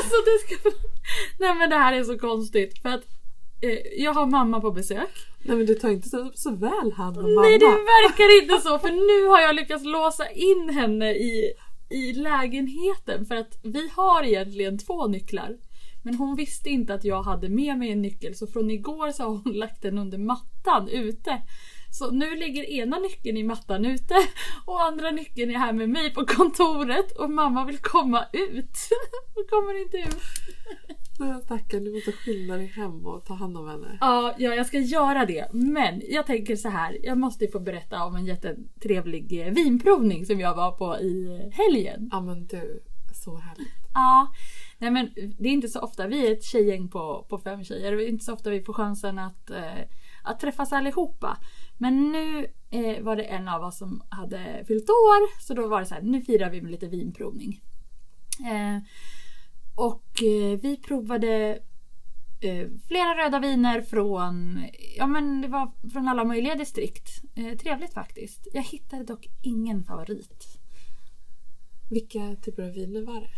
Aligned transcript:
Alltså 0.00 0.16
det 0.28 0.38
ska... 0.56 0.70
Nej 1.38 1.54
men 1.54 1.70
det 1.70 1.76
här 1.76 1.92
är 1.92 2.04
så 2.04 2.18
konstigt 2.18 2.82
för 2.82 2.88
att 2.88 3.04
eh, 3.62 4.02
jag 4.02 4.14
har 4.14 4.26
mamma 4.26 4.60
på 4.60 4.70
besök. 4.70 5.10
Nej 5.42 5.56
men 5.56 5.66
du 5.66 5.74
tar 5.74 5.88
inte 5.88 6.08
så, 6.08 6.30
så 6.34 6.50
väl 6.50 6.92
hand 6.92 7.18
om 7.18 7.34
mamma. 7.34 7.40
Nej 7.40 7.58
det 7.58 7.66
verkar 7.66 8.42
inte 8.42 8.68
så 8.68 8.78
för 8.78 8.90
nu 8.90 9.28
har 9.28 9.40
jag 9.40 9.54
lyckats 9.56 9.84
låsa 9.84 10.30
in 10.30 10.70
henne 10.70 11.10
i, 11.10 11.52
i 11.90 12.12
lägenheten 12.12 13.26
för 13.26 13.36
att 13.36 13.58
vi 13.62 13.90
har 13.96 14.22
egentligen 14.22 14.78
två 14.78 15.06
nycklar. 15.06 15.56
Men 16.02 16.14
hon 16.14 16.36
visste 16.36 16.70
inte 16.70 16.94
att 16.94 17.04
jag 17.04 17.22
hade 17.22 17.48
med 17.48 17.78
mig 17.78 17.92
en 17.92 18.02
nyckel 18.02 18.34
så 18.34 18.46
från 18.46 18.70
igår 18.70 19.10
så 19.10 19.22
har 19.22 19.30
hon 19.30 19.52
lagt 19.52 19.82
den 19.82 19.98
under 19.98 20.18
mattan 20.18 20.88
ute. 20.88 21.42
Så 21.90 22.10
nu 22.10 22.36
ligger 22.36 22.70
ena 22.70 22.98
nyckeln 22.98 23.36
i 23.36 23.42
mattan 23.42 23.84
ute 23.84 24.14
och 24.64 24.82
andra 24.82 25.10
nyckeln 25.10 25.50
är 25.50 25.58
här 25.58 25.72
med 25.72 25.88
mig 25.88 26.14
på 26.14 26.26
kontoret 26.26 27.12
och 27.12 27.30
mamma 27.30 27.64
vill 27.64 27.78
komma 27.78 28.24
ut. 28.32 28.78
Hon 29.34 29.44
kommer 29.50 29.82
inte 29.82 29.96
ut. 29.96 30.22
Stackarn, 31.44 31.84
du 31.84 31.92
måste 31.92 32.12
skynda 32.12 32.56
dig 32.56 32.66
hem 32.66 33.06
och 33.06 33.24
ta 33.24 33.34
hand 33.34 33.56
om 33.56 33.68
henne. 33.68 33.98
Ja, 34.00 34.34
ja, 34.38 34.54
jag 34.54 34.66
ska 34.66 34.78
göra 34.78 35.26
det. 35.26 35.48
Men 35.52 36.02
jag 36.08 36.26
tänker 36.26 36.56
så 36.56 36.68
här. 36.68 36.98
Jag 37.02 37.18
måste 37.18 37.48
få 37.48 37.60
berätta 37.60 38.04
om 38.04 38.16
en 38.16 38.26
jättetrevlig 38.26 39.46
eh, 39.46 39.52
vinprovning 39.52 40.26
som 40.26 40.40
jag 40.40 40.54
var 40.54 40.72
på 40.72 40.98
i 40.98 41.50
helgen. 41.52 42.08
Ja 42.12 42.20
men 42.20 42.46
du, 42.46 42.82
så 43.24 43.36
härligt. 43.36 43.68
Ja, 43.94 44.32
nej 44.78 44.90
men 44.90 45.10
det 45.38 45.48
är 45.48 45.52
inte 45.52 45.68
så 45.68 45.80
ofta. 45.80 46.06
Vi 46.06 46.26
är 46.26 46.32
ett 46.32 46.44
tjejgäng 46.44 46.88
på, 46.88 47.26
på 47.28 47.38
fem 47.38 47.64
tjejer. 47.64 47.96
Det 47.96 48.04
är 48.04 48.08
inte 48.08 48.24
så 48.24 48.32
ofta 48.32 48.50
vi 48.50 48.62
får 48.62 48.72
chansen 48.72 49.18
att, 49.18 49.50
eh, 49.50 49.80
att 50.22 50.40
träffas 50.40 50.72
allihopa. 50.72 51.38
Men 51.78 52.12
nu 52.12 52.46
eh, 52.70 53.02
var 53.02 53.16
det 53.16 53.22
en 53.22 53.48
av 53.48 53.62
oss 53.62 53.78
som 53.78 54.02
hade 54.08 54.64
fyllt 54.68 54.90
år. 54.90 55.42
Så 55.42 55.54
då 55.54 55.68
var 55.68 55.80
det 55.80 55.86
så 55.86 55.94
här, 55.94 56.02
nu 56.02 56.22
firar 56.22 56.50
vi 56.50 56.62
med 56.62 56.70
lite 56.70 56.88
vinprovning. 56.88 57.60
Eh, 58.40 58.82
och 59.74 60.22
eh, 60.22 60.58
vi 60.62 60.76
provade 60.76 61.58
eh, 62.40 62.68
flera 62.88 63.24
röda 63.24 63.38
viner 63.38 63.80
från, 63.80 64.64
ja 64.96 65.06
men 65.06 65.40
det 65.40 65.48
var 65.48 65.72
från 65.92 66.08
alla 66.08 66.24
möjliga 66.24 66.54
distrikt. 66.54 67.22
Eh, 67.34 67.56
trevligt 67.58 67.94
faktiskt. 67.94 68.48
Jag 68.52 68.62
hittade 68.62 69.04
dock 69.04 69.26
ingen 69.42 69.84
favorit. 69.84 70.44
Vilka 71.90 72.36
typer 72.42 72.62
av 72.62 72.70
viner 72.70 73.02
var 73.02 73.20
det? 73.20 73.30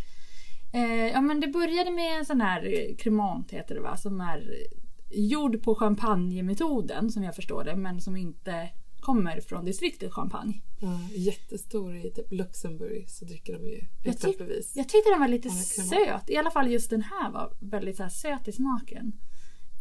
Eh, 0.78 1.12
ja 1.12 1.20
men 1.20 1.41
det 1.41 1.48
började 1.48 1.91
med 1.91 2.19
en 2.19 2.27
sån 2.27 2.41
här 2.41 2.94
cremant 2.98 3.50
heter 3.50 3.74
det 3.74 3.80
va, 3.80 3.96
som 3.96 4.20
är 4.20 4.67
gjord 5.14 5.62
på 5.62 5.74
champagnemetoden 5.74 7.10
som 7.10 7.22
jag 7.22 7.36
förstår 7.36 7.64
det, 7.64 7.77
men 7.77 8.00
som 8.00 8.16
inte 8.16 8.68
kommer 9.00 9.41
från 9.41 9.64
distriktet 9.64 10.12
Champagne. 10.12 10.62
Ja, 10.80 11.00
jättestor 11.16 11.96
i 11.96 12.10
typ 12.10 12.32
Luxemburg 12.32 13.10
så 13.10 13.24
dricker 13.24 13.52
de 13.52 13.66
ju 13.66 13.80
Jag, 14.02 14.14
exempelvis. 14.14 14.77
jag 14.77 14.88
tyckte 14.88 15.10
den 15.10 15.20
var 15.20 15.28
lite 15.28 15.50
söt. 15.50 16.30
I 16.30 16.36
alla 16.36 16.50
fall 16.50 16.70
just 16.70 16.90
den 16.90 17.02
här 17.02 17.30
var 17.30 17.52
väldigt 17.60 17.96
så 17.96 18.08
söt 18.08 18.48
i 18.48 18.52
smaken. 18.52 19.12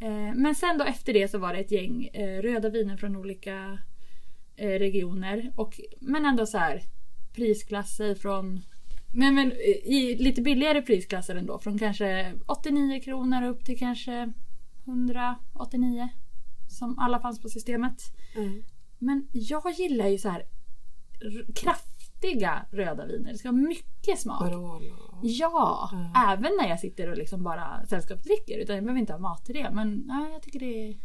Eh, 0.02 0.35
men 0.35 0.55
sen 0.55 0.77
då 0.77 0.83
efter 0.83 1.13
det 1.13 1.27
så 1.27 1.37
var 1.37 1.53
det 1.53 1.59
ett 1.59 1.71
gäng 1.71 2.05
eh, 2.05 2.41
röda 2.41 2.69
viner 2.69 2.97
från 2.97 3.15
olika 3.15 3.79
eh, 4.55 4.69
regioner. 4.69 5.52
Och, 5.55 5.79
men 5.99 6.25
ändå 6.25 6.45
så 6.45 6.57
här 6.57 6.81
prisklasser 7.33 8.15
från 8.15 8.61
men, 9.13 9.35
men 9.35 9.52
eh, 9.52 9.57
i 9.93 10.15
lite 10.19 10.41
billigare 10.41 10.81
prisklasser 10.81 11.35
ändå. 11.35 11.59
Från 11.59 11.79
kanske 11.79 12.33
89 12.45 13.02
kronor 13.02 13.43
upp 13.43 13.65
till 13.65 13.79
kanske 13.79 14.33
189. 14.85 16.09
Som 16.69 16.99
alla 16.99 17.19
fanns 17.19 17.41
på 17.41 17.49
systemet. 17.49 18.01
Mm. 18.35 18.63
Men 18.99 19.27
jag 19.31 19.71
gillar 19.71 20.07
ju 20.07 20.17
så 20.17 20.29
här 20.29 20.43
kraftiga 21.55 22.65
röda 22.71 23.05
viner. 23.05 23.31
Det 23.31 23.37
ska 23.37 23.52
vara 23.52 23.61
mycket 23.61 24.20
smak. 24.20 24.39
Barolo. 24.39 24.81
Ja, 25.23 25.89
Mm. 25.93 26.11
även 26.30 26.52
när 26.61 26.70
jag 26.70 26.80
sitter 26.80 27.11
och 27.11 27.17
liksom 27.17 27.43
bara 27.43 27.86
sällskapsdricker. 27.87 28.58
Utan 28.58 28.75
jag 28.75 28.83
behöver 28.86 28.99
inte 28.99 29.14
ha 29.14 29.20
mat 29.20 29.45
till 29.45 29.55
det. 29.55 29.71
Men 29.71 30.05
ja, 30.08 30.30
jag 30.33 30.41
tycker 30.41 30.59
det 30.59 30.89
är... 30.89 30.97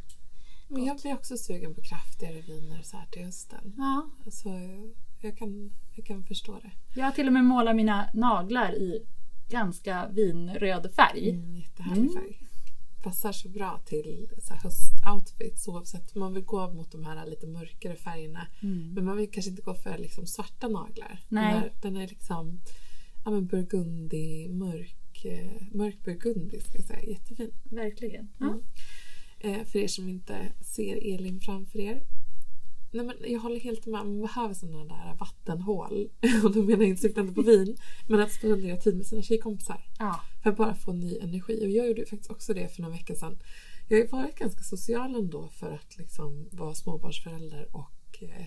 Men 0.68 0.84
jag 0.84 0.96
blir 0.96 1.14
också 1.14 1.36
sugen 1.36 1.74
på 1.74 1.80
kraftigare 1.82 2.40
viner 2.40 2.82
så 2.82 2.96
här 2.96 3.06
till 3.06 3.24
hösten. 3.24 3.74
Ja. 3.76 4.10
Så 4.30 4.48
jag 5.22 5.38
kan, 5.38 5.70
jag 5.96 6.06
kan 6.06 6.22
förstå 6.24 6.58
det. 6.62 6.70
Jag 6.96 7.04
har 7.04 7.12
till 7.12 7.26
och 7.26 7.32
med 7.32 7.44
målat 7.44 7.76
mina 7.76 8.08
naglar 8.14 8.72
i 8.74 9.06
ganska 9.50 10.08
vinröd 10.08 10.94
färg. 10.94 11.30
Mm, 11.30 11.54
jättehärlig 11.56 12.02
Mm. 12.10 12.14
färg. 12.14 12.45
Passar 13.06 13.32
så 13.32 13.48
bra 13.48 13.82
till 13.84 14.28
så 14.38 14.54
här 14.54 14.60
höstoutfits 14.62 15.68
oavsett. 15.68 16.14
Man 16.14 16.34
vill 16.34 16.44
gå 16.44 16.72
mot 16.72 16.92
de 16.92 17.04
här 17.04 17.26
lite 17.26 17.46
mörkare 17.46 17.96
färgerna. 17.96 18.46
Mm. 18.62 18.94
Men 18.94 19.04
man 19.04 19.16
vill 19.16 19.30
kanske 19.30 19.50
inte 19.50 19.62
gå 19.62 19.74
för 19.74 19.98
liksom 19.98 20.26
svarta 20.26 20.68
naglar. 20.68 21.20
Nej. 21.28 21.52
Den, 21.52 21.62
här, 21.62 21.72
den 21.82 21.96
är 21.96 22.08
liksom 22.08 22.60
ja, 23.24 23.30
men 23.30 23.46
burgundi, 23.46 24.48
mörk, 24.48 25.24
eh, 25.24 25.62
mörk 25.72 26.04
burgundi 26.04 26.60
ska 26.60 26.78
jag 26.78 26.86
säga. 26.86 27.02
Jättefin. 27.02 27.50
Verkligen. 27.64 28.28
Ja. 28.38 28.46
Mm. 28.46 29.60
Eh, 29.60 29.66
för 29.66 29.78
er 29.78 29.88
som 29.88 30.08
inte 30.08 30.52
ser 30.60 31.14
Elin 31.14 31.40
framför 31.40 31.78
er. 31.78 32.02
Nej, 32.96 33.06
men 33.06 33.32
jag 33.32 33.40
håller 33.40 33.60
helt 33.60 33.86
med. 33.86 34.06
Man 34.06 34.20
behöver 34.22 34.54
sådana 34.54 34.84
där 34.84 35.16
vattenhål. 35.20 36.08
Och 36.44 36.52
då 36.52 36.62
menar 36.62 36.80
jag 36.82 36.88
inte 36.88 37.02
syftande 37.02 37.32
på 37.32 37.42
vin. 37.42 37.76
Men 38.08 38.20
att 38.20 38.32
spendera 38.32 38.76
tid 38.76 38.96
med 38.96 39.06
sina 39.06 39.22
tjejkompisar. 39.22 39.84
Ja. 39.98 40.20
För 40.42 40.50
att 40.50 40.56
bara 40.56 40.74
få 40.74 40.92
ny 40.92 41.18
energi. 41.18 41.64
Och 41.64 41.70
jag 41.70 41.88
gjorde 41.88 42.06
faktiskt 42.06 42.30
också 42.30 42.54
det 42.54 42.68
för 42.74 42.82
några 42.82 42.94
veckor 42.96 43.14
sedan. 43.14 43.38
Jag 43.88 43.98
har 43.98 44.22
varit 44.22 44.38
ganska 44.38 44.62
social 44.62 45.14
ändå 45.14 45.48
för 45.48 45.72
att 45.72 45.98
liksom 45.98 46.48
vara 46.52 46.74
småbarnsförälder 46.74 47.68
och 47.76 48.22
eh, 48.22 48.46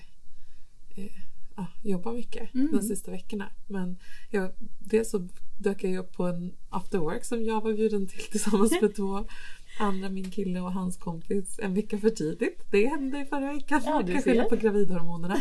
eh, 0.96 1.66
jobba 1.84 2.12
mycket 2.12 2.54
Mm. 2.56 2.72
de 2.72 2.82
sista 2.82 3.12
veckorna. 3.12 3.52
Men 3.68 3.98
jag, 4.30 4.52
dels 4.80 5.10
så 5.10 5.28
dök 5.58 5.84
jag 5.84 5.98
upp 5.98 6.14
på 6.14 6.28
en 6.28 6.56
after 6.70 6.98
work 6.98 7.26
som 7.26 7.44
jag 7.44 7.62
var 7.62 7.74
bjuden 7.74 8.08
till 8.08 8.22
tillsammans 8.32 8.82
med 8.82 8.96
två 8.96 9.26
andra, 9.80 10.10
min 10.10 10.32
kille 10.32 10.62
och 10.62 10.74
hans 10.74 10.98
kompis 10.98 11.60
en 11.60 11.74
vecka 11.74 11.98
för 11.98 12.10
tidigt. 12.10 12.66
Det 12.72 12.88
hände 12.88 13.22
i 13.22 13.26
förra 13.26 13.54
veckan. 13.54 13.82
Ja, 13.86 14.02
du 14.02 14.14
kan 14.14 14.22
skylla 14.22 14.44
på 14.44 14.56
gravidhormonerna. 14.56 15.36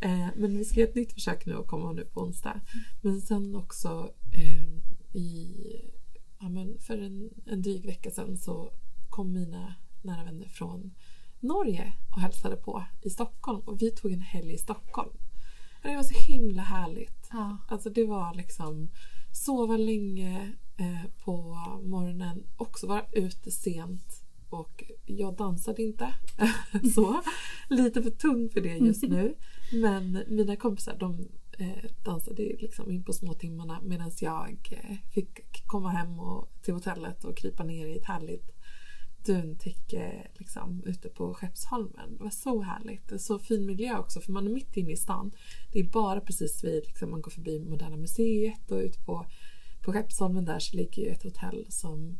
Eh, 0.00 0.28
men 0.36 0.58
vi 0.58 0.64
ska 0.64 0.80
göra 0.80 0.88
ett 0.88 0.94
nytt 0.94 1.12
försök 1.12 1.46
nu 1.46 1.54
och 1.54 1.66
komma 1.66 1.92
nu 1.92 2.04
på 2.04 2.20
onsdag. 2.20 2.60
Men 3.00 3.20
sen 3.20 3.56
också 3.56 4.10
eh, 4.32 5.16
i, 5.20 5.56
ja, 6.40 6.48
men 6.48 6.78
för 6.78 6.98
en, 6.98 7.30
en 7.46 7.62
dryg 7.62 7.86
vecka 7.86 8.10
sedan 8.10 8.36
så 8.36 8.70
kom 9.10 9.32
mina 9.32 9.74
nära 10.02 10.24
vänner 10.24 10.48
från 10.48 10.94
Norge 11.40 11.92
och 12.14 12.20
hälsade 12.20 12.56
på 12.56 12.84
i 13.02 13.10
Stockholm 13.10 13.60
och 13.60 13.82
vi 13.82 13.90
tog 13.90 14.12
en 14.12 14.20
helg 14.20 14.52
i 14.52 14.58
Stockholm. 14.58 15.10
Det 15.82 15.96
var 15.96 16.02
så 16.02 16.32
himla 16.32 16.62
härligt. 16.62 17.28
Ja. 17.30 17.58
Alltså 17.68 17.90
det 17.90 18.04
var 18.04 18.34
liksom 18.34 18.88
sova 19.32 19.76
länge 19.76 20.52
Eh, 20.78 21.10
på 21.24 21.36
morgonen, 21.82 22.44
också 22.56 22.86
vara 22.86 23.04
ute 23.12 23.50
sent 23.50 24.22
och 24.48 24.84
jag 25.04 25.36
dansade 25.36 25.82
inte 25.82 26.14
så. 26.94 27.22
Lite 27.70 28.02
för 28.02 28.10
tung 28.10 28.48
för 28.50 28.60
det 28.60 28.76
just 28.76 29.02
nu. 29.02 29.34
Men 29.72 30.22
mina 30.28 30.56
kompisar 30.56 30.96
de 30.98 31.28
eh, 31.58 31.90
dansade 32.04 32.42
liksom 32.42 32.90
in 32.90 33.04
på 33.04 33.12
småtimmarna 33.12 33.80
medan 33.82 34.10
jag 34.20 34.68
eh, 34.70 34.96
fick 35.14 35.62
komma 35.66 35.90
hem 35.90 36.20
och, 36.20 36.52
till 36.62 36.74
hotellet 36.74 37.24
och 37.24 37.36
krypa 37.36 37.64
ner 37.64 37.86
i 37.86 37.96
ett 37.96 38.06
härligt 38.06 38.56
duntäcke 39.26 40.28
liksom, 40.34 40.82
ute 40.86 41.08
på 41.08 41.34
Skeppsholmen. 41.34 42.16
Det 42.16 42.24
var 42.24 42.30
så 42.30 42.62
härligt. 42.62 43.08
Det 43.08 43.18
så 43.18 43.38
fin 43.38 43.66
miljö 43.66 43.98
också 43.98 44.20
för 44.20 44.32
man 44.32 44.46
är 44.46 44.50
mitt 44.50 44.76
inne 44.76 44.92
i 44.92 44.96
stan. 44.96 45.32
Det 45.72 45.78
är 45.78 45.84
bara 45.84 46.20
precis 46.20 46.64
vid, 46.64 46.86
liksom, 46.86 47.10
man 47.10 47.20
går 47.20 47.30
förbi 47.30 47.60
Moderna 47.60 47.96
Museet 47.96 48.70
och 48.70 48.78
ut 48.78 49.06
på, 49.06 49.26
på 49.86 49.92
Skeppsholmen 49.92 50.44
där 50.44 50.58
så 50.58 50.76
ligger 50.76 51.02
ju 51.02 51.08
ett 51.08 51.22
hotell 51.22 51.66
som 51.68 52.18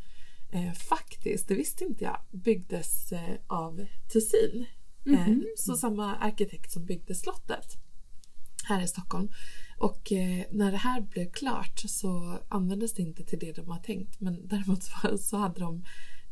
eh, 0.53 0.73
faktiskt, 0.73 1.49
det 1.49 1.55
visste 1.55 1.85
inte 1.85 2.05
jag, 2.05 2.19
byggdes 2.31 3.13
eh, 3.13 3.37
av 3.47 3.87
Tessin. 4.13 4.67
Eh, 5.07 5.29
Mhm. 5.29 5.45
så 5.57 5.77
samma 5.77 6.17
arkitekt 6.17 6.73
som 6.73 6.85
byggde 6.85 7.15
slottet 7.15 7.77
här 8.65 8.83
i 8.83 8.89
Stockholm. 8.89 9.29
Och 9.79 10.13
eh, 10.13 10.45
när 10.51 10.71
det 10.71 10.77
här 10.77 11.01
blev 11.01 11.31
klart 11.31 11.79
så 11.87 12.39
användes 12.49 12.95
det 12.95 13.03
inte 13.03 13.25
till 13.25 13.39
det 13.39 13.53
de 13.53 13.69
har 13.69 13.79
tänkt. 13.79 14.21
Men 14.21 14.41
däremot 14.49 14.83
så, 14.83 15.19
så 15.19 15.37
hade 15.37 15.61
de 15.61 15.85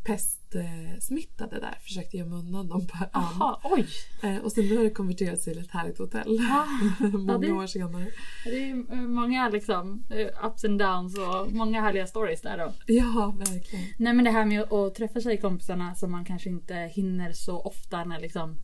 pestsmittade 0.05 1.61
där, 1.61 1.79
försökte 1.83 2.17
gömma 2.17 2.37
undan 2.37 2.69
dem 2.69 2.87
på 2.87 2.97
ön. 3.05 3.09
Jaha, 3.13 3.59
oj! 3.65 3.87
Eh, 4.23 4.37
och 4.37 4.53
sen 4.53 4.65
nu 4.69 4.77
har 4.77 4.85
det 4.85 4.91
konverterats 4.91 5.45
till 5.45 5.59
ett 5.59 5.71
härligt 5.71 5.99
hotell. 5.99 6.39
Ja. 6.49 6.67
Många 7.09 7.33
Ja, 7.33 7.39
det- 7.39 7.53
år 7.53 7.67
senare. 7.67 8.07
Det 8.45 8.71
är 8.71 8.93
eh, 8.93 8.99
många 9.01 9.49
liksom 9.49 10.05
eh, 10.11 10.47
ups 10.47 10.65
and 10.65 10.79
downs 10.79 11.19
och 11.19 11.53
många 11.53 11.81
härliga 11.81 12.07
stories 12.07 12.43
där 12.43 12.59
då. 12.59 12.73
Ja, 12.87 13.35
verkligen. 13.39 13.85
Nej 13.99 14.15
men 14.15 14.25
det 14.25 14.31
här 14.31 14.45
med 14.45 14.73
att 14.73 14.95
träffa 14.95 15.21
tjejkompisarna 15.21 15.95
som 15.95 16.11
man 16.11 16.25
kanske 16.25 16.49
inte 16.51 16.75
hinner 16.75 17.33
så 17.33 17.61
ofta 17.61 18.05
när 18.05 18.21
liksom 18.21 18.57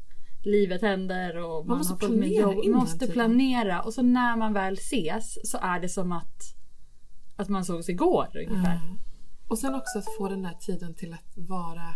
livet 0.44 0.82
händer 0.82 1.36
och 1.36 1.66
man, 1.66 1.78
måste 1.78 1.92
har 1.92 1.98
fått 1.98 2.10
med 2.10 2.28
jobb. 2.32 2.64
Man 2.66 2.80
måste 2.80 3.06
planera 3.06 3.82
och 3.82 3.94
så 3.94 4.02
när 4.02 4.36
man 4.36 4.52
väl 4.52 4.74
ses 4.74 5.50
så 5.50 5.58
är 5.62 5.80
det 5.80 5.88
som 5.88 6.12
att 6.12 6.56
att 7.36 7.48
man 7.48 7.64
sågs 7.64 7.88
igår 7.88 8.26
ungefär. 8.34 8.74
Ja. 8.74 8.96
Och 9.50 9.58
sen 9.58 9.74
också 9.74 9.98
att 9.98 10.14
få 10.18 10.28
den 10.28 10.42
där 10.42 10.54
tiden 10.60 10.94
till 10.94 11.12
att 11.12 11.32
vara 11.36 11.94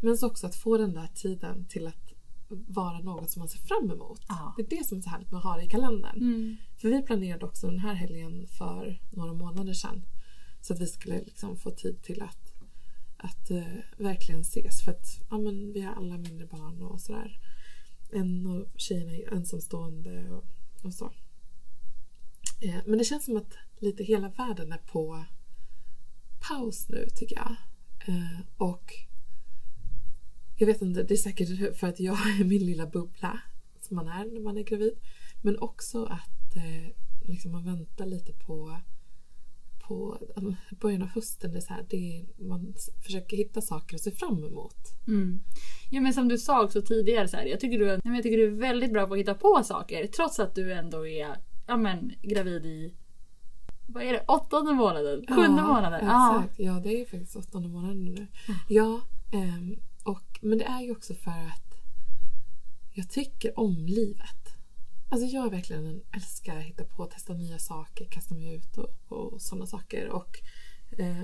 men 0.00 0.16
så 0.16 0.26
också 0.26 0.46
att 0.46 0.56
få 0.56 0.76
den 0.76 0.94
där 0.94 1.06
tiden 1.14 1.66
till 1.68 1.86
att 1.86 2.12
vara 2.48 2.98
något 2.98 3.30
som 3.30 3.40
man 3.40 3.48
ser 3.48 3.58
fram 3.58 3.90
emot. 3.90 4.20
Ja. 4.28 4.54
Det 4.56 4.62
är 4.62 4.78
det 4.78 4.86
som 4.86 4.98
är 4.98 5.02
så 5.02 5.10
härligt 5.10 5.30
med 5.30 5.38
att 5.38 5.44
ha 5.44 5.56
det 5.56 5.62
i 5.62 5.68
kalendern. 5.68 6.16
Mm. 6.16 6.56
För 6.76 6.88
vi 6.88 7.02
planerade 7.02 7.46
också 7.46 7.66
den 7.66 7.78
här 7.78 7.94
helgen 7.94 8.46
för 8.46 9.00
några 9.10 9.32
månader 9.32 9.72
sedan. 9.72 10.02
Så 10.60 10.72
att 10.72 10.80
vi 10.80 10.86
skulle 10.86 11.20
liksom 11.20 11.56
få 11.56 11.70
tid 11.70 12.02
till 12.02 12.22
att, 12.22 12.52
att 13.16 13.50
uh, 13.50 13.64
verkligen 13.96 14.40
ses. 14.40 14.84
För 14.84 14.92
att 14.92 15.06
ja, 15.30 15.38
men 15.38 15.72
vi 15.72 15.80
har 15.80 15.94
alla 15.94 16.18
mindre 16.18 16.46
barn 16.46 16.82
och 16.82 17.00
sådär. 17.00 17.40
En 18.12 18.46
av 18.46 18.68
tjejerna 18.76 19.12
är 19.12 19.34
ensamstående 19.34 20.30
och, 20.30 20.44
och 20.84 20.94
så. 20.94 21.12
Eh, 22.60 22.80
men 22.86 22.98
det 22.98 23.04
känns 23.04 23.24
som 23.24 23.36
att 23.36 23.54
lite 23.78 24.04
hela 24.04 24.28
världen 24.28 24.72
är 24.72 24.78
på 24.78 25.24
paus 26.40 26.88
nu 26.88 27.06
tycker 27.14 27.36
jag. 27.36 27.56
Eh, 28.08 28.40
och 28.56 28.92
jag 30.56 30.66
vet 30.66 30.82
inte, 30.82 31.02
det 31.02 31.14
är 31.14 31.18
säkert 31.18 31.78
för 31.78 31.86
att 31.86 32.00
jag 32.00 32.18
är 32.40 32.44
min 32.44 32.66
lilla 32.66 32.86
bubbla 32.86 33.40
som 33.80 33.96
man 33.96 34.08
är 34.08 34.24
när 34.24 34.40
man 34.40 34.58
är 34.58 34.62
gravid. 34.62 34.98
Men 35.42 35.58
också 35.58 36.04
att 36.04 36.56
eh, 36.56 36.92
liksom 37.28 37.52
man 37.52 37.64
väntar 37.64 38.06
lite 38.06 38.32
på 38.32 38.80
på 39.88 40.18
eh, 40.36 40.78
början 40.80 41.02
av 41.02 41.08
hösten. 41.08 41.52
Det 41.52 41.58
är 41.58 41.60
så 41.60 41.72
här, 41.72 41.86
det 41.90 41.96
är, 41.96 42.44
man 42.48 42.74
försöker 43.04 43.36
hitta 43.36 43.60
saker 43.60 43.94
att 43.94 44.02
se 44.02 44.10
fram 44.10 44.44
emot. 44.44 44.76
Mm. 45.06 45.40
Ja 45.90 46.00
men 46.00 46.14
som 46.14 46.28
du 46.28 46.38
sa 46.38 46.64
också 46.64 46.82
tidigare, 46.82 47.28
så 47.28 47.36
här, 47.36 47.44
jag, 47.44 47.60
tycker 47.60 47.78
du, 47.78 47.86
jag 47.86 48.22
tycker 48.22 48.36
du 48.36 48.46
är 48.46 48.60
väldigt 48.60 48.92
bra 48.92 49.06
på 49.06 49.14
att 49.14 49.20
hitta 49.20 49.34
på 49.34 49.62
saker 49.64 50.06
trots 50.06 50.38
att 50.38 50.54
du 50.54 50.72
ändå 50.72 51.06
är 51.06 51.36
ja, 51.66 51.76
men, 51.76 52.12
gravid 52.22 52.66
i 52.66 52.94
vad 53.86 54.02
är 54.02 54.12
det, 54.12 54.24
åttonde 54.28 54.74
månaden? 54.74 55.24
Sjunde 55.28 55.62
ja, 55.62 55.66
månaden? 55.66 56.00
Exakt, 56.00 56.58
ja 56.58 56.72
det 56.72 57.00
är 57.00 57.06
faktiskt 57.06 57.36
åttonde 57.36 57.68
månaden 57.68 58.04
nu. 58.04 58.16
Mm. 58.16 58.28
Ja, 58.68 59.00
um, 59.32 59.76
och, 60.04 60.38
men 60.42 60.58
det 60.58 60.64
är 60.64 60.80
ju 60.80 60.92
också 60.92 61.14
för 61.14 61.30
att 61.30 61.66
jag 62.92 63.10
tycker 63.10 63.58
om 63.58 63.86
livet. 63.86 64.56
Alltså 65.08 65.26
jag 65.26 65.50
verkligen 65.50 65.86
en 65.86 66.02
älskar 66.12 66.56
att 66.56 66.64
hitta 66.64 66.84
på, 66.84 67.06
testa 67.06 67.34
nya 67.34 67.58
saker, 67.58 68.04
kasta 68.10 68.34
mig 68.34 68.54
ut 68.54 68.78
och, 68.78 68.88
och 69.08 69.42
sådana 69.42 69.66
saker. 69.66 70.08
Och 70.08 70.40
eh, 70.98 71.22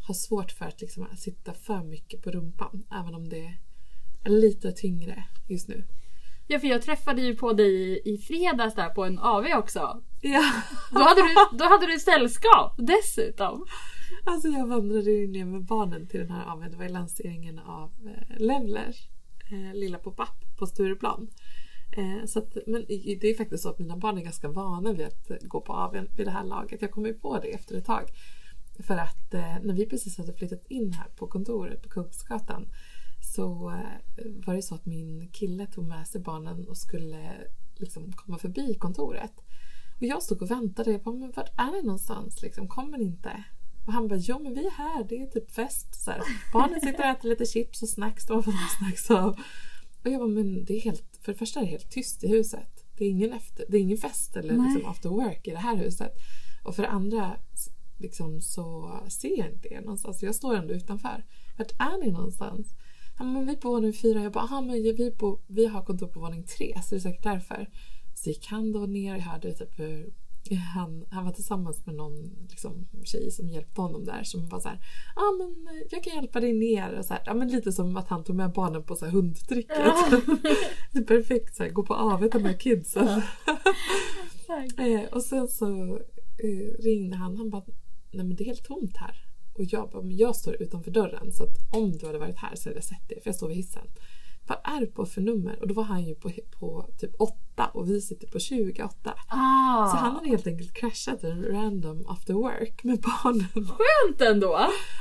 har 0.00 0.14
svårt 0.14 0.52
för 0.52 0.64
att 0.64 0.80
liksom 0.80 1.06
sitta 1.16 1.54
för 1.54 1.82
mycket 1.82 2.22
på 2.22 2.30
rumpan. 2.30 2.84
Även 2.90 3.14
om 3.14 3.28
det 3.28 3.58
är 4.24 4.30
lite 4.30 4.72
tyngre 4.72 5.24
just 5.48 5.68
nu. 5.68 5.84
Ja 6.52 6.58
för 6.58 6.66
jag 6.66 6.82
träffade 6.82 7.22
ju 7.22 7.36
på 7.36 7.52
dig 7.52 8.02
i 8.04 8.18
fredags 8.18 8.74
där 8.74 8.88
på 8.88 9.04
en 9.04 9.18
AV 9.18 9.46
också. 9.56 10.02
Ja. 10.20 10.52
Då 10.90 10.98
hade 10.98 11.20
du, 11.20 11.58
då 11.58 11.64
hade 11.64 11.86
du 11.86 11.98
sällskap 11.98 12.74
dessutom. 12.78 13.66
Alltså 14.24 14.48
jag 14.48 14.66
vandrade 14.66 15.10
ju 15.10 15.28
ner 15.28 15.44
med 15.44 15.64
barnen 15.64 16.06
till 16.06 16.20
den 16.20 16.30
här 16.30 16.52
AWn. 16.52 16.70
Det 16.70 16.76
var 16.76 16.84
i 16.84 16.88
lanseringen 16.88 17.58
av 17.58 17.90
eh, 18.06 18.38
Levlers 18.38 19.08
eh, 19.52 19.74
lilla 19.74 19.98
pop-up 19.98 20.58
på 20.58 20.66
Stureplan. 20.66 21.28
Eh, 21.96 22.26
så 22.26 22.38
att, 22.38 22.56
men 22.66 22.84
det 23.20 23.30
är 23.30 23.36
faktiskt 23.36 23.62
så 23.62 23.68
att 23.68 23.78
mina 23.78 23.96
barn 23.96 24.18
är 24.18 24.22
ganska 24.22 24.48
vana 24.48 24.92
vid 24.92 25.06
att 25.06 25.30
gå 25.42 25.60
på 25.60 25.72
AWn 25.72 26.08
vid 26.16 26.26
det 26.26 26.30
här 26.30 26.44
laget. 26.44 26.82
Jag 26.82 26.90
kom 26.90 27.06
ju 27.06 27.14
på 27.14 27.38
det 27.38 27.54
efter 27.54 27.76
ett 27.76 27.86
tag. 27.86 28.04
För 28.86 28.96
att 28.96 29.32
när 29.62 29.74
vi 29.74 29.86
precis 29.86 30.18
hade 30.18 30.32
flyttat 30.32 30.66
in 30.68 30.92
här 30.92 31.08
på 31.16 31.26
kontoret 31.26 31.82
på 31.82 31.88
Kungsgatan 31.88 32.68
så 33.20 33.70
eh, 33.70 34.26
var 34.46 34.54
det 34.54 34.62
så 34.62 34.74
att 34.74 34.86
min 34.86 35.28
kille 35.32 35.66
tog 35.66 35.88
med 35.88 36.08
sig 36.08 36.20
barnen 36.20 36.68
och 36.68 36.76
skulle 36.76 37.46
liksom 37.76 38.12
komma 38.12 38.38
förbi 38.38 38.74
kontoret. 38.74 39.32
Och 39.96 40.02
jag 40.06 40.22
stod 40.22 40.42
och 40.42 40.50
väntade. 40.50 40.90
Jag 40.92 41.02
bara, 41.02 41.14
men 41.14 41.32
vart 41.36 41.58
är 41.58 41.72
ni 41.72 41.82
någonstans? 41.82 42.42
Liksom, 42.42 42.68
kommer 42.68 42.98
ni 42.98 43.04
inte? 43.04 43.44
Och 43.86 43.92
han 43.92 44.08
bara, 44.08 44.18
jo 44.18 44.38
men 44.38 44.54
vi 44.54 44.66
är 44.66 44.70
här, 44.70 45.04
det 45.04 45.22
är 45.22 45.26
typ 45.26 45.50
fest. 45.50 46.04
Så 46.04 46.10
här. 46.10 46.22
Barnen 46.52 46.80
sitter 46.80 46.98
och 46.98 47.10
äter 47.10 47.28
lite 47.28 47.46
chips 47.46 47.82
och 47.82 47.88
snacks. 47.88 48.26
De 48.26 48.34
har 48.34 48.42
fått 48.42 48.54
snacks 48.78 49.10
av. 49.10 49.40
Och 50.04 50.10
jag 50.10 50.20
bara, 50.20 50.28
men 50.28 50.64
det 50.64 50.76
är 50.76 50.80
helt, 50.80 51.18
för 51.22 51.32
det 51.32 51.38
första 51.38 51.60
är 51.60 51.64
det 51.64 51.70
helt 51.70 51.90
tyst 51.90 52.24
i 52.24 52.28
huset. 52.28 52.84
Det 52.98 53.04
är 53.04 53.08
ingen, 53.08 53.32
efter, 53.32 53.64
det 53.68 53.76
är 53.76 53.80
ingen 53.80 53.98
fest 53.98 54.36
eller 54.36 54.54
liksom 54.54 54.90
after 54.90 55.08
work 55.08 55.46
i 55.46 55.50
det 55.50 55.58
här 55.58 55.76
huset. 55.76 56.12
Och 56.64 56.76
för 56.76 56.82
det 56.82 56.88
andra 56.88 57.36
liksom, 57.98 58.40
så 58.40 58.98
ser 59.08 59.38
jag 59.38 59.50
inte 59.50 59.68
er 59.68 59.80
någonstans. 59.80 60.22
Jag 60.22 60.34
står 60.34 60.56
ändå 60.56 60.74
utanför. 60.74 61.24
Vart 61.58 61.72
är 61.78 62.04
ni 62.04 62.10
någonstans? 62.10 62.74
Ja, 63.20 63.26
men 63.26 63.46
vi 63.46 63.56
bor 63.56 63.80
nu 63.80 63.92
fyra. 63.92 64.22
Jag 64.22 64.32
bara, 64.32 64.44
aha, 64.44 64.60
men 64.60 64.82
vi, 64.82 65.14
bor, 65.18 65.40
vi 65.46 65.66
har 65.66 65.84
kontor 65.84 66.06
på 66.06 66.20
våning 66.20 66.44
tre 66.44 66.74
så 66.82 66.94
det 66.94 66.98
är 66.98 67.00
säkert 67.00 67.22
därför. 67.22 67.70
Så 68.14 68.28
gick 68.28 68.46
han 68.46 68.72
då 68.72 68.78
ner. 68.78 69.14
Jag 69.16 69.22
hörde 69.22 69.54
typ 69.54 69.78
hur 69.78 70.12
han, 70.74 71.04
han 71.10 71.24
var 71.24 71.32
tillsammans 71.32 71.86
med 71.86 71.94
någon 71.94 72.46
liksom, 72.50 72.88
tjej 73.04 73.30
som 73.30 73.48
hjälpte 73.48 73.80
honom 73.80 74.04
där 74.04 74.22
som 74.22 74.48
var 74.48 74.60
så 74.60 74.68
här, 74.68 74.78
ja 75.16 75.22
ah, 75.22 75.32
men 75.38 75.66
jag 75.90 76.04
kan 76.04 76.14
hjälpa 76.14 76.40
dig 76.40 76.52
ner 76.52 76.98
och 76.98 77.04
så 77.04 77.14
här, 77.14 77.22
ja 77.26 77.34
men 77.34 77.48
lite 77.48 77.72
som 77.72 77.96
att 77.96 78.08
han 78.08 78.24
tog 78.24 78.36
med 78.36 78.52
barnen 78.52 78.82
på 78.82 78.96
så 78.96 79.04
här 79.04 79.12
hundtrycket. 79.12 79.78
Ja. 79.78 80.10
det 80.92 80.98
är 80.98 81.04
perfekt 81.04 81.56
så 81.56 81.62
här, 81.62 81.70
gå 81.70 81.82
på 81.82 81.94
AW 81.94 82.42
med 82.42 82.60
kidsen. 82.60 83.22
Ja. 84.46 84.84
eh, 84.84 85.04
och 85.12 85.22
sen 85.22 85.48
så 85.48 85.96
eh, 86.44 86.82
ringde 86.82 87.16
han, 87.16 87.36
han 87.36 87.50
bara, 87.50 87.64
nej 88.10 88.26
men 88.26 88.36
det 88.36 88.44
är 88.44 88.46
helt 88.46 88.64
tomt 88.64 88.96
här. 88.96 89.29
Och 89.60 89.66
jag 89.66 89.90
bara, 89.90 90.02
men 90.02 90.16
jag 90.16 90.36
står 90.36 90.62
utanför 90.62 90.90
dörren 90.90 91.32
så 91.32 91.44
att 91.44 91.56
om 91.70 91.98
du 91.98 92.06
hade 92.06 92.18
varit 92.18 92.36
här 92.36 92.56
så 92.56 92.68
hade 92.68 92.76
jag 92.76 92.84
sett 92.84 93.08
det 93.08 93.14
för 93.14 93.28
jag 93.28 93.34
står 93.34 93.48
vid 93.48 93.56
hissen 93.56 93.86
vad 94.50 94.82
är 94.82 94.86
på 94.86 95.06
för 95.06 95.20
nummer? 95.20 95.60
Och 95.60 95.68
då 95.68 95.74
var 95.74 95.84
han 95.84 96.04
ju 96.04 96.14
på, 96.14 96.30
på 96.58 96.86
typ 96.98 97.10
8 97.18 97.66
och 97.72 97.90
vi 97.90 98.00
sitter 98.00 98.26
på 98.26 98.38
28. 98.38 99.14
Ah. 99.28 99.86
Så 99.86 99.96
han 99.96 100.14
hade 100.14 100.28
helt 100.28 100.46
enkelt 100.46 100.74
crashat 100.74 101.24
en 101.24 101.42
random 101.42 102.06
after 102.08 102.34
work 102.34 102.84
med 102.84 103.00
barnen. 103.00 103.48
Skönt 103.54 104.20
ändå! 104.20 104.60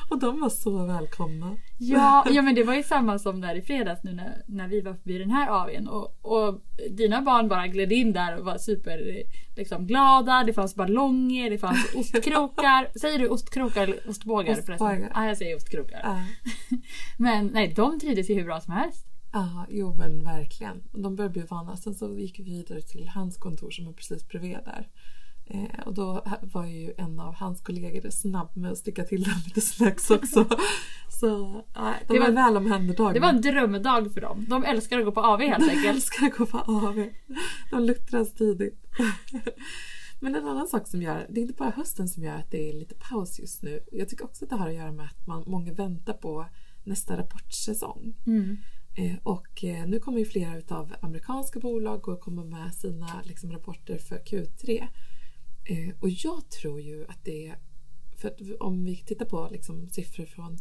Och 0.09 0.19
de 0.19 0.39
var 0.39 0.49
så 0.49 0.85
välkomna. 0.85 1.57
Ja, 1.77 2.25
ja 2.29 2.41
men 2.41 2.55
det 2.55 2.63
var 2.63 2.73
ju 2.73 2.83
samma 2.83 3.19
som 3.19 3.41
där 3.41 3.55
i 3.55 3.61
fredags 3.61 4.03
nu 4.03 4.13
när, 4.13 4.43
när 4.47 4.67
vi 4.67 4.81
var 4.81 4.95
vid 5.03 5.21
den 5.21 5.31
här 5.31 5.49
AWn 5.49 5.87
och, 5.87 6.17
och 6.21 6.61
dina 6.89 7.21
barn 7.21 7.47
bara 7.47 7.67
gled 7.67 7.91
in 7.91 8.13
där 8.13 8.37
och 8.37 8.45
var 8.45 8.57
super 8.57 9.23
liksom, 9.55 9.87
glada. 9.87 10.43
Det 10.43 10.53
fanns 10.53 10.75
ballonger, 10.75 11.49
det 11.49 11.57
fanns 11.57 11.93
ostkrokar. 11.95 12.99
Säger 12.99 13.19
du 13.19 13.27
ostkrokar 13.27 13.83
eller 13.83 14.09
ostbågar? 14.09 14.59
Ostbågar. 14.59 14.99
Ja, 14.99 15.07
ah, 15.13 15.25
jag 15.25 15.37
säger 15.37 15.55
ostkrokar. 15.55 16.01
Ah. 16.03 16.23
men 17.17 17.47
nej, 17.47 17.73
de 17.75 17.99
trivdes 17.99 18.29
ju 18.29 18.33
hur 18.33 18.45
bra 18.45 18.61
som 18.61 18.73
helst. 18.73 19.08
Ja, 19.31 19.65
jo 19.69 19.93
men 19.93 20.23
verkligen. 20.23 20.83
De 20.91 21.15
började 21.15 21.33
bli 21.33 21.41
vana. 21.41 21.77
Sen 21.77 21.95
så 21.95 22.19
gick 22.19 22.39
vi 22.39 22.43
vidare 22.43 22.81
till 22.81 23.07
hans 23.07 23.37
kontor 23.37 23.71
som 23.71 23.87
är 23.87 23.93
precis 23.93 24.27
bredvid 24.27 24.57
där. 24.65 24.87
Eh, 25.45 25.79
och 25.85 25.93
då 25.93 26.23
var 26.41 26.65
ju 26.65 26.93
en 26.97 27.19
av 27.19 27.35
hans 27.35 27.61
kollegor 27.61 28.09
snabb 28.09 28.49
med 28.53 28.71
att 28.71 28.77
sticka 28.77 29.03
till 29.03 29.23
dem 29.23 29.41
lite 29.45 29.61
snacks 29.61 30.11
också. 30.11 30.45
så 31.19 31.55
eh, 31.75 31.93
de 32.07 32.13
det 32.13 32.19
var, 32.19 32.27
var 32.27 32.33
väl 32.33 32.57
omhändertagna. 32.57 33.13
Det 33.13 33.19
var 33.19 33.29
en 33.29 33.41
drömdag 33.41 34.13
för 34.13 34.21
dem. 34.21 34.45
De 34.49 34.63
älskar 34.63 34.99
att 34.99 35.05
gå 35.05 35.11
på 35.11 35.21
AV 35.21 35.39
helt 35.39 35.63
enkelt. 35.63 35.83
De 35.83 35.89
älskar 35.89 36.27
att 36.27 36.37
gå 36.37 36.45
på 36.45 36.57
AV. 36.57 37.09
De 37.71 37.83
luttras 37.83 38.33
tidigt. 38.33 38.85
Men 40.19 40.35
en 40.35 40.47
annan 40.47 40.67
sak 40.67 40.87
som 40.87 41.01
gör, 41.01 41.27
det 41.29 41.39
är 41.39 41.41
inte 41.41 41.53
bara 41.53 41.69
hösten 41.69 42.07
som 42.07 42.23
gör 42.23 42.35
att 42.35 42.51
det 42.51 42.69
är 42.69 42.73
lite 42.73 42.95
paus 42.95 43.39
just 43.39 43.63
nu. 43.63 43.79
Jag 43.91 44.09
tycker 44.09 44.25
också 44.25 44.45
att 44.45 44.49
det 44.49 44.55
har 44.55 44.67
att 44.67 44.75
göra 44.75 44.91
med 44.91 45.05
att 45.05 45.27
man, 45.27 45.43
många 45.47 45.73
väntar 45.73 46.13
på 46.13 46.45
nästa 46.83 47.17
rapportsäsong. 47.17 48.13
Mm. 48.27 48.57
Eh, 48.95 49.15
och 49.23 49.63
eh, 49.63 49.87
nu 49.87 49.99
kommer 49.99 50.19
ju 50.19 50.25
flera 50.25 50.77
av 50.77 50.93
amerikanska 51.01 51.59
bolag 51.59 52.07
och 52.07 52.19
kommer 52.19 52.43
med 52.43 52.73
sina 52.73 53.21
liksom, 53.23 53.51
rapporter 53.51 53.97
för 53.97 54.15
Q3. 54.15 54.87
Eh, 55.69 55.95
och 55.99 56.09
jag 56.09 56.49
tror 56.49 56.81
ju 56.81 57.05
att 57.07 57.25
det 57.25 57.55
för 58.17 58.63
om 58.63 58.85
vi 58.85 58.95
tittar 58.95 59.25
på 59.25 59.49
liksom, 59.51 59.89
siffror 59.89 60.25
från 60.25 60.57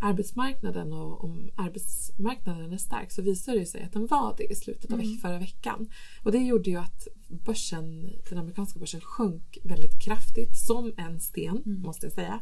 arbetsmarknaden 0.00 0.92
och 0.92 1.24
om 1.24 1.50
arbetsmarknaden 1.56 2.72
är 2.72 2.78
stark 2.78 3.12
så 3.12 3.22
visar 3.22 3.54
det 3.54 3.66
sig 3.66 3.82
att 3.82 3.92
den 3.92 4.06
var 4.06 4.34
det 4.38 4.44
i 4.44 4.54
slutet 4.54 4.92
av 4.92 5.00
mm. 5.00 5.16
förra 5.16 5.38
veckan. 5.38 5.90
Och 6.22 6.32
det 6.32 6.38
gjorde 6.38 6.70
ju 6.70 6.76
att 6.76 7.08
börsen, 7.28 8.10
den 8.28 8.38
amerikanska 8.38 8.78
börsen 8.78 9.00
sjönk 9.00 9.58
väldigt 9.64 10.04
kraftigt 10.04 10.58
som 10.58 10.92
en 10.96 11.20
sten 11.20 11.62
mm. 11.66 11.80
måste 11.82 12.06
jag 12.06 12.12
säga. 12.12 12.40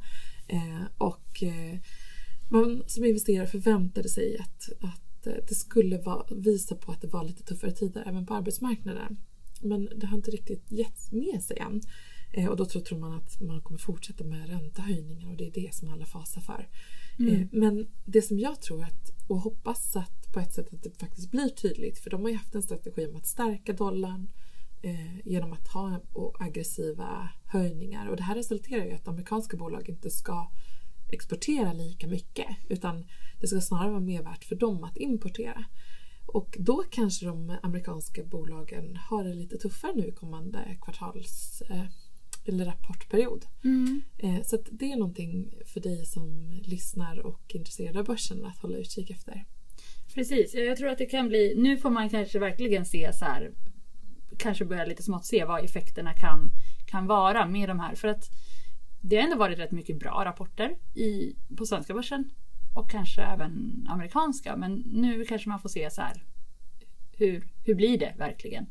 Eh, 0.49 0.83
och 0.99 1.43
eh, 1.43 1.79
man 2.51 2.83
som 2.87 3.05
investerare 3.05 3.47
förväntade 3.47 4.09
sig 4.09 4.39
att, 4.39 4.69
att 4.81 5.10
det 5.25 5.55
skulle 5.55 5.99
vara, 5.99 6.27
visa 6.31 6.75
på 6.75 6.93
att 6.93 7.01
det 7.01 7.09
var 7.09 7.25
lite 7.25 7.43
tuffare 7.43 7.73
tider 7.73 8.05
även 8.07 8.27
på 8.27 8.35
arbetsmarknaden. 8.35 9.17
Men 9.63 9.89
det 9.97 10.07
har 10.07 10.17
inte 10.17 10.31
riktigt 10.31 10.73
gett 10.73 11.13
med 11.13 11.43
sig 11.43 11.59
än. 11.59 11.81
Eh, 12.33 12.47
och 12.47 12.57
då 12.57 12.65
tror 12.65 12.99
man 12.99 13.13
att 13.13 13.41
man 13.41 13.61
kommer 13.61 13.79
fortsätta 13.79 14.25
med 14.25 14.49
räntehöjningar 14.49 15.31
och 15.31 15.37
det 15.37 15.47
är 15.47 15.51
det 15.51 15.75
som 15.75 15.89
alla 15.89 16.07
fasar 16.07 16.41
för. 16.41 16.69
Mm. 17.19 17.35
Eh, 17.35 17.49
men 17.53 17.87
det 18.05 18.23
som 18.23 18.39
jag 18.39 18.63
tror 18.63 18.83
att, 18.83 19.29
och 19.29 19.37
hoppas 19.37 19.97
att 19.97 20.33
på 20.33 20.41
ett 20.41 20.55
sätt 20.55 20.75
att 20.75 20.83
det 20.83 20.99
faktiskt 20.99 21.31
blir 21.31 21.49
tydligt 21.49 21.99
för 21.99 22.11
de 22.11 22.23
har 22.23 22.29
ju 22.29 22.37
haft 22.37 22.55
en 22.55 22.63
strategi 22.63 23.07
om 23.07 23.17
att 23.17 23.27
stärka 23.27 23.73
dollarn 23.73 24.31
eh, 24.83 25.27
genom 25.27 25.53
att 25.53 25.69
ha 25.69 26.01
aggressiva 26.39 27.29
höjningar 27.45 28.07
och 28.07 28.17
det 28.17 28.23
här 28.23 28.35
resulterar 28.35 28.87
i 28.87 28.93
att 28.93 29.09
amerikanska 29.09 29.57
bolag 29.57 29.89
inte 29.89 30.11
ska 30.11 30.51
exportera 31.13 31.73
lika 31.73 32.07
mycket 32.07 32.47
utan 32.69 33.07
det 33.41 33.47
ska 33.47 33.61
snarare 33.61 33.91
vara 33.91 34.01
mer 34.01 34.23
värt 34.23 34.45
för 34.45 34.57
dem 34.57 34.85
att 34.85 34.97
importera. 34.97 35.65
Och 36.27 36.57
då 36.59 36.85
kanske 36.91 37.27
de 37.27 37.57
amerikanska 37.63 38.25
bolagen 38.25 38.97
har 38.97 39.25
det 39.25 39.35
lite 39.35 39.59
tuffare 39.59 39.93
nu 39.95 40.13
kommande 40.13 40.77
kvartals 40.81 41.63
eh, 41.71 41.85
eller 42.45 42.65
rapportperiod. 42.65 43.47
Mm. 43.65 44.03
Eh, 44.19 44.43
så 44.43 44.59
det 44.71 44.93
är 44.93 44.97
någonting 44.97 45.55
för 45.67 45.81
dig 45.81 46.07
som 46.07 46.51
lyssnar 46.65 47.27
och 47.27 47.41
är 47.49 47.57
intresserad 47.59 47.97
av 47.97 48.05
börsen 48.05 48.45
att 48.45 48.59
hålla 48.59 48.79
utkik 48.79 49.11
efter. 49.11 49.45
Precis, 50.15 50.55
jag 50.55 50.77
tror 50.77 50.89
att 50.89 50.99
det 50.99 51.07
kan 51.07 51.29
bli, 51.29 51.55
nu 51.57 51.77
får 51.77 51.91
man 51.91 52.11
kanske 52.11 52.39
verkligen 52.39 52.85
se 52.85 53.13
så 53.13 53.25
här, 53.25 53.53
kanske 54.39 54.65
börja 54.65 54.85
lite 54.85 55.03
smått 55.03 55.27
se 55.27 55.45
vad 55.45 55.65
effekterna 55.65 56.15
kan, 56.15 56.51
kan 56.87 57.07
vara 57.07 57.47
med 57.47 57.69
de 57.69 57.81
här. 57.81 57.95
För 57.95 58.09
att 58.09 58.25
det 59.01 59.17
har 59.17 59.23
ändå 59.23 59.37
varit 59.37 59.59
rätt 59.59 59.71
mycket 59.73 59.99
bra 59.99 60.23
rapporter 60.25 60.77
i, 60.95 61.37
på 61.57 61.67
svenska 61.67 61.95
börsen 61.95 62.31
och 62.75 62.91
kanske 62.91 63.23
även 63.23 63.87
amerikanska. 63.91 64.57
Men 64.57 64.75
nu 64.75 65.25
kanske 65.25 65.49
man 65.49 65.61
får 65.61 65.69
se 65.69 65.91
så 65.91 66.01
här. 66.03 66.25
Hur, 67.13 67.49
hur 67.65 67.75
blir 67.75 67.99
det 67.99 68.15
verkligen? 68.19 68.67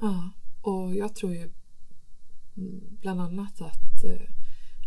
Ja, 0.00 0.30
och 0.62 0.96
jag 0.96 1.14
tror 1.14 1.34
ju 1.34 1.50
bland 3.00 3.20
annat 3.20 3.60
att 3.60 4.04
eh, 4.04 4.28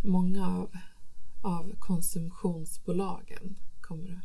många 0.04 0.48
av, 0.48 0.70
av 1.42 1.76
konsumtionsbolagen 1.80 3.56
kommer 3.82 4.22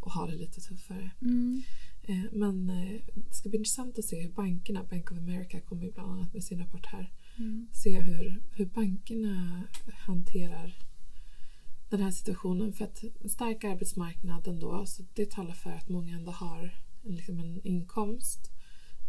att 0.00 0.12
ha 0.12 0.26
det 0.26 0.36
lite 0.36 0.60
tuffare. 0.60 1.10
Mm. 1.22 1.62
Eh, 2.02 2.24
Men 2.32 2.70
eh, 2.70 3.00
det 3.14 3.34
ska 3.34 3.48
bli 3.48 3.58
intressant 3.58 3.98
att 3.98 4.04
se 4.04 4.22
hur 4.22 4.32
bankerna, 4.32 4.84
Bank 4.90 5.10
of 5.10 5.18
America 5.18 5.60
kommer 5.60 5.90
bland 5.90 6.12
annat 6.12 6.34
med 6.34 6.44
sin 6.44 6.58
rapport 6.58 6.86
här, 6.86 7.12
Mm. 7.40 7.68
se 7.72 8.00
hur, 8.00 8.42
hur 8.50 8.66
bankerna 8.66 9.62
hanterar 10.06 10.78
den 11.88 12.02
här 12.02 12.10
situationen. 12.10 12.72
För 12.72 12.84
att 12.84 13.04
en 13.22 13.28
stark 13.28 13.64
arbetsmarknad 13.64 14.48
ändå, 14.48 14.86
så 14.86 15.02
det 15.14 15.30
talar 15.30 15.54
för 15.54 15.70
att 15.70 15.88
många 15.88 16.14
ändå 16.16 16.30
har 16.30 16.74
en, 17.04 17.14
liksom 17.14 17.40
en 17.40 17.60
inkomst. 17.66 18.50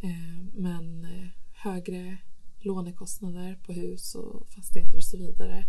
Eh, 0.04 0.44
men 0.54 1.06
eh, 1.06 1.28
högre 1.54 2.18
lånekostnader 2.60 3.60
på 3.66 3.74
hus 3.74 4.16
och 4.16 4.48
fastigheter 4.50 4.98
och 4.98 5.04
så 5.04 5.18
vidare. 5.18 5.66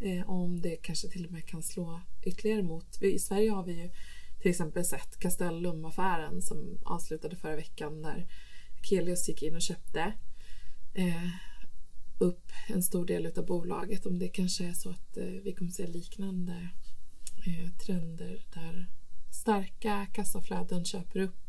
Eh, 0.00 0.30
om 0.30 0.60
det 0.60 0.76
kanske 0.76 1.08
till 1.08 1.26
och 1.26 1.32
med 1.32 1.46
kan 1.46 1.62
slå 1.62 2.00
ytterligare 2.22 2.62
mot. 2.62 3.02
I 3.02 3.18
Sverige 3.18 3.50
har 3.50 3.64
vi 3.64 3.72
ju 3.72 3.90
till 4.40 4.50
exempel 4.50 4.84
sett 4.84 5.18
Castellum-affären 5.18 6.42
som 6.42 6.78
avslutade 6.84 7.36
förra 7.36 7.56
veckan 7.56 8.02
där 8.02 8.26
Akelius 8.78 9.28
gick 9.28 9.42
in 9.42 9.54
och 9.54 9.62
köpte 9.62 10.12
eh, 10.94 11.30
upp 12.18 12.50
en 12.68 12.82
stor 12.82 13.06
del 13.06 13.38
av 13.38 13.46
bolaget. 13.46 14.06
Om 14.06 14.18
det 14.18 14.28
kanske 14.28 14.64
är 14.64 14.72
så 14.72 14.90
att 14.90 15.16
eh, 15.16 15.24
vi 15.24 15.54
kommer 15.54 15.70
se 15.70 15.86
liknande 15.86 16.68
eh, 17.46 17.70
trender 17.86 18.46
där 18.54 18.90
starka 19.32 20.06
kassaflöden 20.12 20.84
köper 20.84 21.20
upp 21.20 21.40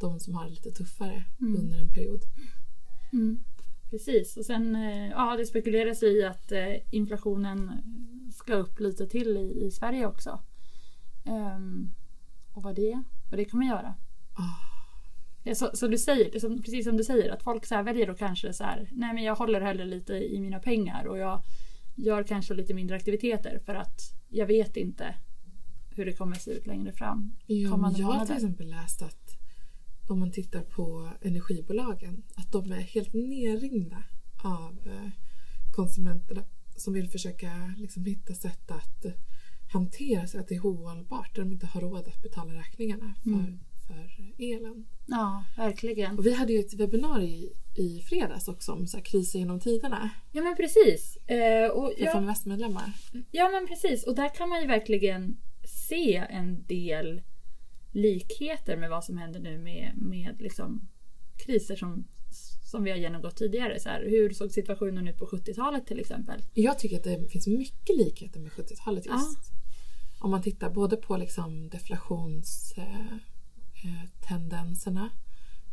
de 0.00 0.20
som 0.20 0.34
har 0.34 0.44
det 0.44 0.50
lite 0.50 0.70
tuffare 0.70 1.24
Mm. 1.40 1.56
under 1.60 1.78
en 1.78 1.90
period. 1.92 2.20
Mm. 3.12 3.44
Precis, 3.90 4.36
och 4.36 4.44
sen 4.44 4.76
eh, 4.76 5.08
ja, 5.08 5.36
det 5.36 5.46
spekuleras 5.46 6.02
i 6.02 6.24
att 6.24 6.52
inflationen 6.90 7.72
ska 8.32 8.54
upp 8.54 8.80
lite 8.80 9.06
till 9.06 9.36
i, 9.36 9.66
i 9.66 9.70
Sverige 9.70 10.06
också. 10.06 10.40
Ehm, 11.24 11.90
och 12.52 12.62
vad 12.62 12.74
det, 12.76 13.02
vad 13.30 13.38
det 13.38 13.44
kommer 13.44 13.66
göra. 13.66 13.94
Ja, 14.36 14.44
så, 15.54 15.70
så 15.74 15.88
du 15.88 15.98
säger, 15.98 16.38
som, 16.38 16.62
precis 16.62 16.84
som 16.84 16.96
du 16.96 17.04
säger, 17.04 17.30
att 17.30 17.42
folk 17.42 17.66
så 17.66 17.82
väljer 17.82 18.06
då 18.06 18.14
kanske 18.14 18.52
så 18.52 18.64
här, 18.64 18.88
nej 18.92 19.14
men 19.14 19.24
jag 19.24 19.34
håller 19.36 19.60
hellre 19.60 19.84
lite 19.84 20.14
i 20.14 20.40
mina 20.40 20.58
pengar 20.58 21.04
och 21.04 21.18
jag 21.18 21.42
gör 21.94 22.22
kanske 22.22 22.54
lite 22.54 22.74
mindre 22.74 22.96
aktiviteter 22.96 23.58
för 23.66 23.74
att 23.74 24.00
jag 24.28 24.46
vet 24.46 24.76
inte 24.76 25.14
hur 25.90 26.04
det 26.04 26.12
kommer 26.12 26.36
se 26.36 26.50
ut 26.50 26.66
längre 26.66 26.92
fram. 26.92 27.36
Ja, 27.46 27.70
kommande 27.70 28.00
jag 28.00 28.06
har 28.06 28.26
till 28.26 28.34
exempel 28.34 28.70
läst 28.70 29.02
att 29.02 29.38
om 30.08 30.20
man 30.20 30.32
tittar 30.32 30.60
på 30.60 31.10
energibolagen 31.20 32.22
att 32.34 32.52
de 32.52 32.72
är 32.72 32.80
helt 32.80 33.14
nerringda 33.14 34.02
av 34.44 34.78
eh, 34.86 35.10
konsumenterna 35.76 36.42
som 36.76 36.94
vill 36.94 37.08
försöka 37.08 37.74
liksom 37.76 38.04
hitta 38.04 38.34
sätt 38.34 38.70
att 38.70 39.06
hantera 39.72 40.26
sig, 40.26 40.40
att 40.40 40.48
det 40.48 40.54
är 40.54 40.60
ohållbart 40.60 41.34
där 41.34 41.42
de 41.42 41.52
inte 41.52 41.66
har 41.66 41.80
råd 41.80 42.08
att 42.08 42.22
betala 42.22 42.52
räkningarna 42.52 43.14
för, 43.22 43.30
Mm. 43.30 43.58
För 43.88 44.32
elen. 44.38 44.86
Ja, 45.06 45.44
verkligen. 45.56 46.18
Och 46.18 46.26
vi 46.26 46.34
hade 46.34 46.52
ju 46.52 46.60
ett 46.60 46.74
webbinarium 46.74 47.28
i, 47.28 47.52
i 47.82 48.02
fredags 48.02 48.48
också 48.48 48.72
om 48.72 48.86
så 48.86 48.96
här, 48.96 49.04
kriser 49.04 49.38
genom 49.38 49.60
tiderna 49.60 50.10
Ja 50.32 50.42
men 50.42 50.56
precis. 50.56 51.16
Eh, 51.16 51.70
och, 51.70 51.92
för 51.96 52.04
ja, 52.04 52.12
Feminvest-medlemmar. 52.12 52.92
Ja 53.30 53.48
men 53.48 53.66
precis 53.66 54.06
och 54.06 54.14
där 54.14 54.34
kan 54.34 54.48
man 54.48 54.60
ju 54.60 54.66
verkligen 54.66 55.36
se 55.64 56.16
en 56.30 56.66
del 56.66 57.22
likheter 57.92 58.76
med 58.76 58.90
vad 58.90 59.04
som 59.04 59.18
händer 59.18 59.40
nu 59.40 59.58
med, 59.58 59.92
med 59.96 60.40
liksom 60.40 60.88
kriser 61.36 61.76
som, 61.76 62.08
som 62.70 62.84
vi 62.84 62.90
har 62.90 62.98
genomgått 62.98 63.36
tidigare. 63.36 63.80
Så 63.80 63.88
här, 63.88 64.04
hur 64.04 64.30
såg 64.30 64.50
situationen 64.50 65.08
ut 65.08 65.18
på 65.18 65.26
70-talet 65.26 65.86
till 65.86 66.00
exempel? 66.00 66.42
Jag 66.54 66.78
tycker 66.78 66.96
att 66.96 67.04
det 67.04 67.28
finns 67.30 67.46
mycket 67.46 67.96
likheter 67.96 68.40
med 68.40 68.52
70-talet 68.52 69.06
Ja. 69.06 69.12
just. 69.12 69.52
Om 70.20 70.30
man 70.30 70.42
tittar 70.42 70.70
både 70.70 70.96
på 70.96 71.16
liksom 71.16 71.68
deflationstendenserna 71.68 73.10
eh, 73.12 73.16
tendenserna, 74.58 75.10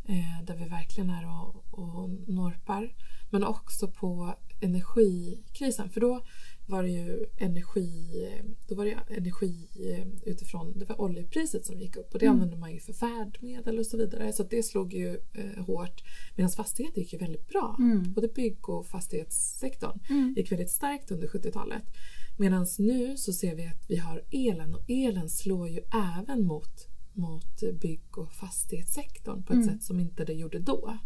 eh, 0.08 0.46
där 0.46 0.56
vi 0.56 0.66
verkligen 0.66 1.10
är 1.10 1.26
och, 1.26 1.80
och 1.80 2.10
norpar. 2.28 2.96
Men 3.30 3.44
också 3.44 3.88
på 3.88 4.36
energikrisen. 4.62 5.90
För 5.90 6.02
då 6.02 6.26
var 6.68 6.84
det 6.84 6.90
ju 6.90 7.26
energi, 7.38 8.28
då 8.68 8.76
var 8.76 8.86
det 8.86 8.98
energi 9.18 9.68
eh, 9.76 10.08
utifrån 10.32 10.80
det 10.80 10.86
var 10.86 11.02
oljepriset 11.02 11.66
som 11.66 11.80
gick 11.80 11.96
upp 11.98 12.14
och 12.14 12.20
det 12.20 12.26
Mm. 12.26 12.36
använde 12.36 12.58
man 12.58 12.74
ju 12.74 12.80
för 12.80 12.94
färdmedel 12.94 13.80
och 13.80 13.86
så 13.86 13.98
vidare. 13.98 14.34
Så 14.34 14.44
det 14.44 14.64
slog 14.64 14.94
ju 14.94 15.20
eh, 15.34 15.66
hårt. 15.66 16.04
Medan 16.36 16.50
fastigheter 16.52 17.00
gick 17.02 17.14
ju 17.14 17.20
väldigt 17.20 17.48
bra. 17.48 17.76
Mm. 17.80 18.14
Både 18.14 18.28
bygg 18.28 18.70
och 18.70 18.86
fastighetssektorn 18.88 20.00
Mm. 20.10 20.34
gick 20.38 20.52
väldigt 20.52 20.72
starkt 20.72 21.12
under 21.12 21.28
70-talet. 21.28 21.84
Medan 22.38 22.66
nu 22.80 23.18
så 23.18 23.34
ser 23.34 23.56
vi 23.56 23.66
att 23.68 23.86
vi 23.90 23.98
har 23.98 24.24
elen 24.32 24.76
och 24.76 24.90
elen 24.90 25.30
slår 25.30 25.70
ju 25.70 25.80
även 26.18 26.46
mot, 26.46 26.88
mot 27.16 27.64
bygg 27.82 28.18
och 28.18 28.34
fastighetssektorn 28.34 29.44
på 29.44 29.54
ett 29.54 29.58
Mm. 29.64 29.70
sätt 29.70 29.84
som 29.84 30.00
inte 30.00 30.26
det 30.26 30.34
gjorde 30.34 30.60
då. 30.60 30.98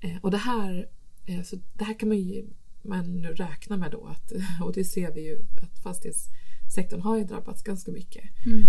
Eh, 0.00 0.16
och 0.22 0.30
det 0.30 0.36
här, 0.36 0.88
eh, 1.26 1.42
så 1.42 1.56
det 1.74 1.84
här 1.84 1.98
kan 1.98 2.08
man 2.08 2.18
ju 2.18 2.46
man 2.82 3.22
räkna 3.24 3.76
med 3.76 3.90
då 3.90 4.06
att, 4.06 4.32
och 4.62 4.72
det 4.72 4.84
ser 4.84 5.14
vi 5.14 5.20
ju 5.20 5.38
att 5.62 5.82
fastighetssektorn 5.82 7.00
har 7.00 7.18
ju 7.18 7.24
drabbats 7.24 7.62
ganska 7.62 7.90
mycket. 7.92 8.24
Mm. 8.46 8.64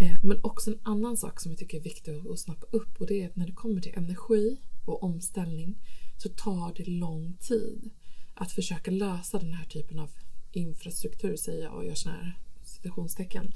Eh, 0.00 0.18
Men 0.22 0.40
också 0.42 0.70
en 0.70 0.78
annan 0.82 1.16
sak 1.16 1.40
som 1.40 1.52
jag 1.52 1.58
tycker 1.58 1.78
är 1.78 1.82
viktig 1.82 2.10
att- 2.12 2.38
snappa 2.38 2.66
upp 2.70 3.00
och 3.00 3.06
det 3.06 3.22
är 3.22 3.26
att 3.28 3.36
när 3.36 3.46
det 3.46 3.52
kommer 3.52 3.80
till 3.80 3.94
energi 3.96 4.56
och 4.84 5.02
omställning 5.02 5.78
så 6.16 6.28
tar 6.28 6.74
det 6.76 6.90
lång 6.90 7.36
tid 7.40 7.90
att 8.34 8.52
försöka 8.52 8.90
lösa 8.90 9.38
den 9.38 9.52
här 9.52 9.64
typen 9.66 9.98
av 9.98 10.10
infrastruktur 10.52 11.36
säger 11.36 11.64
jag 11.64 11.74
och 11.74 11.84
gör 11.84 11.94
såna 11.94 12.14
här 12.14 12.38
citationstecken 12.64 13.52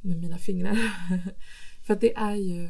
med 0.00 0.16
mina 0.16 0.38
fingrar. 0.38 0.78
För 1.88 1.96
det 1.96 2.14
är 2.16 2.34
ju 2.34 2.68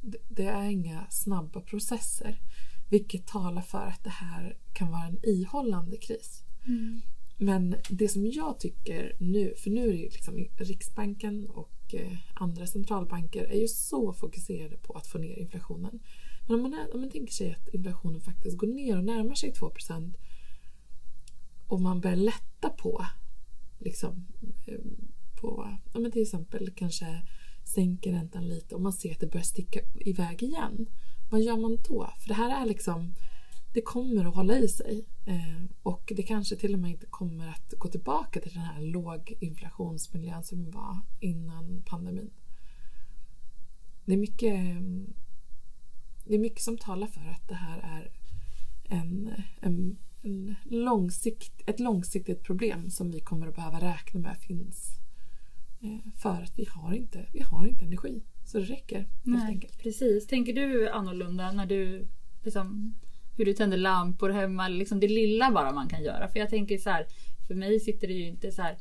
det- 0.00 0.18
det 0.28 0.46
är 0.46 0.68
inga 0.70 1.06
snabba 1.10 1.60
processer 1.60 2.40
vilket 2.90 3.26
talar 3.26 3.62
för 3.62 3.78
att 3.86 4.04
det 4.04 4.10
här 4.10 4.56
kan 4.72 4.90
vara 4.90 5.04
en 5.06 5.18
ihållande 5.24 5.96
kris. 5.96 6.42
Mm. 6.66 7.00
Men 7.38 7.76
det 7.90 8.08
som 8.08 8.26
jag 8.26 8.60
tycker 8.60 9.16
nu, 9.20 9.54
för 9.56 9.70
nu 9.70 9.82
är 9.82 9.92
det 9.92 9.98
ju 9.98 10.08
liksom 10.08 10.46
Riksbanken 10.58 11.46
och 11.46 11.94
eh, 11.94 12.16
andra 12.34 12.66
centralbanker 12.66 13.44
är 13.44 13.60
ju 13.60 13.68
så 13.68 14.12
fokuserade 14.12 14.76
på 14.76 14.92
att 14.92 15.06
få 15.06 15.18
ner 15.18 15.38
inflationen. 15.38 16.00
Men 16.46 16.56
om 16.56 16.62
man, 16.62 16.74
är, 16.74 16.94
om 16.94 17.00
man 17.00 17.10
tänker 17.10 17.32
sig 17.32 17.52
att 17.52 17.68
inflationen 17.74 18.20
faktiskt 18.20 18.58
går 18.58 18.66
ner 18.66 18.98
och 18.98 19.04
närmar 19.04 19.34
sig 19.34 19.52
2% 19.52 20.14
och 21.68 21.80
man 21.80 22.00
börjar 22.00 22.16
lätta 22.16 22.68
på 22.70 23.06
liksom 23.78 24.26
eh, 24.66 24.78
på, 25.40 25.78
ja 25.92 26.00
men 26.00 26.12
till 26.12 26.22
exempel 26.22 26.70
kanske 26.76 27.22
sänker 27.64 28.12
räntan 28.12 28.48
lite 28.48 28.74
och 28.74 28.80
man 28.80 28.92
ser 28.92 29.12
att 29.12 29.20
det 29.20 29.26
börjar 29.26 29.44
sticka 29.44 29.80
iväg 29.94 30.42
igen. 30.42 30.86
Vad 31.30 31.42
gör 31.42 31.56
man 31.56 31.78
då? 31.88 32.10
För 32.18 32.28
det 32.28 32.34
här 32.34 32.62
är 32.62 32.66
liksom 32.66 33.14
det 33.74 33.82
kommer 33.82 34.24
att 34.24 34.34
hålla 34.34 34.58
i 34.58 34.68
sig 34.68 35.04
eh, 35.26 35.64
och 35.82 36.12
det 36.16 36.22
kanske 36.22 36.56
till 36.56 36.74
och 36.74 36.80
med 36.80 36.90
inte 36.90 37.06
kommer 37.06 37.48
att 37.48 37.74
gå 37.78 37.88
tillbaka 37.88 38.40
till 38.40 38.52
den 38.52 38.62
här 38.62 38.82
låginflationsmiljön 38.82 40.44
som 40.44 40.70
var 40.70 41.00
innan 41.20 41.82
pandemin. 41.86 42.30
Det 44.04 44.12
är 44.12 44.16
mycket, 44.16 44.54
mm, 44.54 45.14
det 46.24 46.34
är 46.34 46.38
mycket 46.38 46.62
som 46.62 46.78
talar 46.78 47.06
för 47.06 47.20
att 47.20 47.48
det 47.48 47.54
här 47.54 47.78
är 47.78 48.12
en, 48.84 49.32
en, 49.60 49.98
en 50.22 50.54
långsikt, 50.64 51.62
ett 51.66 51.80
långsiktigt 51.80 52.42
problem 52.42 52.90
som 52.90 53.10
vi 53.10 53.20
kommer 53.20 53.46
att 53.46 53.56
behöva 53.56 53.80
räkna 53.80 54.20
med 54.20 54.36
finns 54.38 55.03
för 56.22 56.42
att 56.42 56.58
vi 56.58 56.66
har 56.70 56.92
inte, 56.92 57.26
vi 57.32 57.40
har 57.40 57.66
inte 57.66 57.84
energi. 57.84 58.22
Så 58.44 58.58
det 58.58 58.64
räcker 58.64 59.08
Nej, 59.22 59.70
precis. 59.82 60.26
Tänker 60.26 60.52
du 60.52 60.88
annorlunda 60.88 61.52
när 61.52 61.66
du 61.66 62.06
liksom, 62.42 62.94
hur 63.36 63.44
du 63.44 63.52
tänder 63.52 63.76
lampor 63.76 64.30
hemma, 64.30 64.68
liksom 64.68 65.00
det 65.00 65.08
lilla 65.08 65.50
bara 65.50 65.72
man 65.72 65.88
kan 65.88 66.02
göra? 66.02 66.28
För 66.28 66.38
jag 66.38 66.50
tänker 66.50 66.78
så 66.78 66.90
här, 66.90 67.06
för 67.46 67.54
mig 67.54 67.80
sitter 67.80 68.08
det 68.08 68.14
ju 68.14 68.26
inte 68.26 68.52
så 68.52 68.62
här 68.62 68.76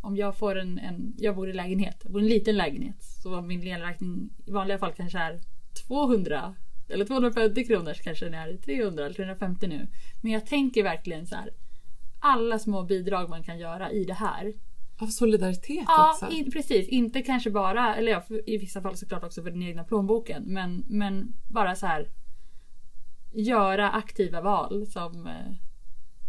om 0.00 0.16
jag 0.16 0.36
får 0.36 0.58
en, 0.58 0.78
en 0.78 1.14
jag 1.18 1.36
bor 1.36 1.50
i 1.50 1.52
lägenhet, 1.52 1.96
jag 2.02 2.12
bor 2.12 2.20
i 2.22 2.24
en 2.24 2.30
liten 2.30 2.56
lägenhet 2.56 3.02
så 3.22 3.40
min 3.40 3.62
elräkning 3.66 4.30
i 4.46 4.50
vanliga 4.50 4.78
fall 4.78 4.92
kanske 4.92 5.18
är 5.18 5.40
200 5.86 6.54
eller 6.88 7.04
250 7.04 7.64
kronor 7.64 7.94
kanske 8.02 8.24
den 8.24 8.34
är 8.34 8.56
300 8.56 9.04
eller 9.04 9.14
350 9.14 9.66
nu. 9.66 9.88
Men 10.20 10.32
jag 10.32 10.46
tänker 10.46 10.82
verkligen 10.82 11.26
så 11.26 11.34
här 11.34 11.50
alla 12.20 12.58
små 12.58 12.82
bidrag 12.82 13.28
man 13.28 13.42
kan 13.42 13.58
göra 13.58 13.90
i 13.90 14.04
det 14.04 14.14
här 14.14 14.52
Av 15.00 15.06
solidaritet 15.06 15.84
Ja, 15.86 16.10
också. 16.12 16.30
in, 16.30 16.50
precis. 16.52 16.88
Inte 16.88 17.22
kanske 17.22 17.50
bara, 17.50 17.94
eller 17.96 18.12
ja, 18.12 18.22
i 18.46 18.58
vissa 18.58 18.82
fall 18.82 18.96
såklart 18.96 19.24
också 19.24 19.42
för 19.42 19.50
den 19.50 19.62
egna 19.62 19.84
plånboken. 19.84 20.42
Men, 20.46 20.84
men 20.88 21.32
bara 21.48 21.74
så 21.74 21.86
här 21.86 22.08
göra 23.32 23.90
aktiva 23.90 24.40
val 24.40 24.86
som, 24.86 25.26
eh, 25.26 25.52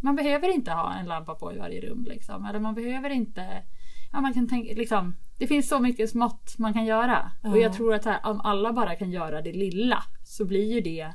Man 0.02 0.16
behöver 0.16 0.50
inte 0.50 0.72
ha 0.72 0.94
en 0.94 1.06
lampa 1.06 1.36
på 1.36 1.54
i 1.54 1.58
varje 1.58 1.82
rum 1.82 2.06
liksom. 2.10 2.46
Eller 2.46 2.60
man 2.60 2.76
behöver 2.76 3.10
inte... 3.10 3.64
Ja, 4.12 4.22
man 4.22 4.34
kan 4.34 4.48
tänka 4.48 4.74
liksom. 4.74 5.16
Det 5.38 5.48
finns 5.48 5.68
så 5.70 5.80
mycket 5.80 6.10
smått 6.10 6.56
man 6.58 6.74
kan 6.74 6.86
göra. 6.86 7.32
Och 7.44 7.58
jag 7.58 7.72
Ja. 7.72 7.74
tror 7.74 7.94
att 7.94 8.06
här, 8.06 8.20
om 8.26 8.42
alla 8.42 8.74
bara 8.74 8.96
kan 8.96 9.12
göra 9.12 9.42
det 9.42 9.52
lilla 9.54 10.04
så 10.24 10.46
blir 10.46 10.74
ju 10.74 10.82
det 10.82 11.14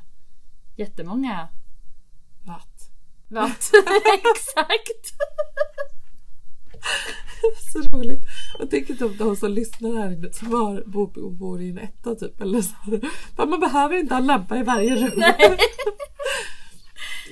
jättemånga 0.76 1.48
Watt. 2.46 2.90
watt. 3.28 3.70
Exakt! 4.14 5.14
Så 7.72 7.78
roligt. 7.98 8.20
Jag 8.58 8.70
tänker 8.70 8.94
typ 8.94 9.18
de 9.18 9.36
som 9.36 9.50
lyssnar 9.52 9.96
här 9.96 10.12
inne 10.12 10.32
som 10.32 10.52
har, 10.52 10.82
bor, 10.86 11.30
bor 11.30 11.60
i 11.62 11.70
en 11.70 11.78
etta 11.78 12.14
typ. 12.14 12.40
Eller 12.40 12.60
så. 12.62 12.74
För 13.36 13.46
man 13.46 13.60
behöver 13.60 13.96
inte 13.96 14.14
ha 14.14 14.20
en 14.20 14.26
lampa 14.26 14.58
i 14.58 14.62
varje 14.62 14.96
rum. 14.96 15.12
Nej. 15.16 15.36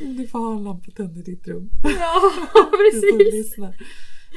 Du 0.00 0.26
får 0.26 0.38
ha 0.38 0.56
en 0.56 0.64
lampa 0.64 0.90
tänd 0.90 1.18
i 1.18 1.22
ditt 1.22 1.48
rum. 1.48 1.70
Ja, 1.84 2.32
precis. 2.92 3.56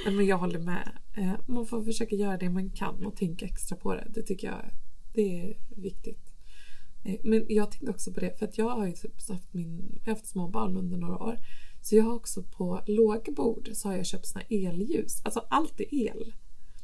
men 0.06 0.26
jag 0.26 0.38
håller 0.38 0.60
med. 0.60 0.92
Eh, 1.18 1.34
Man 1.48 1.66
får 1.66 1.84
försöka 1.84 2.16
göra 2.16 2.38
det 2.38 2.50
man 2.50 2.70
kan 2.70 3.06
och 3.06 3.16
tänka 3.16 3.46
extra 3.46 3.78
på 3.78 3.94
det. 3.96 4.08
Det 4.16 4.22
tycker 4.22 4.48
jag 4.48 4.72
det 5.14 5.22
är 5.42 5.58
viktigt. 5.82 6.24
Eh, 7.06 7.16
Men 7.24 7.46
jag 7.50 7.72
tänkte 7.72 7.92
också 7.92 8.14
på 8.14 8.20
det 8.20 8.40
för 8.40 8.46
att 8.46 8.58
jag 8.58 8.70
har 8.70 8.86
ju 8.88 8.92
typ 8.94 9.30
haft, 9.30 9.54
min, 9.54 10.00
jag 10.04 10.12
har 10.12 10.14
haft 10.16 10.28
små 10.28 10.48
barn 10.48 10.78
under 10.78 10.98
några 10.98 11.18
år. 11.18 11.38
Så 11.86 11.96
jag 11.96 12.04
har 12.04 12.14
också 12.14 12.44
på 12.44 12.82
lågbord 12.88 13.70
så 13.74 13.88
har 13.90 13.96
jag 13.96 14.06
köpt 14.06 14.28
såna 14.28 14.46
elljus. 14.50 15.22
Alltså 15.26 15.40
allt 15.50 15.80
är 15.80 15.94
el. 15.96 16.34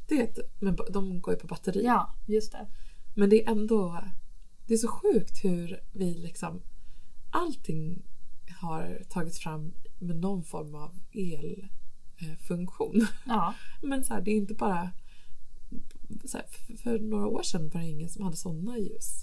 Det 0.08 0.18
är 0.20 0.24
ett, 0.24 0.38
men 0.60 0.76
de 0.92 1.20
går 1.20 1.34
ju 1.34 1.40
på 1.40 1.46
batteri. 1.46 1.84
Ja, 1.84 2.14
just 2.26 2.52
det. 2.52 2.66
Men 3.14 3.30
det 3.30 3.44
är 3.44 3.50
ändå 3.50 4.04
Det 4.66 4.74
är 4.74 4.78
så 4.78 4.88
sjukt 4.88 5.44
hur 5.44 5.80
vi 5.92 6.14
liksom 6.14 6.60
Allting 7.30 8.02
har 8.60 9.02
tagits 9.08 9.38
fram 9.38 9.72
med 9.98 10.16
någon 10.16 10.44
form 10.44 10.74
av 10.74 10.98
elfunktion. 12.18 13.06
Ja, 13.26 13.54
Men 13.82 14.04
så 14.04 14.14
här, 14.14 14.20
det 14.20 14.30
är 14.30 14.36
inte 14.36 14.54
bara 14.54 14.90
här, 16.34 16.44
f- 16.50 16.80
För 16.82 16.98
några 16.98 17.26
år 17.26 17.42
sedan 17.42 17.68
var 17.68 17.80
det 17.80 17.86
ingen 17.88 18.08
som 18.08 18.24
hade 18.24 18.36
sådana 18.36 18.78
ljus. 18.78 19.22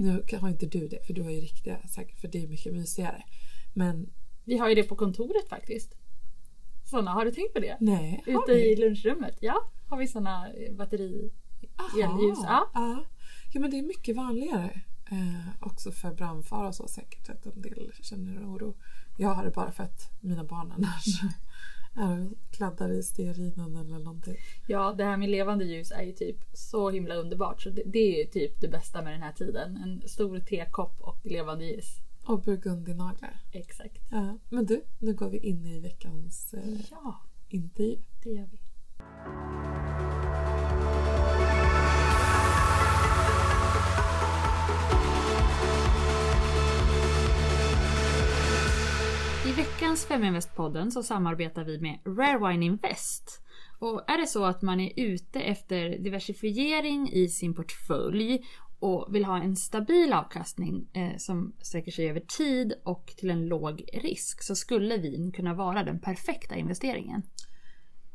Nu 0.00 0.22
kan- 0.26 0.40
har 0.40 0.48
inte 0.48 0.66
du 0.66 0.88
det 0.88 1.06
för 1.06 1.14
du 1.14 1.22
har 1.22 1.30
ju 1.30 1.40
riktiga 1.40 1.88
säkert 1.88 2.20
för 2.20 2.28
det 2.28 2.42
är 2.44 2.48
mycket 2.48 2.72
mysigare. 2.72 3.22
Men 3.74 4.10
vi 4.44 4.58
har 4.58 4.68
ju 4.68 4.74
det 4.74 4.82
på 4.82 4.96
kontoret 4.96 5.48
faktiskt. 5.48 5.94
Såna, 6.84 7.10
har 7.10 7.24
du 7.24 7.30
tänkt 7.30 7.54
på 7.54 7.60
det? 7.60 7.76
nej, 7.80 8.22
Ute 8.26 8.54
vi? 8.54 8.72
i 8.72 8.76
lunchrummet, 8.76 9.38
ja. 9.40 9.70
Har 9.88 9.96
vi 9.96 10.06
såna 10.06 10.46
batteri... 10.70 11.30
Aha, 11.76 11.88
elljus, 12.02 12.38
ja. 12.42 12.70
ja. 12.74 13.04
Ja 13.52 13.60
men 13.60 13.70
det 13.70 13.78
är 13.78 13.82
mycket 13.82 14.16
vanligare. 14.16 14.80
Eh, 15.10 15.66
också 15.66 15.92
för 15.92 16.14
brandfara 16.14 16.68
och 16.68 16.74
så 16.74 16.88
säkert 16.88 17.28
att 17.28 17.46
en 17.46 17.62
del 17.62 17.92
känner 18.02 18.46
oro. 18.46 18.74
Jag 19.16 19.28
har 19.28 19.44
det 19.44 19.50
bara 19.50 19.72
för 19.72 19.84
att 19.84 20.10
mina 20.20 20.44
barn 20.44 20.72
annars 20.72 21.22
är 21.96 22.30
kladdar 22.50 22.92
i 22.92 23.02
stearinen 23.02 23.76
eller 23.76 23.98
någonting. 23.98 24.36
Ja, 24.66 24.94
det 24.98 25.04
här 25.04 25.16
med 25.16 25.28
levande 25.28 25.64
ljus 25.64 25.90
är 25.90 26.02
ju 26.02 26.12
typ 26.12 26.36
så 26.52 26.90
himla 26.90 27.14
underbart. 27.14 27.62
Så 27.62 27.70
det, 27.70 27.82
det 27.86 27.98
är 27.98 28.18
ju 28.18 28.30
typ 28.30 28.60
det 28.60 28.68
bästa 28.68 29.02
med 29.02 29.12
den 29.12 29.22
här 29.22 29.32
tiden. 29.32 29.76
En 29.76 30.08
stor 30.08 30.38
tekopp 30.38 31.00
och 31.00 31.26
levande 31.26 31.64
ljus. 31.64 31.98
Och 32.26 32.42
burgundinaglar. 32.42 33.40
Exakt. 33.52 33.98
Ja, 34.10 34.38
men 34.48 34.66
du, 34.66 34.82
nu 34.98 35.14
går 35.14 35.28
vi 35.30 35.38
in 35.38 35.66
i 35.66 35.80
veckans 35.80 36.54
eh, 36.54 36.80
Ja, 36.90 37.20
intervju. 37.48 37.98
det 38.22 38.30
gör 38.30 38.46
vi. 38.52 38.58
I 49.46 49.52
veckans 49.52 50.06
Feminvest-podden 50.06 50.90
så 50.90 51.02
samarbetar 51.02 51.64
vi 51.64 51.80
med 51.80 51.98
Rare 52.04 52.48
Wine 52.52 52.64
Invest. 52.66 53.40
Och 53.78 54.10
är 54.10 54.18
det 54.18 54.26
så 54.26 54.44
att 54.44 54.62
man 54.62 54.80
är 54.80 54.92
ute 54.96 55.40
efter 55.40 55.98
diversifiering 55.98 57.10
i 57.12 57.28
sin 57.28 57.54
portfölj 57.54 58.44
och 58.84 59.14
vill 59.14 59.24
ha 59.24 59.38
en 59.38 59.56
stabil 59.56 60.12
avkastning 60.12 60.86
eh, 60.92 61.16
som 61.18 61.52
sträcker 61.58 61.92
sig 61.92 62.10
över 62.10 62.20
tid 62.20 62.72
och 62.84 63.06
till 63.16 63.30
en 63.30 63.46
låg 63.46 63.84
risk 63.92 64.42
så 64.42 64.54
skulle 64.54 64.98
vin 64.98 65.32
kunna 65.32 65.54
vara 65.54 65.84
den 65.84 65.98
perfekta 65.98 66.56
investeringen. 66.56 67.22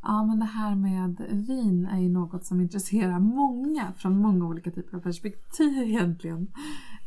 Ja, 0.02 0.26
men 0.26 0.40
det 0.40 0.46
här 0.46 0.76
med 0.76 1.16
vin 1.48 1.86
är 1.86 2.00
ju 2.00 2.10
något 2.10 2.46
som 2.46 2.62
intresserar 2.62 3.20
många 3.20 3.94
från 3.98 4.18
många 4.18 4.46
olika 4.46 4.72
typer 4.72 4.98
av 4.98 5.02
perspektiv 5.02 5.84
egentligen. 5.88 6.48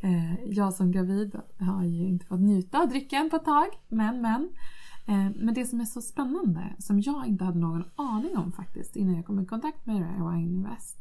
Eh, 0.00 0.44
jag 0.44 0.74
som 0.74 0.92
gravid 0.92 1.40
har 1.58 1.84
ju 1.84 2.08
inte 2.08 2.26
fått 2.26 2.40
njuta 2.40 2.82
av 2.82 2.88
drycken 2.88 3.30
på 3.30 3.36
ett 3.36 3.44
tag, 3.44 3.68
men 3.88 4.20
men. 4.20 4.50
Eh, 5.06 5.30
men 5.36 5.54
det 5.54 5.66
som 5.66 5.80
är 5.80 5.84
så 5.84 6.00
spännande, 6.02 6.76
som 6.78 7.00
jag 7.00 7.26
inte 7.26 7.44
hade 7.44 7.58
någon 7.58 7.84
aning 7.96 8.36
om 8.36 8.52
faktiskt 8.52 8.96
innan 8.96 9.16
jag 9.16 9.26
kom 9.26 9.40
i 9.40 9.46
kontakt 9.46 9.86
med 9.86 10.00
Rare 10.00 10.30
Wine 10.30 10.52
Invest, 10.52 10.98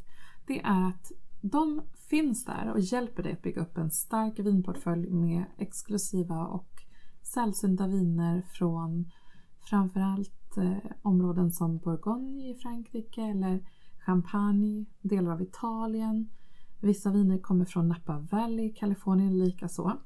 det 0.48 0.62
är 0.62 0.88
att 0.88 1.12
de 1.42 1.82
finns 1.96 2.46
där 2.46 2.72
och 2.72 2.80
hjälper 2.80 3.24
dig 3.24 3.34
att 3.34 3.42
bygga 3.42 3.62
upp 3.62 3.78
en 3.78 3.92
stark 3.92 4.40
vinportfölj 4.40 5.10
med 5.10 5.44
exklusiva 5.58 6.46
och 6.46 6.70
sällsynta 7.22 7.88
viner 7.88 8.42
från 8.42 9.12
framförallt 9.62 10.58
eh, 10.58 10.92
områden 11.02 11.52
som 11.52 11.78
Bourgogne 11.78 12.50
i 12.50 12.56
Frankrike 12.56 13.22
eller 13.22 13.60
Champagne, 14.06 14.86
delar 15.02 15.32
av 15.32 15.42
Italien. 15.42 16.30
Vissa 16.80 17.12
viner 17.12 17.38
kommer 17.38 17.66
från 17.66 17.88
Napa 17.88 18.28
Valley 18.32 18.66
i 18.66 18.70
Kalifornien 18.70 19.40
likaså. 19.40 19.98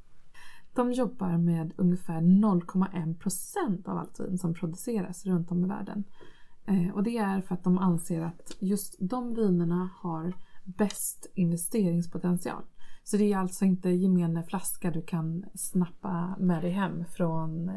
De 0.74 0.92
jobbar 0.92 1.38
med 1.38 1.74
ungefär 1.78 2.22
0,1 2.22 3.18
procent 3.18 3.88
av 3.88 3.98
allt 3.98 4.20
vin 4.20 4.38
som 4.38 4.54
produceras 4.54 5.26
runt 5.26 5.52
om 5.52 5.66
i 5.66 5.68
världen. 5.68 6.04
Eh, 6.66 6.90
och 6.94 7.04
det 7.04 7.18
är 7.18 7.42
för 7.42 7.56
att 7.56 7.64
de 7.64 7.78
anser 7.78 8.22
att 8.22 8.58
just 8.60 8.96
de 9.00 9.34
vinerna 9.34 9.90
har 9.96 10.34
bäst 10.66 11.32
investeringspotential. 11.34 12.64
Så 13.04 13.18
det 13.18 13.34
är 13.34 13.38
alltså 13.38 13.66
inte 13.66 13.90
gemene 13.90 14.44
flaska 14.44 14.92
du 14.92 15.02
kan 15.02 15.46
snappa 15.56 16.36
med 16.40 16.62
dig 16.62 16.72
hem 16.72 17.06
från 17.06 17.70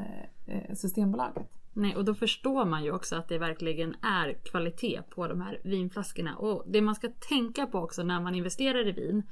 eh, 0.46 0.74
Systembolaget. 0.74 1.48
Nej, 1.72 1.96
och 1.96 2.04
då 2.04 2.14
förstår 2.14 2.64
man 2.64 2.84
ju 2.84 2.92
också 2.92 3.16
att 3.16 3.28
det 3.28 3.38
verkligen 3.38 3.94
är 4.02 4.32
kvalitet 4.32 5.02
på 5.10 5.28
de 5.28 5.40
här 5.40 5.60
vinflaskorna. 5.64 6.36
Och 6.36 6.64
det 6.66 6.80
man 6.80 6.94
ska 6.94 7.08
tänka 7.08 7.66
på 7.66 7.78
också 7.78 8.02
när 8.02 8.20
man 8.20 8.34
investerar 8.34 8.88
i 8.88 8.92
vin, 8.92 9.22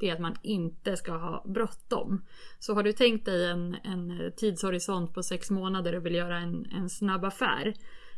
det 0.00 0.08
är 0.08 0.14
att 0.14 0.20
man 0.20 0.34
inte 0.42 0.96
ska 0.96 1.12
ha 1.12 1.44
bråttom. 1.46 2.24
Så 2.58 2.74
har 2.74 2.82
du 2.82 2.92
tänkt 2.92 3.24
dig 3.24 3.50
en, 3.50 3.76
en 3.84 4.32
tidshorisont 4.36 5.14
på 5.14 5.22
sex 5.22 5.50
månader 5.50 5.96
och 5.96 6.06
vill 6.06 6.14
göra 6.14 6.38
en, 6.38 6.66
en 6.66 6.90
snabb 6.90 7.24
affär, 7.24 7.74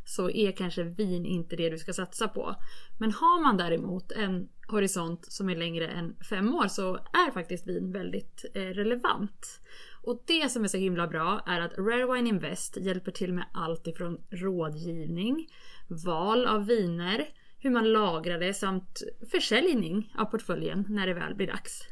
så 0.09 0.31
är 0.31 0.53
kanske 0.53 0.83
vin 0.83 1.27
inte 1.27 1.57
det 1.57 1.71
du 1.71 1.79
ska 1.79 1.93
satsa 1.93 2.29
på. 2.29 2.55
Men 2.99 3.13
har 3.13 3.43
man 3.43 3.57
däremot 3.57 4.13
en 4.13 4.49
horisont 4.69 5.33
som 5.33 5.51
är 5.51 5.57
längre 5.57 5.89
än 5.89 6.17
fem 6.31 6.55
år 6.55 6.69
så 6.69 6.95
är 6.95 7.31
faktiskt 7.33 7.67
vin 7.67 7.93
väldigt 7.93 8.45
eh, 8.55 8.61
relevant. 8.61 9.61
Och 10.03 10.23
det 10.27 10.49
som 10.49 10.65
är 10.65 10.69
så 10.69 10.77
himla 10.77 11.07
bra 11.07 11.43
är 11.47 11.61
att 11.61 11.79
Rare 11.79 12.15
Wine 12.15 12.29
Invest 12.29 12.77
hjälper 12.77 13.13
till 13.13 13.33
med 13.33 13.45
allt 13.53 13.87
ifrån 13.87 14.21
rådgivning, 14.31 15.47
val 16.07 16.47
av 16.47 16.67
viner, 16.67 17.25
hur 17.59 17.71
man 17.71 17.93
lagrar 17.93 18.39
det 18.39 18.55
samt 18.55 19.03
försäljning 19.31 20.13
av 20.19 20.25
portföljen 20.25 20.85
när 20.89 21.07
det 21.07 21.15
väl 21.15 21.35
blir 21.35 21.47
dags. 21.47 21.83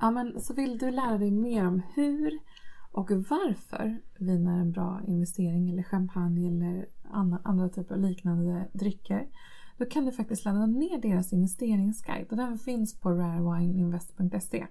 Ja, 0.00 0.10
men 0.10 0.40
så 0.40 0.54
vill 0.54 0.78
du 0.78 0.90
lära 0.90 1.18
dig 1.18 1.30
mer 1.30 1.66
om 1.66 1.82
hur 1.94 2.38
och 2.92 3.10
varför 3.10 3.98
vin 4.18 4.46
är 4.46 4.60
en 4.60 4.72
bra 4.72 5.00
investering 5.06 5.70
eller 5.70 5.82
champagne 5.82 6.48
eller 6.48 6.86
andra, 7.12 7.68
typer 7.68 7.94
av 7.94 8.00
liknande 8.00 8.68
drycker. 8.72 9.28
Då 9.76 9.84
kan 9.84 10.04
du 10.04 10.12
faktiskt 10.12 10.44
ladda 10.44 10.66
ner 10.66 10.98
deras 11.02 11.32
investeringsguide 11.32 12.26
och 12.30 12.36
den 12.36 12.58
finns 12.58 13.00
på 13.00 13.10
rarewineinvest.se. 13.10 14.66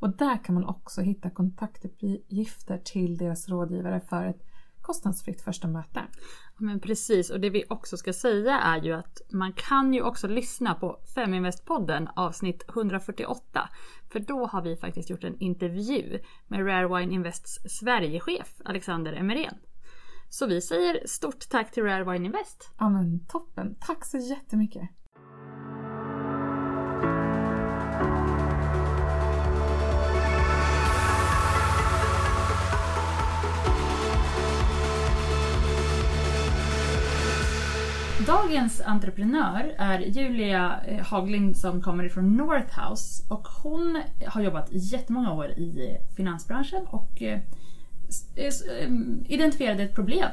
Och 0.00 0.16
där 0.16 0.44
kan 0.44 0.54
man 0.54 0.64
också 0.64 1.00
hitta 1.00 1.30
kontaktuppgifter 1.30 2.78
till 2.78 3.16
deras 3.16 3.48
rådgivare 3.48 4.00
för 4.00 4.26
ett 4.26 4.46
kostnadsfritt 4.80 5.40
första 5.40 5.68
möte. 5.68 6.00
Ja, 6.00 6.00
Men 6.56 6.80
precis, 6.80 7.30
och 7.30 7.40
det 7.40 7.50
vi 7.50 7.64
också 7.68 7.96
ska 7.96 8.12
säga 8.12 8.60
är 8.60 8.82
ju 8.82 8.92
att 8.92 9.20
man 9.32 9.52
kan 9.52 9.94
ju 9.94 10.02
också 10.02 10.28
lyssna 10.28 10.74
på 10.74 11.00
Feminvest-podden 11.14 12.08
avsnitt 12.16 12.64
148. 12.68 13.68
För 14.12 14.20
då 14.20 14.46
har 14.46 14.62
vi 14.62 14.76
faktiskt 14.76 15.10
gjort 15.10 15.24
en 15.24 15.38
intervju 15.38 16.18
med 16.48 16.66
Rare 16.66 16.98
Wine 16.98 17.14
Invests 17.14 17.58
Sverigechef 17.78 18.54
Alexander 18.64 19.12
Emerén. 19.12 19.54
Så 20.32 20.46
vi 20.46 20.60
säger 20.60 21.06
stort 21.06 21.48
tack 21.48 21.70
till 21.70 21.82
Rare 21.82 22.12
Wine 22.12 22.26
Invest. 22.26 22.70
Ja 22.78 22.88
men 22.88 23.26
toppen, 23.26 23.74
tack 23.80 24.04
så 24.04 24.18
jättemycket! 24.18 24.90
Dagens 38.26 38.82
entreprenör 38.86 39.74
är 39.78 39.98
Julia 39.98 40.80
eh, 40.86 41.06
Haglind 41.06 41.56
som 41.56 41.82
kommer 41.82 42.04
ifrån 42.04 42.36
Northhouse 42.36 43.24
och 43.30 43.48
hon 43.62 44.02
har 44.26 44.42
jobbat 44.42 44.68
jättemånga 44.70 45.32
år 45.32 45.50
i 45.50 45.98
finansbranschen 46.16 46.86
och 46.86 47.22
eh, 47.22 47.40
identifierade 49.24 49.82
ett 49.82 49.94
problem 49.94 50.28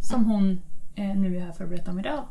som 0.00 0.24
hon 0.24 0.62
eh, 0.94 1.16
nu 1.16 1.36
är 1.36 1.40
här 1.40 1.52
för 1.52 1.64
att 1.64 1.70
berätta 1.70 1.90
om 1.90 1.98
idag. 1.98 2.24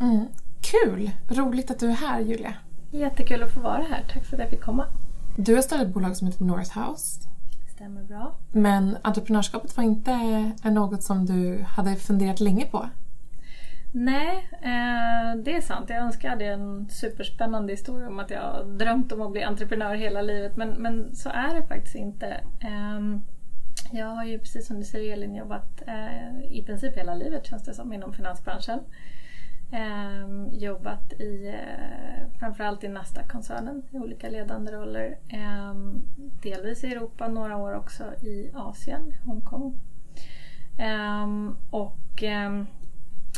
Mm. 0.00 0.26
Kul! 0.60 1.10
Roligt 1.28 1.70
att 1.70 1.78
du 1.78 1.90
är 1.90 1.94
här 1.94 2.20
Julia. 2.20 2.54
Jättekul 2.90 3.42
att 3.42 3.54
få 3.54 3.60
vara 3.60 3.82
här. 3.82 4.04
Tack 4.12 4.24
för 4.24 4.36
att 4.36 4.40
jag 4.40 4.50
fick 4.50 4.60
komma. 4.60 4.86
Du 5.36 5.54
har 5.54 5.62
startat 5.62 5.86
ett 5.86 5.94
bolag 5.94 6.16
som 6.16 6.26
heter 6.26 6.44
Northhouse. 6.44 7.20
Stämmer 7.74 8.02
bra. 8.02 8.36
Men 8.52 8.96
entreprenörskapet 9.02 9.76
var 9.76 9.84
inte 9.84 10.52
något 10.64 11.02
som 11.02 11.26
du 11.26 11.62
hade 11.62 11.96
funderat 11.96 12.40
länge 12.40 12.66
på? 12.66 12.88
Nej, 13.94 14.48
eh, 14.52 15.42
det 15.44 15.56
är 15.56 15.60
sant. 15.60 15.90
Jag 15.90 15.98
önskar 15.98 16.28
jag 16.28 16.30
hade 16.30 16.44
en 16.44 16.88
superspännande 16.88 17.72
historia 17.72 18.08
om 18.08 18.18
att 18.18 18.30
jag 18.30 18.66
drömt 18.78 19.12
om 19.12 19.22
att 19.22 19.32
bli 19.32 19.42
entreprenör 19.42 19.94
hela 19.94 20.22
livet. 20.22 20.56
Men, 20.56 20.68
men 20.68 21.14
så 21.14 21.28
är 21.28 21.54
det 21.54 21.66
faktiskt 21.66 21.94
inte. 21.94 22.26
Jag 23.94 24.06
har 24.06 24.24
ju 24.24 24.38
precis 24.38 24.66
som 24.66 24.78
du 24.78 24.84
säger 24.84 25.12
Elin 25.12 25.34
jobbat 25.34 25.82
eh, 25.86 26.44
i 26.52 26.62
princip 26.66 26.96
hela 26.96 27.14
livet 27.14 27.46
känns 27.46 27.64
det 27.64 27.74
som 27.74 27.92
inom 27.92 28.12
finansbranschen. 28.12 28.80
Eh, 29.72 30.58
jobbat 30.58 31.12
i 31.12 31.48
eh, 31.48 32.38
framförallt 32.38 32.84
i 32.84 32.88
Nasdaq-koncernen 32.88 33.82
i 33.90 33.98
olika 33.98 34.28
ledande 34.28 34.72
roller. 34.72 35.18
Ehm, 35.28 36.02
delvis 36.42 36.84
i 36.84 36.92
Europa, 36.92 37.28
några 37.28 37.56
år 37.56 37.74
också 37.74 38.04
i 38.22 38.50
Asien, 38.54 39.14
Hongkong. 39.24 39.80
Ehm, 40.78 41.56
och 41.70 42.22
ehm, 42.22 42.66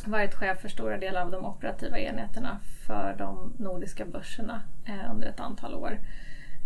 varit 0.06 0.34
chef 0.34 0.60
för 0.60 0.68
stora 0.68 0.98
delar 0.98 1.22
av 1.22 1.30
de 1.30 1.44
operativa 1.44 1.98
enheterna 1.98 2.60
för 2.86 3.14
de 3.18 3.52
nordiska 3.58 4.04
börserna 4.04 4.62
eh, 4.84 5.10
under 5.10 5.28
ett 5.28 5.40
antal 5.40 5.74
år. 5.74 5.98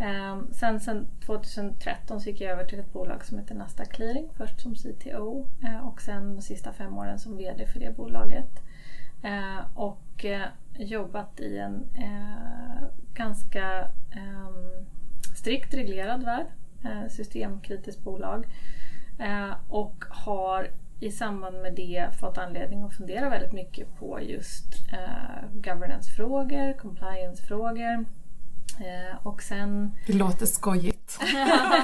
Um, 0.01 0.49
sen, 0.53 0.81
sen 0.81 1.07
2013 1.27 2.21
så 2.21 2.29
gick 2.29 2.41
jag 2.41 2.53
över 2.53 2.65
till 2.65 2.81
ett 2.81 2.93
bolag 2.93 3.25
som 3.25 3.39
heter 3.39 3.55
Nasdaq 3.55 3.93
Clearing. 3.93 4.29
Först 4.37 4.61
som 4.61 4.75
CTO 4.75 5.47
uh, 5.65 5.75
eh, 5.75 5.89
och 5.89 6.01
sen 6.01 6.37
de 6.37 6.43
sista 6.43 6.73
fem 6.73 6.99
åren 6.99 7.19
som 7.19 7.37
VD 7.37 7.67
för 7.67 7.81
det 7.81 7.97
bolaget. 7.97 8.63
Uh, 9.25 9.79
och 9.79 10.25
uh, 10.25 10.45
jobbat 10.79 11.41
i 11.41 11.59
en 11.59 11.87
eh, 11.95 12.87
ganska 13.15 13.89
um, 14.17 14.87
strikt 15.37 15.75
reglerad 15.75 16.25
värld. 16.25 16.47
systemkritiskt 17.09 18.05
bolag. 18.05 18.47
och 19.69 20.05
har 20.09 20.69
i 21.01 21.11
samband 21.11 21.63
med 21.63 21.75
det 21.75 22.09
fått 22.21 22.39
anledning 22.39 22.83
att 22.83 22.95
fundera 22.95 23.29
väldigt 23.29 23.53
mycket 23.53 23.99
på 23.99 24.21
just 24.21 24.89
governance-frågor, 25.53 26.79
compliance-frågor 26.79 28.05
och 29.23 29.43
sen... 29.43 29.93
Det 30.07 30.13
låter 30.13 30.47
skojigt. 30.47 31.21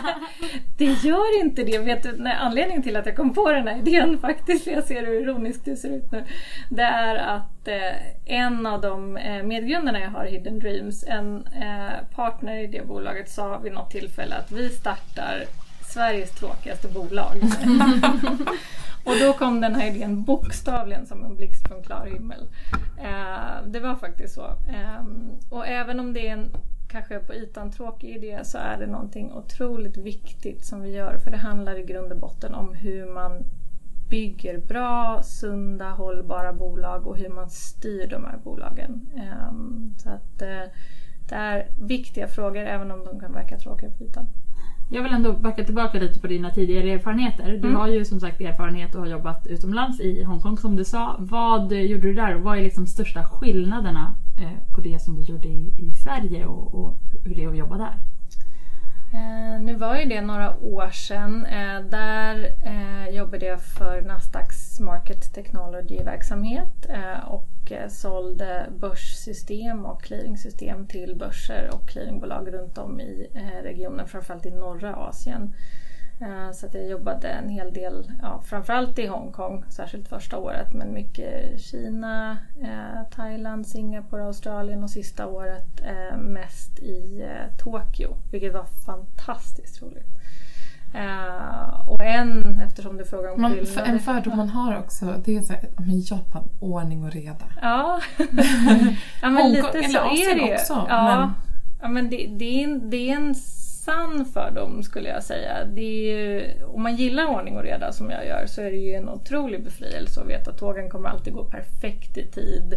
det 0.79 0.85
gör 0.85 1.41
inte 1.41 1.63
det. 1.65 1.79
Vet 1.79 2.03
du, 2.03 2.17
nej, 2.17 2.37
anledningen 2.41 2.83
till 2.83 2.97
att 2.97 3.07
jag 3.07 3.17
kom 3.17 3.35
på 3.35 3.53
den 3.53 3.69
här 3.69 3.79
idén 3.79 4.19
faktiskt, 4.23 4.67
jag 4.67 4.85
ser 4.85 5.07
hur 5.07 5.23
ironiskt 5.23 5.65
du 5.65 5.77
ser 5.77 5.91
ut 5.91 6.13
nu, 6.13 6.25
det 6.71 6.83
är 6.83 7.17
att 7.17 7.69
eh, 7.69 8.35
en 8.35 8.67
av 8.67 8.81
de 8.81 9.17
eh, 9.17 9.43
medgrundarna 9.43 10.01
jag 10.01 10.11
har 10.11 10.25
Hidden 10.25 10.59
Dreams, 10.59 11.05
en 11.07 11.47
eh, 11.47 12.15
partner 12.15 12.59
i 12.59 12.67
det 12.67 12.87
bolaget 12.87 13.31
sa 13.31 13.59
vid 13.59 13.73
något 13.73 13.91
tillfälle 13.91 14.35
att 14.37 14.53
vi 14.53 14.69
startar 14.69 15.45
Sveriges 15.95 16.31
tråkigaste 16.31 16.89
bolag. 16.89 17.37
Och 19.05 19.15
då 19.21 19.33
kom 19.33 19.61
den 19.61 19.75
här 19.75 19.87
idén 19.87 20.25
bokstavligen 20.25 21.07
som 21.07 21.25
en 21.25 21.37
blixt 21.37 21.69
från 21.69 21.83
klar 21.83 22.07
himmel. 22.07 22.49
Eh, 22.99 23.67
det 23.67 23.81
var 23.81 23.95
faktiskt 23.95 24.35
så. 24.35 24.45
Eh, 24.45 25.05
och 25.51 25.67
även 25.67 26.01
om 26.01 26.13
det 26.13 26.29
är 26.29 26.33
en 26.33 26.51
kanske 26.95 27.19
på 27.19 27.35
ytan 27.35 27.71
tråkig 27.71 28.17
idé 28.17 28.41
så 28.45 28.59
är 28.59 28.79
det 28.79 28.87
någonting 28.87 29.33
otroligt 29.33 29.97
viktigt 29.97 30.65
som 30.65 30.83
vi 30.83 30.91
gör 30.91 31.19
för 31.19 31.31
det 31.31 31.37
handlar 31.37 31.79
i 31.79 31.83
grund 31.83 32.13
och 32.13 32.19
botten 32.19 32.55
om 32.55 32.75
hur 32.75 33.07
man 33.07 33.45
bygger 34.11 34.59
bra, 34.59 35.23
sunda, 35.23 35.91
hållbara 35.91 36.53
bolag 36.53 37.07
och 37.07 37.17
hur 37.17 37.29
man 37.29 37.51
styr 37.51 38.07
de 38.07 38.25
här 38.25 38.39
bolagen. 38.45 39.09
Ehm, 39.17 39.95
så 39.99 40.11
att 40.11 40.43
eh, 40.43 40.71
det 41.29 41.35
är 41.35 41.69
viktiga 41.81 42.29
frågor 42.29 42.63
även 42.67 42.91
om 42.91 43.05
de 43.05 43.21
kan 43.21 43.33
verka 43.33 43.59
tråkiga 43.59 43.91
på 43.91 44.05
ytan. 44.05 44.27
Jag 44.91 45.03
vill 45.03 45.13
ändå 45.13 45.33
backa 45.33 45.65
tillbaka 45.65 45.99
lite 45.99 46.21
på 46.21 46.27
dina 46.27 46.51
tidigare 46.51 46.91
erfarenheter. 46.91 47.53
Du 47.53 47.69
mm. 47.69 47.75
har 47.75 47.89
ju 47.89 48.05
som 48.05 48.21
sagt 48.21 48.41
erfarenhet 48.41 48.95
och 48.95 49.01
har 49.01 49.09
jobbat 49.09 49.47
utomlands 49.47 50.01
i 50.01 50.23
Hongkong 50.23 50.59
som 50.59 50.77
du 50.77 50.85
sa. 50.85 51.17
Vad 51.19 51.73
gjorde 51.73 52.09
du 52.09 52.15
där 52.15 52.35
och 52.37 52.43
vad 52.43 52.59
är 52.59 52.63
liksom 52.63 52.87
största 52.87 53.25
skillnaderna 53.25 54.15
eh, 54.41 54.75
på 54.75 54.81
det 54.81 55.03
som 55.03 55.15
du 55.15 55.23
gjorde 55.23 55.49
i, 55.49 55.73
i 55.79 55.93
Sverige 55.95 56.47
och, 56.47 56.75
och, 56.75 56.99
hur 57.25 57.35
det 57.35 57.45
är 57.45 57.49
att 57.49 57.57
jobba 57.57 57.77
där? 57.77 57.95
Eh, 59.15 59.61
nu 59.61 59.75
var 59.75 59.97
ju 59.97 60.05
det 60.05 60.21
några 60.21 60.57
år 60.57 60.91
sedan. 60.91 61.47
Eh, 61.47 61.81
där 61.81 62.55
eh, 62.65 63.17
jobbade 63.17 63.47
jag 63.47 63.63
för 63.63 64.03
Nasdaqs 64.03 64.81
Market 64.81 65.35
Technology-verksamhet 65.35 66.87
eh, 66.89 67.29
och 67.29 67.73
eh, 67.73 67.89
sålde 67.89 68.67
börssystem 68.81 69.87
och 69.87 70.03
clearingsystem 70.03 70.87
till 70.87 71.17
börser 71.17 71.71
och 71.73 71.89
clearingbolag 71.89 72.55
runt 72.55 72.79
om 72.79 73.01
i 73.01 73.31
eh, 73.35 73.63
regionen, 73.63 74.09
framförallt 74.09 74.47
i 74.47 74.51
norra 74.51 74.97
Asien. 74.97 75.55
Eh, 76.21 76.53
så 76.53 76.67
att 76.67 76.75
jag 76.75 76.89
jobbade 76.89 77.29
en 77.29 77.49
hel 77.49 77.73
del, 77.73 78.13
ja, 78.23 78.43
framförallt 78.47 78.99
i 78.99 79.07
Hongkong, 79.07 79.65
särskilt 79.69 80.09
första 80.09 80.39
året, 80.39 80.73
men 80.73 80.93
mycket 80.93 81.61
Kina, 81.61 82.39
eh, 82.63 83.09
Thailand, 83.11 83.67
Singapore, 83.67 84.25
Australien 84.25 84.83
och 84.83 84.91
sista 84.91 85.27
året 85.27 85.81
eh, 85.83 86.19
mest 86.19 86.79
i 86.79 87.23
eh, 87.23 87.57
Tokyo, 87.59 88.17
vilket 88.31 88.53
var 88.53 88.67
fantastiskt 88.87 89.83
roligt. 89.83 90.09
Uh, 90.95 91.89
och 91.89 92.01
en, 92.01 92.61
eftersom 92.61 92.97
du 92.97 93.05
frågar 93.05 93.31
om 93.31 93.43
man, 93.43 93.67
för, 93.67 93.81
En 93.81 94.01
fördom 94.01 94.37
man 94.37 94.49
har 94.49 94.79
också, 94.79 95.15
det 95.25 95.37
är 95.37 95.41
så 95.41 95.53
här, 95.53 95.69
men 95.77 96.01
Japan, 96.01 96.49
ordning 96.61 97.05
och 97.05 97.13
reda. 97.13 97.45
Ja, 97.63 98.01
ja 99.23 99.31
men 99.31 99.53
lite 99.53 99.83
så 99.83 99.99
är 99.99 100.35
det 100.35 100.47
ju. 100.47 100.55
Också, 100.55 100.87
ja, 100.89 101.05
men... 101.05 101.31
ja, 101.81 101.89
men 101.89 102.11
det, 102.11 102.27
det, 102.39 102.45
är 102.45 102.65
en, 102.65 102.91
det 102.91 103.11
är 103.11 103.17
en 103.17 103.35
sann 103.85 104.25
för 104.25 104.51
dem 104.51 104.83
skulle 104.83 105.09
jag 105.09 105.23
säga. 105.23 105.65
Det 105.65 106.13
är, 106.13 106.65
om 106.75 106.83
man 106.83 106.97
gillar 106.97 107.27
ordning 107.27 107.57
och 107.57 107.63
reda 107.63 107.93
som 107.93 108.11
jag 108.11 108.27
gör 108.27 108.47
så 108.47 108.61
är 108.61 108.71
det 108.71 108.77
ju 108.77 108.95
en 108.95 109.09
otrolig 109.09 109.65
befrielse 109.65 110.21
att 110.21 110.29
veta 110.29 110.51
att 110.51 110.59
tågen 110.59 110.91
kommer 110.91 111.09
alltid 111.09 111.33
gå 111.33 111.45
perfekt 111.45 112.17
i 112.17 112.27
tid. 112.27 112.75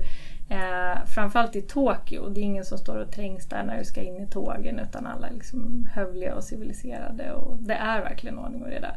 Eh, 0.49 1.05
framförallt 1.05 1.55
i 1.55 1.61
Tokyo, 1.61 2.29
det 2.29 2.39
är 2.39 2.43
ingen 2.43 2.65
som 2.65 2.77
står 2.77 2.95
och 2.95 3.11
trängs 3.11 3.49
där 3.49 3.63
när 3.63 3.77
du 3.77 3.85
ska 3.85 4.01
in 4.01 4.21
i 4.21 4.27
tågen 4.27 4.79
utan 4.79 5.07
alla 5.07 5.27
är 5.27 5.33
liksom 5.33 5.89
hövliga 5.93 6.35
och 6.35 6.43
civiliserade 6.43 7.31
och 7.31 7.57
det 7.59 7.73
är 7.73 8.01
verkligen 8.01 8.39
ordning 8.39 8.63
och 8.63 8.69
reda. 8.69 8.95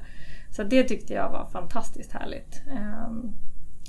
Så 0.50 0.62
det 0.62 0.82
tyckte 0.82 1.14
jag 1.14 1.30
var 1.30 1.44
fantastiskt 1.44 2.12
härligt. 2.12 2.62
Eh, 2.66 3.10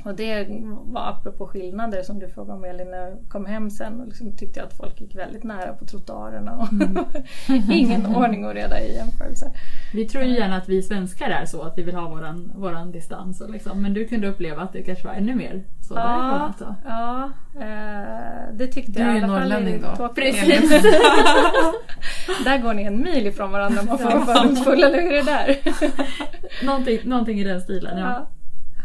och 0.05 0.15
det 0.15 0.47
var 0.85 1.09
apropå 1.09 1.47
skillnader 1.47 2.03
som 2.03 2.19
du 2.19 2.29
frågade 2.29 2.57
om 2.57 2.63
Elin, 2.63 2.91
när 2.91 2.97
jag 2.97 3.17
kom 3.29 3.45
hem 3.45 3.69
sen 3.69 4.01
och 4.01 4.07
liksom 4.07 4.35
tyckte 4.35 4.59
jag 4.59 4.67
att 4.67 4.77
folk 4.77 5.01
gick 5.01 5.15
väldigt 5.15 5.43
nära 5.43 5.73
på 5.73 5.85
trottoarerna 5.85 6.51
och 6.57 6.73
mm. 6.73 7.05
ingen 7.71 8.05
ordning 8.05 8.45
och 8.45 8.53
reda 8.53 8.81
i 8.81 8.95
jämförelse. 8.95 9.51
Vi 9.93 10.07
tror 10.07 10.23
ju 10.23 10.37
gärna 10.37 10.57
att 10.57 10.69
vi 10.69 10.81
svenskar 10.81 11.29
är 11.29 11.45
så, 11.45 11.61
att 11.61 11.77
vi 11.77 11.83
vill 11.83 11.95
ha 11.95 12.09
våran, 12.09 12.51
våran 12.55 12.91
distans. 12.91 13.41
Och 13.41 13.49
liksom, 13.49 13.81
men 13.81 13.93
du 13.93 14.07
kunde 14.07 14.27
uppleva 14.27 14.61
att 14.61 14.73
det 14.73 14.83
kanske 14.83 15.07
var 15.07 15.13
ännu 15.13 15.35
mer 15.35 15.63
så 15.81 15.93
ja, 15.93 15.99
därifrån 15.99 16.41
alltså. 16.41 16.75
Ja, 16.85 17.31
eh, 17.55 18.53
det 18.53 18.67
tyckte 18.67 18.91
du 18.91 18.99
jag 18.99 19.17
i 19.17 19.23
alla 19.23 19.27
fall. 19.27 19.49
Du 19.49 19.55
är 19.55 19.59
ju 19.59 19.65
norrlänning 19.65 19.83
då. 19.97 20.07
Precis. 20.07 20.69
där 22.45 22.57
går 22.57 22.73
ni 22.73 22.83
en 22.83 23.01
mil 23.01 23.27
ifrån 23.27 23.51
varandra 23.51 23.81
om 23.81 23.87
man 23.87 23.97
får 23.97 24.11
vara 24.11 24.25
fördomsfull, 24.25 24.83
eller 24.83 25.01
hur 25.01 25.13
är 25.13 25.17
det 25.17 25.31
där? 25.31 25.57
någonting, 26.65 26.99
någonting 27.03 27.39
i 27.39 27.43
den 27.43 27.61
stilen, 27.61 27.97
ja. 27.97 28.05
ja 28.05 28.27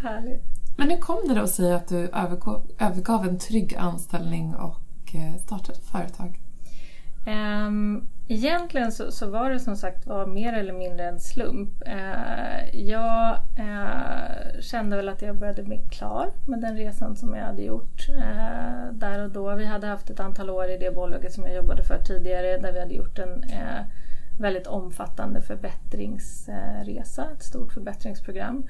härligt. 0.02 0.55
Men 0.76 0.90
hur 0.90 0.96
kom 0.96 1.28
det 1.28 1.34
då 1.34 1.46
sig 1.46 1.72
att 1.72 1.88
du 1.88 1.98
övergav, 1.98 2.62
övergav 2.78 3.26
en 3.26 3.38
trygg 3.38 3.76
anställning 3.76 4.54
och 4.54 5.14
eh, 5.14 5.40
startade 5.40 5.78
företag? 5.80 6.40
Um, 7.26 8.08
egentligen 8.28 8.92
så, 8.92 9.10
så, 9.10 9.30
var 9.30 9.50
det 9.50 9.60
som 9.60 9.76
sagt 9.76 10.06
var 10.06 10.26
mer 10.26 10.52
eller 10.52 10.72
mindre 10.72 11.08
en 11.08 11.20
slump. 11.20 11.82
Uh, 11.86 12.80
jag 12.80 13.38
uh, 13.58 14.60
kände 14.60 14.96
väl 14.96 15.08
att 15.08 15.22
jag 15.22 15.38
började 15.38 15.62
bli 15.62 15.80
klar 15.90 16.30
med 16.46 16.60
den 16.60 16.76
resan 16.76 17.16
som 17.16 17.34
jag 17.34 17.44
hade 17.44 17.62
gjort 17.62 18.08
uh, 18.08 18.92
där 18.92 19.24
och 19.24 19.30
då. 19.30 19.54
Vi 19.54 19.64
hade 19.64 19.86
haft 19.86 20.10
ett 20.10 20.20
antal 20.20 20.50
år 20.50 20.70
i 20.70 20.78
det 20.78 20.94
bolaget 20.94 21.32
som 21.32 21.44
jag 21.44 21.54
jobbade 21.54 21.82
för 21.82 21.98
tidigare 21.98 22.58
där 22.58 22.72
vi 22.72 22.80
hade 22.80 22.94
gjort 22.94 23.18
en 23.18 23.44
väldigt 24.38 24.66
omfattande 24.66 25.40
förbättringsresa, 25.40 27.26
ett 27.32 27.42
stort 27.42 27.72
förbättringsprogram. 27.72 28.64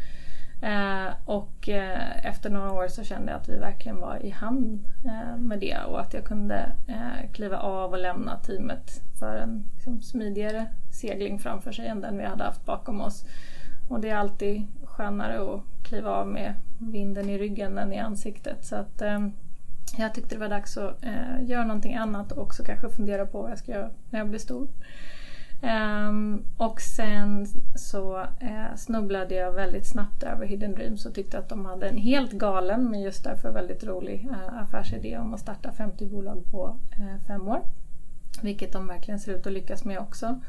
Eh, 0.62 1.14
och 1.24 1.68
eh, 1.68 2.26
efter 2.26 2.50
några 2.50 2.72
år 2.72 2.88
så 2.88 3.04
kände 3.04 3.32
jag 3.32 3.40
att 3.40 3.48
vi 3.48 3.56
verkligen 3.56 4.00
var 4.00 4.16
i 4.24 4.30
hamn 4.30 4.88
eh, 5.04 5.36
med 5.38 5.60
det 5.60 5.78
och 5.88 6.00
att 6.00 6.14
jag 6.14 6.24
kunde 6.24 6.72
eh, 6.88 7.32
kliva 7.32 7.58
av 7.58 7.90
och 7.90 7.98
lämna 7.98 8.36
teamet 8.36 9.02
för 9.18 9.36
en 9.36 9.64
liksom, 9.74 10.02
smidigare 10.02 10.66
segling 10.92 11.38
framför 11.38 11.72
sig 11.72 11.86
än 11.86 12.00
den 12.00 12.18
vi 12.18 12.24
hade 12.24 12.44
haft 12.44 12.64
bakom 12.64 13.00
oss. 13.00 13.24
Och 13.88 14.00
det 14.00 14.10
är 14.10 14.16
alltid 14.16 14.66
skönare 14.84 15.54
att 15.54 15.62
kliva 15.88 16.10
av 16.10 16.26
med 16.26 16.54
vinden 16.78 17.30
i 17.30 17.38
ryggen 17.38 17.78
än 17.78 17.92
i 17.92 17.98
ansiktet. 17.98 18.64
Så 18.64 18.76
att, 18.76 19.02
eh, 19.02 19.28
jag 19.98 20.14
tyckte 20.14 20.34
det 20.34 20.40
var 20.40 20.48
dags 20.48 20.76
att 20.76 21.04
eh, 21.04 21.44
göra 21.44 21.64
någonting 21.64 21.94
annat 21.94 22.32
och 22.32 22.42
också 22.42 22.64
kanske 22.64 22.88
fundera 22.88 23.26
på 23.26 23.42
vad 23.42 23.50
jag 23.50 23.58
ska 23.58 23.72
göra 23.72 23.90
när 24.10 24.18
jag 24.18 24.28
blir 24.28 24.40
stor. 24.40 24.68
Um, 25.62 26.44
och 26.56 26.80
sen 26.80 27.46
så 27.74 28.18
uh, 28.18 28.76
snubblade 28.76 29.34
jag 29.34 29.52
väldigt 29.52 29.86
snabbt 29.86 30.22
över 30.22 30.46
Hidden 30.46 30.74
Dreams 30.74 31.06
och 31.06 31.14
tyckte 31.14 31.38
att 31.38 31.48
de 31.48 31.64
hade 31.64 31.88
en 31.88 31.96
helt 31.96 32.32
galen 32.32 32.90
men 32.90 33.00
just 33.00 33.24
därför 33.24 33.52
väldigt 33.52 33.84
rolig 33.84 34.28
uh, 34.30 34.62
affärsidé 34.62 35.18
om 35.18 35.34
att 35.34 35.40
starta 35.40 35.72
50 35.72 36.06
bolag 36.06 36.44
på 36.50 36.76
uh, 37.00 37.26
fem 37.26 37.48
år. 37.48 37.62
Vilket 38.42 38.72
de 38.72 38.86
verkligen 38.86 39.20
ser 39.20 39.32
ut 39.32 39.46
att 39.46 39.52
lyckas 39.52 39.84
med 39.84 39.98
också. 39.98 40.40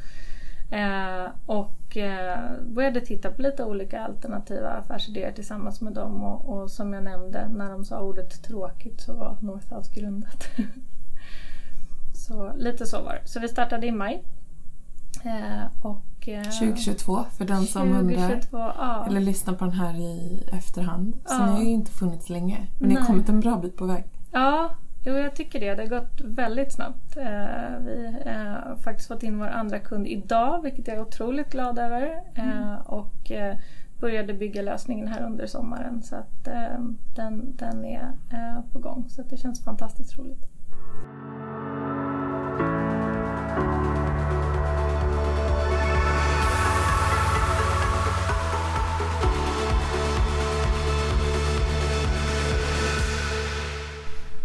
Eh, 0.69 1.31
och 1.45 1.97
eh, 1.97 2.39
började 2.61 3.01
titta 3.01 3.31
på 3.31 3.41
lite 3.41 3.63
olika 3.63 4.01
alternativa 4.01 4.69
affärsidéer 4.69 5.31
tillsammans 5.31 5.81
med 5.81 5.93
dem 5.93 6.23
och, 6.23 6.49
och 6.49 6.71
som 6.71 6.93
jag 6.93 7.03
nämnde, 7.03 7.47
när 7.47 7.69
de 7.69 7.85
sa 7.85 8.01
ordet 8.01 8.43
tråkigt 8.43 9.01
så 9.01 9.13
var 9.13 9.37
Northhouse 9.39 9.99
grundat. 9.99 10.47
så 12.13 12.53
lite 12.55 12.85
så 12.85 13.01
var 13.01 13.13
det. 13.13 13.27
Så 13.27 13.39
vi 13.39 13.47
startade 13.47 13.87
i 13.87 13.91
maj. 13.91 14.23
Eh, 15.23 15.85
och, 15.85 16.27
eh, 16.29 16.43
2022 16.43 17.23
för 17.37 17.45
den 17.45 17.61
som 17.65 17.91
2022, 17.93 18.57
undrar. 18.57 18.75
ja. 18.77 19.05
Eller 19.07 19.19
lyssnar 19.19 19.53
på 19.53 19.65
den 19.65 19.73
här 19.73 19.93
i 19.95 20.43
efterhand. 20.51 21.13
Så 21.25 21.33
Ja. 21.33 21.45
ni 21.45 21.51
har 21.51 21.59
ju 21.61 21.69
inte 21.69 21.91
funnits 21.91 22.29
länge. 22.29 22.57
Men 22.79 22.89
ni 22.89 22.95
har 22.95 23.05
kommit 23.05 23.29
en 23.29 23.39
bra 23.39 23.57
bit 23.57 23.75
på 23.77 23.85
väg. 23.85 24.03
Ja, 24.31 24.69
jo, 25.05 25.13
jag 25.13 25.35
tycker 25.35 25.59
det. 25.59 25.75
Det 25.75 25.81
har 25.83 25.89
gått 25.99 26.21
väldigt 26.23 26.73
snabbt. 26.73 27.17
Eh, 27.17 27.79
vi 27.85 28.15
eh, 28.25 28.33
har 28.35 28.75
faktiskt 28.83 29.07
fått 29.07 29.23
in 29.23 29.39
vår 29.39 29.47
andra 29.47 29.79
kund 29.79 30.07
idag, 30.07 30.61
vilket 30.61 30.87
jag 30.87 30.97
är 30.97 31.01
otroligt 31.01 31.51
glad 31.51 31.79
över. 31.79 32.21
Eh, 32.35 32.75
och 32.85 33.31
eh, 33.31 33.57
började 33.99 34.33
bygga 34.33 34.61
lösningen 34.61 35.07
här 35.07 35.25
under 35.25 35.47
sommaren. 35.47 36.01
Så 36.03 36.15
att 36.15 36.47
eh, 36.47 36.79
den, 37.15 37.55
den 37.55 37.85
är 37.85 38.11
eh, 38.31 38.61
på 38.71 38.79
gång. 38.79 39.05
Så 39.09 39.21
det 39.29 39.37
känns 39.37 39.63
fantastiskt 39.63 40.17
roligt. 40.19 40.49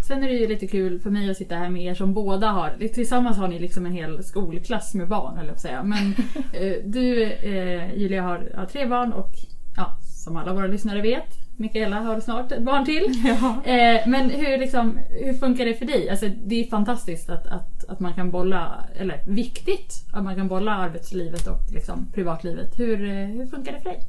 Sen 0.07 0.23
är 0.23 0.29
det 0.29 0.35
ju 0.35 0.49
lite 0.49 0.67
kul 0.67 1.01
för 1.01 1.11
mig 1.11 1.31
att 1.31 1.37
sitta 1.37 1.55
här 1.55 1.71
med 1.71 1.83
er 1.83 1.95
som 1.95 2.15
båda 2.15 2.49
har, 2.49 2.89
tillsammans 2.89 3.37
har 3.37 3.49
ni 3.49 3.59
liksom 3.59 3.87
en 3.87 3.93
hel 3.93 4.25
skolklass 4.25 4.95
med 4.95 5.09
barn 5.09 5.37
höll 5.37 5.47
jag 5.47 5.55
på 5.55 5.57
att 5.57 5.61
säga. 5.61 5.83
Men 5.83 6.07
eh, 6.53 6.75
du 6.85 7.23
eh, 7.23 7.95
Julia 7.95 8.23
har, 8.23 8.53
har 8.57 8.67
tre 8.67 8.87
barn 8.87 9.13
och 9.13 9.35
ja, 9.77 9.97
som 10.03 10.37
alla 10.37 10.53
våra 10.53 10.67
lyssnare 10.67 11.03
vet, 11.03 11.43
Mikaela 11.57 12.01
har 12.01 12.21
snart 12.21 12.53
ett 12.53 12.63
barn 12.63 12.85
till. 12.85 13.05
Ja. 13.25 13.73
Eh, 13.73 14.09
men 14.09 14.31
hur, 14.31 14.59
liksom, 14.59 14.99
hur 15.11 15.35
funkar 15.35 15.65
det 15.65 15.75
för 15.75 15.87
dig? 15.87 16.11
Alltså, 16.11 16.27
det 16.45 16.61
är 16.61 16.71
fantastiskt 16.71 17.31
att, 17.31 17.47
att, 17.47 17.85
att 17.89 18.01
man 18.01 18.15
kan 18.15 18.31
bolla, 18.31 18.85
eller 18.97 19.23
viktigt 19.27 20.05
att 20.13 20.25
man 20.25 20.37
kan 20.37 20.49
bolla 20.49 20.73
arbetslivet 20.73 21.47
och 21.47 21.73
liksom, 21.73 22.13
privatlivet. 22.15 22.79
Hur, 22.79 23.05
eh, 23.05 23.27
hur 23.27 23.47
funkar 23.47 23.73
det 23.73 23.81
för 23.81 23.91
dig? 23.91 24.09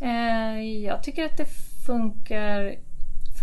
Eh, 0.00 0.82
jag 0.84 1.02
tycker 1.02 1.24
att 1.24 1.36
det 1.36 1.46
funkar 1.86 2.74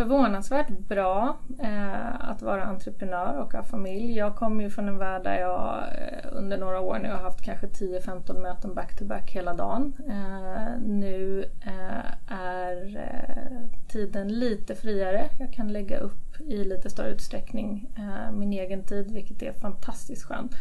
förvånansvärt 0.02 0.70
bra 0.70 1.38
eh, 1.60 2.30
att 2.30 2.42
vara 2.42 2.64
entreprenör 2.64 3.38
och 3.38 3.54
ha 3.54 3.64
familj. 3.64 4.18
Jag 4.18 4.36
kommer 4.36 4.64
ju 4.64 4.70
från 4.70 4.88
en 4.88 4.98
värld 4.98 5.24
där 5.24 5.40
jag 5.40 5.78
eh, 5.78 6.30
under 6.32 6.58
några 6.58 6.80
år 6.80 7.00
nu 7.00 7.10
har 7.10 7.18
haft 7.18 7.42
kanske 7.42 7.68
10-15 7.68 8.42
möten 8.42 8.74
back-to-back 8.74 9.32
hela 9.32 9.54
dagen. 9.54 9.94
Eh, 10.08 10.82
nu 10.82 11.46
eh, 11.62 12.34
är 12.38 12.98
eh, 12.98 13.78
tiden 13.88 14.40
lite 14.40 14.76
friare. 14.76 15.30
Jag 15.40 15.54
kan 15.54 15.74
lägga 15.74 15.98
upp 15.98 16.42
i 16.42 16.64
lite 16.64 16.90
större 16.90 17.10
utsträckning 17.10 17.90
eh, 17.98 18.32
min 18.32 18.54
egen 18.54 18.84
tid 18.84 19.12
vilket 19.12 19.42
är 19.42 19.54
fantastiskt 19.54 20.24
skönt. 20.24 20.52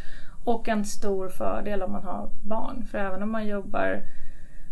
Och 0.45 0.69
en 0.69 0.85
stor 0.85 1.29
fördel 1.29 1.83
om 1.83 1.93
man 1.93 2.05
har 2.05 2.31
barn. 2.43 2.85
För 2.91 2.99
även 2.99 3.23
om 3.23 3.31
man 3.31 3.47
jobbar 3.47 4.03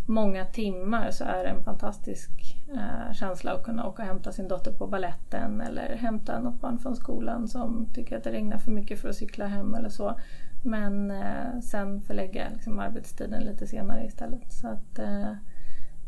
många 0.07 0.45
timmar 0.45 1.11
så 1.11 1.25
är 1.25 1.45
det 1.45 1.51
en 1.51 1.63
fantastisk 1.63 2.58
eh, 2.75 3.13
känsla 3.13 3.53
att 3.53 3.65
kunna 3.65 3.87
åka 3.87 4.03
och 4.03 4.09
hämta 4.09 4.33
sin 4.33 4.49
dotter 4.49 4.73
på 4.73 4.87
balletten 4.87 5.61
eller 5.61 5.97
hämta 5.97 6.41
något 6.41 6.61
barn 6.61 6.79
från 6.79 6.97
skolan 6.97 7.49
som 7.49 7.87
tycker 7.95 8.17
att 8.17 8.25
det 8.25 8.33
regnar 8.33 8.59
för 8.59 8.71
mycket 8.71 9.01
för 9.01 9.09
att 9.09 9.17
cykla 9.17 9.47
hem 9.47 9.75
eller 9.75 9.89
så. 9.89 10.19
Men 10.63 11.11
eh, 11.11 11.61
sen 11.63 12.03
förlägga 12.03 12.49
liksom, 12.53 12.79
arbetstiden 12.79 13.43
lite 13.43 13.67
senare 13.67 14.07
istället. 14.07 14.53
Så 14.53 14.69
att, 14.69 14.99
eh, 14.99 15.31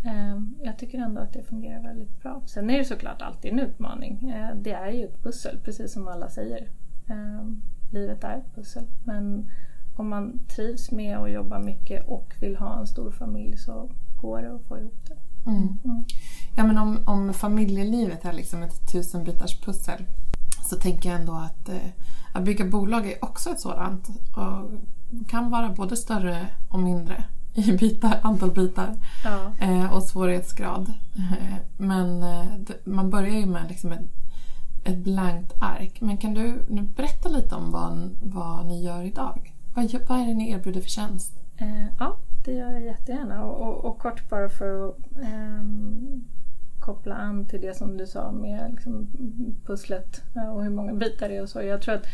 eh, 0.04 0.38
jag 0.62 0.78
tycker 0.78 0.98
ändå 0.98 1.20
att 1.20 1.32
det 1.32 1.42
fungerar 1.42 1.82
väldigt 1.82 2.22
bra. 2.22 2.42
Sen 2.46 2.70
är 2.70 2.78
det 2.78 2.84
såklart 2.84 3.22
alltid 3.22 3.52
en 3.52 3.58
utmaning. 3.58 4.30
Eh, 4.30 4.56
det 4.56 4.72
är 4.72 4.90
ju 4.90 5.04
ett 5.04 5.22
pussel, 5.22 5.58
precis 5.64 5.92
som 5.92 6.08
alla 6.08 6.28
säger. 6.28 6.68
Eh, 7.08 7.46
livet 7.92 8.24
är 8.24 8.36
ett 8.36 8.54
pussel. 8.54 8.84
Men 9.04 9.50
om 9.96 10.08
man 10.08 10.40
trivs 10.48 10.90
med 10.90 11.18
att 11.18 11.32
jobba 11.32 11.58
mycket 11.58 12.08
och 12.08 12.34
vill 12.40 12.56
ha 12.56 12.80
en 12.80 12.86
stor 12.86 13.10
familj 13.10 13.56
så 13.56 13.90
går 14.20 14.42
det 14.42 14.54
att 14.54 14.62
få 14.62 14.78
ihop 14.78 15.08
det. 15.08 15.16
Mm. 15.50 15.78
Mm. 15.84 16.04
Ja, 16.60 16.66
men 16.66 16.78
om, 16.78 16.98
om 17.04 17.34
familjelivet 17.34 18.24
är 18.24 18.32
liksom 18.32 18.62
ett 18.62 18.92
tusenbitars 18.92 19.60
pussel 19.60 20.04
så 20.64 20.76
tänker 20.76 21.10
jag 21.10 21.20
ändå 21.20 21.32
att, 21.32 21.68
eh, 21.68 21.90
att 22.32 22.44
bygga 22.44 22.64
bolag 22.64 23.06
är 23.06 23.24
också 23.24 23.50
ett 23.50 23.60
sådant 23.60 24.08
och 24.36 24.70
kan 25.28 25.50
vara 25.50 25.68
både 25.68 25.96
större 25.96 26.46
och 26.68 26.78
mindre 26.78 27.24
i 27.54 27.72
bitar, 27.72 28.18
antal 28.22 28.50
bitar 28.50 28.96
Ja. 29.24 29.66
eh, 29.66 29.92
och 29.92 30.02
svårighetsgrad. 30.02 30.92
Eh, 31.16 31.56
men 31.78 32.22
eh, 32.22 32.44
man 32.84 33.10
börjar 33.10 33.36
ju 33.36 33.46
med 33.46 33.68
liksom 33.68 33.92
ett, 33.92 34.10
ett 34.84 34.98
blankt 34.98 35.52
ark. 35.60 36.00
Men 36.00 36.16
kan 36.16 36.34
du 36.34 36.62
berätta 36.96 37.28
lite 37.28 37.54
om 37.54 37.70
vad, 37.70 38.10
vad 38.22 38.66
ni 38.66 38.84
gör 38.84 39.02
idag? 39.02 39.54
Vad, 39.74 39.92
vad 40.08 40.18
är 40.18 40.26
det 40.26 40.34
ni 40.34 40.50
erbjuder 40.50 40.80
för 40.80 40.88
tjänst? 40.90 41.32
Eh, 41.56 41.86
ja, 41.98 42.16
det 42.44 42.52
gör 42.52 42.72
jag 42.72 42.82
jättegärna. 42.82 43.44
Och, 43.44 43.68
och, 43.68 43.84
och 43.84 43.98
kort 43.98 44.30
bara 44.30 44.48
för 44.48 44.88
att 44.88 44.96
ehm, 45.22 46.24
koppla 46.80 47.14
an 47.14 47.46
till 47.48 47.60
det 47.60 47.74
som 47.74 47.96
du 47.96 48.06
sa 48.06 48.32
med 48.32 48.70
liksom, 48.70 49.08
pusslet 49.66 50.22
eh, 50.36 50.54
och 50.54 50.62
hur 50.62 50.70
många 50.70 50.94
bitar 50.94 51.28
det 51.28 51.36
är 51.36 51.42
och 51.42 51.48
så. 51.48 51.62
Jag 51.62 51.82
tror 51.82 51.94
att 51.94 52.06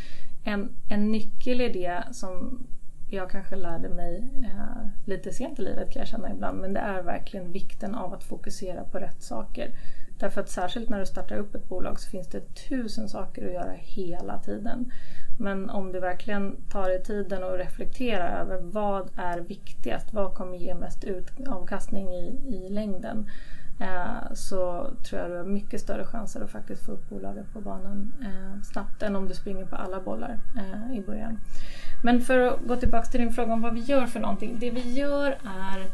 en, 0.44 0.70
en 0.88 1.12
nyckel 1.12 1.60
i 1.60 1.68
det 1.68 2.04
som 2.12 2.66
jag 3.10 3.30
kanske 3.30 3.56
lärde 3.56 3.88
mig 3.88 4.30
eh, 4.44 4.88
lite 5.04 5.32
sent 5.32 5.58
i 5.58 5.62
livet 5.62 5.92
kan 5.92 6.00
jag 6.00 6.08
känna 6.08 6.30
ibland, 6.30 6.60
men 6.60 6.72
det 6.72 6.80
är 6.80 7.02
verkligen 7.02 7.52
vikten 7.52 7.94
av 7.94 8.12
att 8.14 8.24
fokusera 8.24 8.84
på 8.84 8.98
rätt 8.98 9.22
saker. 9.22 9.70
Därför 10.18 10.40
att 10.40 10.48
särskilt 10.48 10.88
när 10.88 11.00
du 11.00 11.06
startar 11.06 11.36
upp 11.36 11.54
ett 11.54 11.68
bolag 11.68 12.00
så 12.00 12.10
finns 12.10 12.28
det 12.28 12.40
tusen 12.68 13.08
saker 13.08 13.46
att 13.46 13.52
göra 13.52 13.72
hela 13.72 14.38
tiden. 14.38 14.92
Men 15.38 15.70
om 15.70 15.92
du 15.92 16.00
verkligen 16.00 16.56
tar 16.70 16.88
dig 16.88 17.02
tiden 17.02 17.42
och 17.42 17.58
reflekterar 17.58 18.40
över 18.40 18.60
vad 18.60 19.10
är 19.16 19.38
viktigast, 19.40 20.12
vad 20.12 20.34
kommer 20.34 20.56
ge 20.56 20.74
mest 20.74 21.04
avkastning 21.46 22.08
i, 22.08 22.40
i 22.48 22.68
längden, 22.68 23.30
eh, 23.78 24.34
så 24.34 24.90
tror 25.04 25.20
jag 25.20 25.30
du 25.30 25.36
har 25.36 25.44
mycket 25.44 25.80
större 25.80 26.04
chanser 26.04 26.40
att 26.40 26.50
faktiskt 26.50 26.86
få 26.86 26.92
upp 26.92 27.08
bolaget 27.08 27.52
på 27.52 27.60
banan 27.60 28.12
eh, 28.22 28.62
snabbt 28.62 29.02
än 29.02 29.16
om 29.16 29.28
du 29.28 29.34
springer 29.34 29.64
på 29.64 29.76
alla 29.76 30.00
bollar 30.00 30.38
eh, 30.56 30.98
i 30.98 31.02
början. 31.06 31.38
Men 32.02 32.20
för 32.20 32.38
att 32.38 32.60
gå 32.66 32.76
tillbaka 32.76 33.06
till 33.06 33.20
din 33.20 33.32
fråga 33.32 33.52
om 33.52 33.62
vad 33.62 33.74
vi 33.74 33.80
gör 33.80 34.06
för 34.06 34.20
någonting. 34.20 34.56
Det 34.60 34.70
vi 34.70 34.92
gör 34.92 35.30
är 35.44 35.86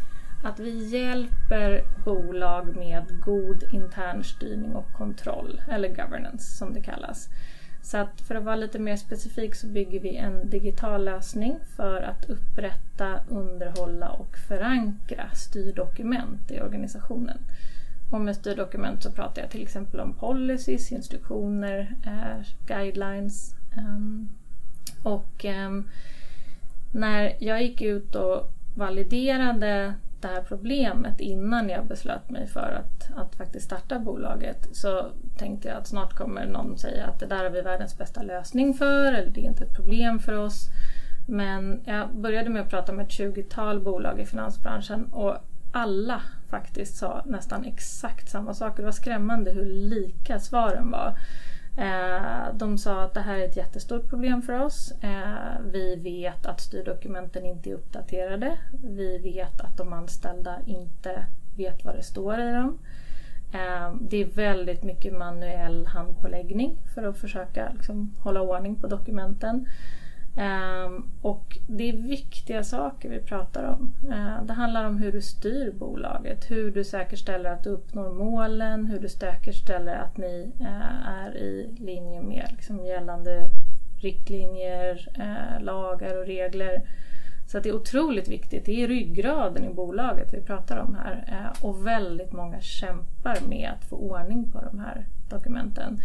att 0.45 0.59
vi 0.59 0.88
hjälper 0.88 1.83
bolag 2.05 2.77
med 2.77 3.21
god 3.25 3.62
intern 3.73 4.25
styrning 4.25 4.75
och 4.75 4.92
kontroll, 4.92 5.61
eller 5.68 5.88
governance 5.88 6.57
som 6.57 6.75
det 6.75 6.81
kallas. 6.81 7.29
Så 7.83 7.99
att 7.99 8.21
för 8.21 8.35
att 8.35 8.45
vara 8.45 8.57
lite 8.57 8.79
mer 8.79 8.97
specifik 8.97 9.55
så 9.55 9.66
bygger 9.66 10.01
vi 10.01 10.16
en 10.16 10.51
digital 10.51 11.05
lösning 11.05 11.59
för 11.77 12.03
att 12.03 12.31
upprätta, 12.31 13.21
underhålla 13.29 14.09
och 14.11 14.37
förankra 14.49 15.31
styrdokument 15.35 16.51
i 16.51 16.61
organisationen. 16.61 17.38
Och 18.11 18.21
med 18.21 18.37
styrdokument 18.37 19.03
så 19.03 19.11
pratar 19.11 19.42
jag 19.42 19.51
till 19.51 19.62
exempel 19.62 20.01
om 20.01 20.14
policies, 20.14 20.92
instruktioner, 20.92 21.95
eh, 22.07 22.47
guidelines. 22.66 23.55
Ehm, 23.77 24.29
och 25.03 25.45
ehm, 25.45 25.88
när 26.92 27.37
jag 27.38 27.62
gick 27.62 27.83
ut 27.83 28.14
och 28.14 28.51
validerade 28.75 29.95
det 30.22 30.28
här 30.28 30.42
problemet 30.42 31.20
innan 31.20 31.68
jag 31.68 31.87
beslöt 31.87 32.30
mig 32.30 32.46
för 32.46 32.80
att, 32.80 33.18
att 33.18 33.35
faktiskt 33.35 33.66
starta 33.66 33.98
bolaget 33.98 34.68
så 34.72 35.06
tänkte 35.37 35.68
jag 35.68 35.76
att 35.76 35.87
snart 35.87 36.14
kommer 36.14 36.46
någon 36.46 36.78
säga 36.78 37.06
att 37.06 37.20
det 37.20 37.26
där 37.26 37.44
har 37.44 37.50
vi 37.50 37.61
världens 37.61 37.98
bästa 37.98 38.22
lösning 38.22 38.74
för 38.74 39.12
eller 39.12 39.30
det 39.30 39.40
är 39.40 39.48
inte 39.48 39.64
ett 39.64 39.76
problem 39.76 40.18
för 40.18 40.32
oss. 40.32 40.68
Men 41.28 41.80
jag 41.85 42.14
började 42.14 42.50
med 42.50 42.62
att 42.62 42.70
prata 42.70 42.92
med 42.92 43.04
ett 43.04 43.12
20-tal 43.12 43.80
bolag 43.80 44.20
i 44.20 44.26
finansbranschen 44.26 45.04
och 45.12 45.37
alla 45.72 46.22
faktiskt 46.50 46.96
sa 46.96 47.22
nästan 47.26 47.64
exakt 47.64 48.30
samma 48.30 48.54
sak. 48.54 48.76
Det 48.76 48.82
var 48.82 48.92
skrämmande 48.92 49.50
hur 49.50 49.64
lika 49.64 50.40
svaren 50.40 50.90
var. 50.90 51.18
Eh, 51.76 52.54
De 52.54 52.78
sa 52.78 53.02
att 53.02 53.14
det 53.14 53.20
här 53.20 53.38
är 53.38 53.44
ett 53.48 53.56
jättestort 53.56 54.08
problem 54.08 54.42
för 54.42 54.52
oss. 54.64 54.92
Eh, 55.02 55.61
Vi 55.72 55.96
vet 55.96 56.46
att 56.46 56.61
styrdokumenten 56.61 57.46
inte 57.46 57.70
är 57.70 57.74
uppdaterade. 57.74 58.58
Vi 58.85 59.18
vet 59.18 59.61
att 59.61 59.76
de 59.76 59.92
anställda 59.92 60.56
inte 60.66 61.26
vet 61.56 61.85
vad 61.85 61.94
det 61.96 62.02
står 62.02 62.40
i 62.40 62.52
dem. 62.52 62.78
Eh, 63.54 63.94
Det 64.00 64.16
är 64.16 64.24
väldigt 64.26 64.82
mycket 64.82 65.12
manuell 65.18 65.87
handpåläggning 65.87 66.76
för 66.94 67.02
att 67.02 67.18
försöka 67.18 67.72
liksom 67.72 68.14
hålla 68.18 68.40
ordning 68.40 68.76
på 68.76 68.87
dokumenten. 68.87 69.66
Um, 70.37 71.11
och 71.23 71.59
det 71.66 71.88
är 71.88 71.97
viktiga 71.97 72.64
saker 72.64 73.11
vi 73.11 73.18
pratar 73.18 73.64
om. 73.64 73.92
Uh, 74.09 74.45
det 74.45 74.53
handlar 74.53 74.85
om 74.85 74.99
hur 74.99 75.12
du 75.12 75.21
styr 75.21 75.73
bolaget, 75.73 76.51
hur 76.51 76.71
du 76.71 76.85
säkerställer 76.85 77.51
att 77.51 77.64
du 77.64 77.71
uppnår 77.71 78.12
målen, 78.12 78.87
hur 78.87 78.99
du 78.99 79.09
säkerställer 79.09 79.95
att 79.95 80.16
ni 80.16 80.53
uh, 80.61 81.09
är 81.09 81.37
i 81.37 81.75
linje 81.79 82.23
med 82.23 82.47
liksom, 82.51 82.87
gällande 82.87 83.51
riktlinjer, 84.03 85.09
uh, 85.18 85.64
lagar 85.64 86.18
och 86.18 86.27
regler. 86.27 86.83
Så 87.47 87.61
det 87.61 87.68
är 87.68 87.75
otroligt 87.75 88.29
viktigt. 88.29 88.64
Det 88.64 88.83
är 88.83 88.88
ryggraden 88.88 89.64
i 89.64 89.75
bolaget 89.75 90.35
vi 90.35 90.40
pratar 90.40 90.77
om 90.77 90.95
här. 90.95 91.25
Eh, 91.29 91.64
och 91.64 91.87
väldigt 91.87 92.33
många 92.33 92.61
kämpar 92.61 93.38
med 93.49 93.71
att 93.71 93.85
få 93.85 93.97
ordning 93.97 94.53
på 94.53 94.61
de 94.61 94.79
här 94.79 95.07
dokumenten. 95.29 96.01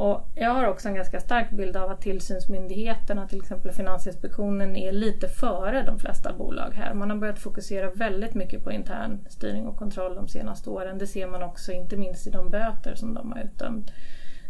Och 0.00 0.28
jag 0.34 0.50
har 0.50 0.64
också 0.64 0.88
en 0.88 0.94
ganska 0.94 1.20
stark 1.20 1.50
bild 1.50 1.76
av 1.76 1.90
att 1.90 2.00
tillsynsmyndigheterna, 2.00 3.28
till 3.28 3.38
exempel 3.38 3.72
Finansinspektionen, 3.72 4.76
är 4.76 4.92
lite 4.92 5.28
före 5.28 5.82
de 5.82 5.98
flesta 5.98 6.32
bolag 6.32 6.70
här. 6.74 6.94
Man 6.94 7.10
har 7.10 7.16
börjat 7.16 7.38
fokusera 7.38 7.90
väldigt 7.90 8.34
mycket 8.34 8.64
på 8.64 8.72
intern 8.72 9.18
styrning 9.28 9.66
och 9.66 9.76
kontroll 9.76 10.14
de 10.14 10.28
senaste 10.28 10.70
åren. 10.70 10.98
Det 10.98 11.06
ser 11.06 11.26
man 11.26 11.42
också 11.42 11.72
inte 11.72 11.96
minst 11.96 12.26
i 12.26 12.30
de 12.30 12.50
böter 12.50 12.94
som 12.94 13.14
de 13.14 13.32
har 13.32 13.40
utdömt. 13.40 13.90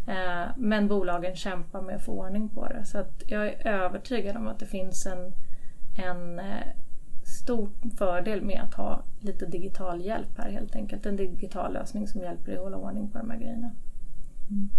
Eh, 0.07 0.51
men 0.57 0.87
bolagen 0.87 1.35
kämpar 1.35 1.81
med 1.81 1.95
att 1.95 2.05
få 2.05 2.11
ordning 2.11 2.49
på 2.49 2.67
det. 2.67 2.85
Så 2.85 2.97
att 2.97 3.23
jag 3.27 3.47
är 3.47 3.67
övertygad 3.67 4.37
om 4.37 4.47
att 4.47 4.59
det 4.59 4.65
finns 4.65 5.05
en, 5.05 5.33
en 6.05 6.39
eh, 6.39 6.67
stor 7.23 7.69
fördel 7.97 8.41
med 8.41 8.61
att 8.61 8.73
ha 8.73 9.03
lite 9.19 9.45
digital 9.45 10.01
hjälp 10.01 10.37
här 10.37 10.51
helt 10.51 10.75
enkelt. 10.75 11.05
En 11.05 11.15
digital 11.15 11.73
lösning 11.73 12.07
som 12.07 12.21
hjälper 12.21 12.45
dig 12.45 12.55
att 12.55 12.63
hålla 12.63 12.77
ordning 12.77 13.09
på 13.09 13.17
de 13.17 13.29
här 13.29 13.37
grejerna. 13.37 13.71
Mm. 14.49 14.69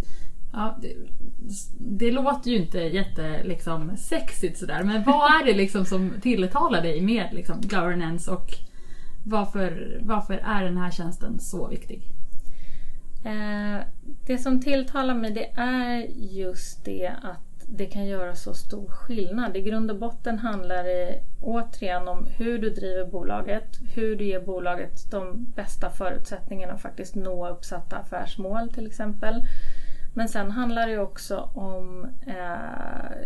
Ja, 0.53 0.79
det, 0.83 0.95
det, 1.79 2.13
låter 2.13 2.51
ju 2.51 2.57
inte 2.57 2.79
jätte 2.79 3.43
liksom, 3.45 3.97
sexigt 3.97 4.59
sådär 4.59 4.83
men 4.83 5.05
vad 5.05 5.41
är 5.41 5.47
det 5.47 5.55
liksom 5.55 5.85
som 5.85 6.21
tilltalar 6.21 6.83
dig 6.83 7.01
med 7.01 7.29
liksom, 7.33 7.61
governance 7.61 8.31
och 8.31 8.51
varför, 9.25 10.01
varför 10.03 10.35
är 10.35 10.65
den 10.65 10.77
här 10.77 10.91
tjänsten 10.91 11.41
så 11.41 11.69
viktig? 11.69 12.03
Eh, 13.25 13.85
det 14.27 14.39
som 14.39 14.61
tilltalar 14.61 15.15
mig 15.15 15.31
det 15.31 15.51
är 15.55 16.07
just 16.17 16.85
det 16.85 17.09
att 17.23 17.53
det 17.67 17.87
kan 17.87 18.07
göra 18.07 18.35
så 18.35 18.55
stor 18.55 18.89
skillnad. 18.89 19.57
I 19.57 19.63
grund 19.63 19.91
och 19.91 19.99
botten 19.99 20.39
handlar 20.39 20.85
det 20.85 21.21
återigen 21.41 22.09
om 22.09 22.27
hur 22.37 22.59
du 22.59 22.71
driver 22.71 23.07
bolaget, 23.07 23.79
hur 23.95 24.17
du 24.17 24.25
ger 24.25 24.41
bolaget 24.41 25.11
de 25.11 25.45
bästa 25.45 25.91
förutsättningarna 25.91 26.73
att 26.73 26.83
faktiskt 26.83 27.15
nå 27.15 27.49
uppsatta 27.49 27.97
affärsmål 27.97 28.73
till 28.73 28.87
exempel. 28.87 29.35
Men 30.15 30.29
sen 30.29 30.51
handlar 30.51 30.87
det 30.87 30.99
också 30.99 31.51
om 31.55 32.09
eh, 32.27 33.17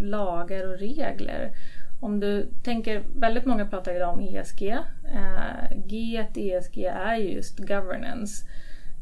lagar 0.00 0.68
och 0.68 0.78
regler. 0.78 1.50
Om 2.00 2.20
du 2.20 2.48
tänker, 2.62 3.02
väldigt 3.16 3.46
många 3.46 3.66
pratar 3.66 3.96
idag 3.96 4.14
om 4.14 4.20
ESG. 4.20 4.62
Eh, 4.62 5.76
G 5.86 6.26
ESG 6.34 6.84
är 6.84 7.14
just 7.14 7.58
governance. 7.58 8.46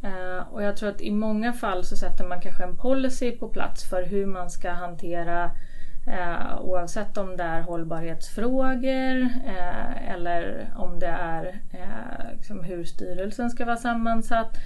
Eh, 0.03 0.53
och 0.53 0.63
jag 0.63 0.77
tror 0.77 0.89
att 0.89 1.01
i 1.01 1.11
många 1.11 1.53
fall 1.53 1.85
så 1.85 1.97
sätter 1.97 2.25
man 2.25 2.41
kanske 2.41 2.65
en 2.65 2.77
policy 2.77 3.31
på 3.33 3.49
plats 3.49 3.91
för 3.91 4.03
hur 4.03 4.27
man 4.27 4.51
ska 4.51 4.71
hantera 4.71 5.51
eh, 6.07 6.61
oavsett 6.61 7.19
om 7.19 7.37
det 7.37 7.43
är 7.45 7.61
hållbarhetsfrågor 7.61 9.21
eh, 9.47 10.13
eller 10.13 10.73
om 10.77 10.99
det 10.99 11.07
är 11.07 11.61
eh, 11.73 12.33
liksom 12.37 12.65
hur 12.65 12.85
styrelsen 12.85 13.51
ska 13.51 13.65
vara 13.65 13.77
sammansatt. 13.77 14.57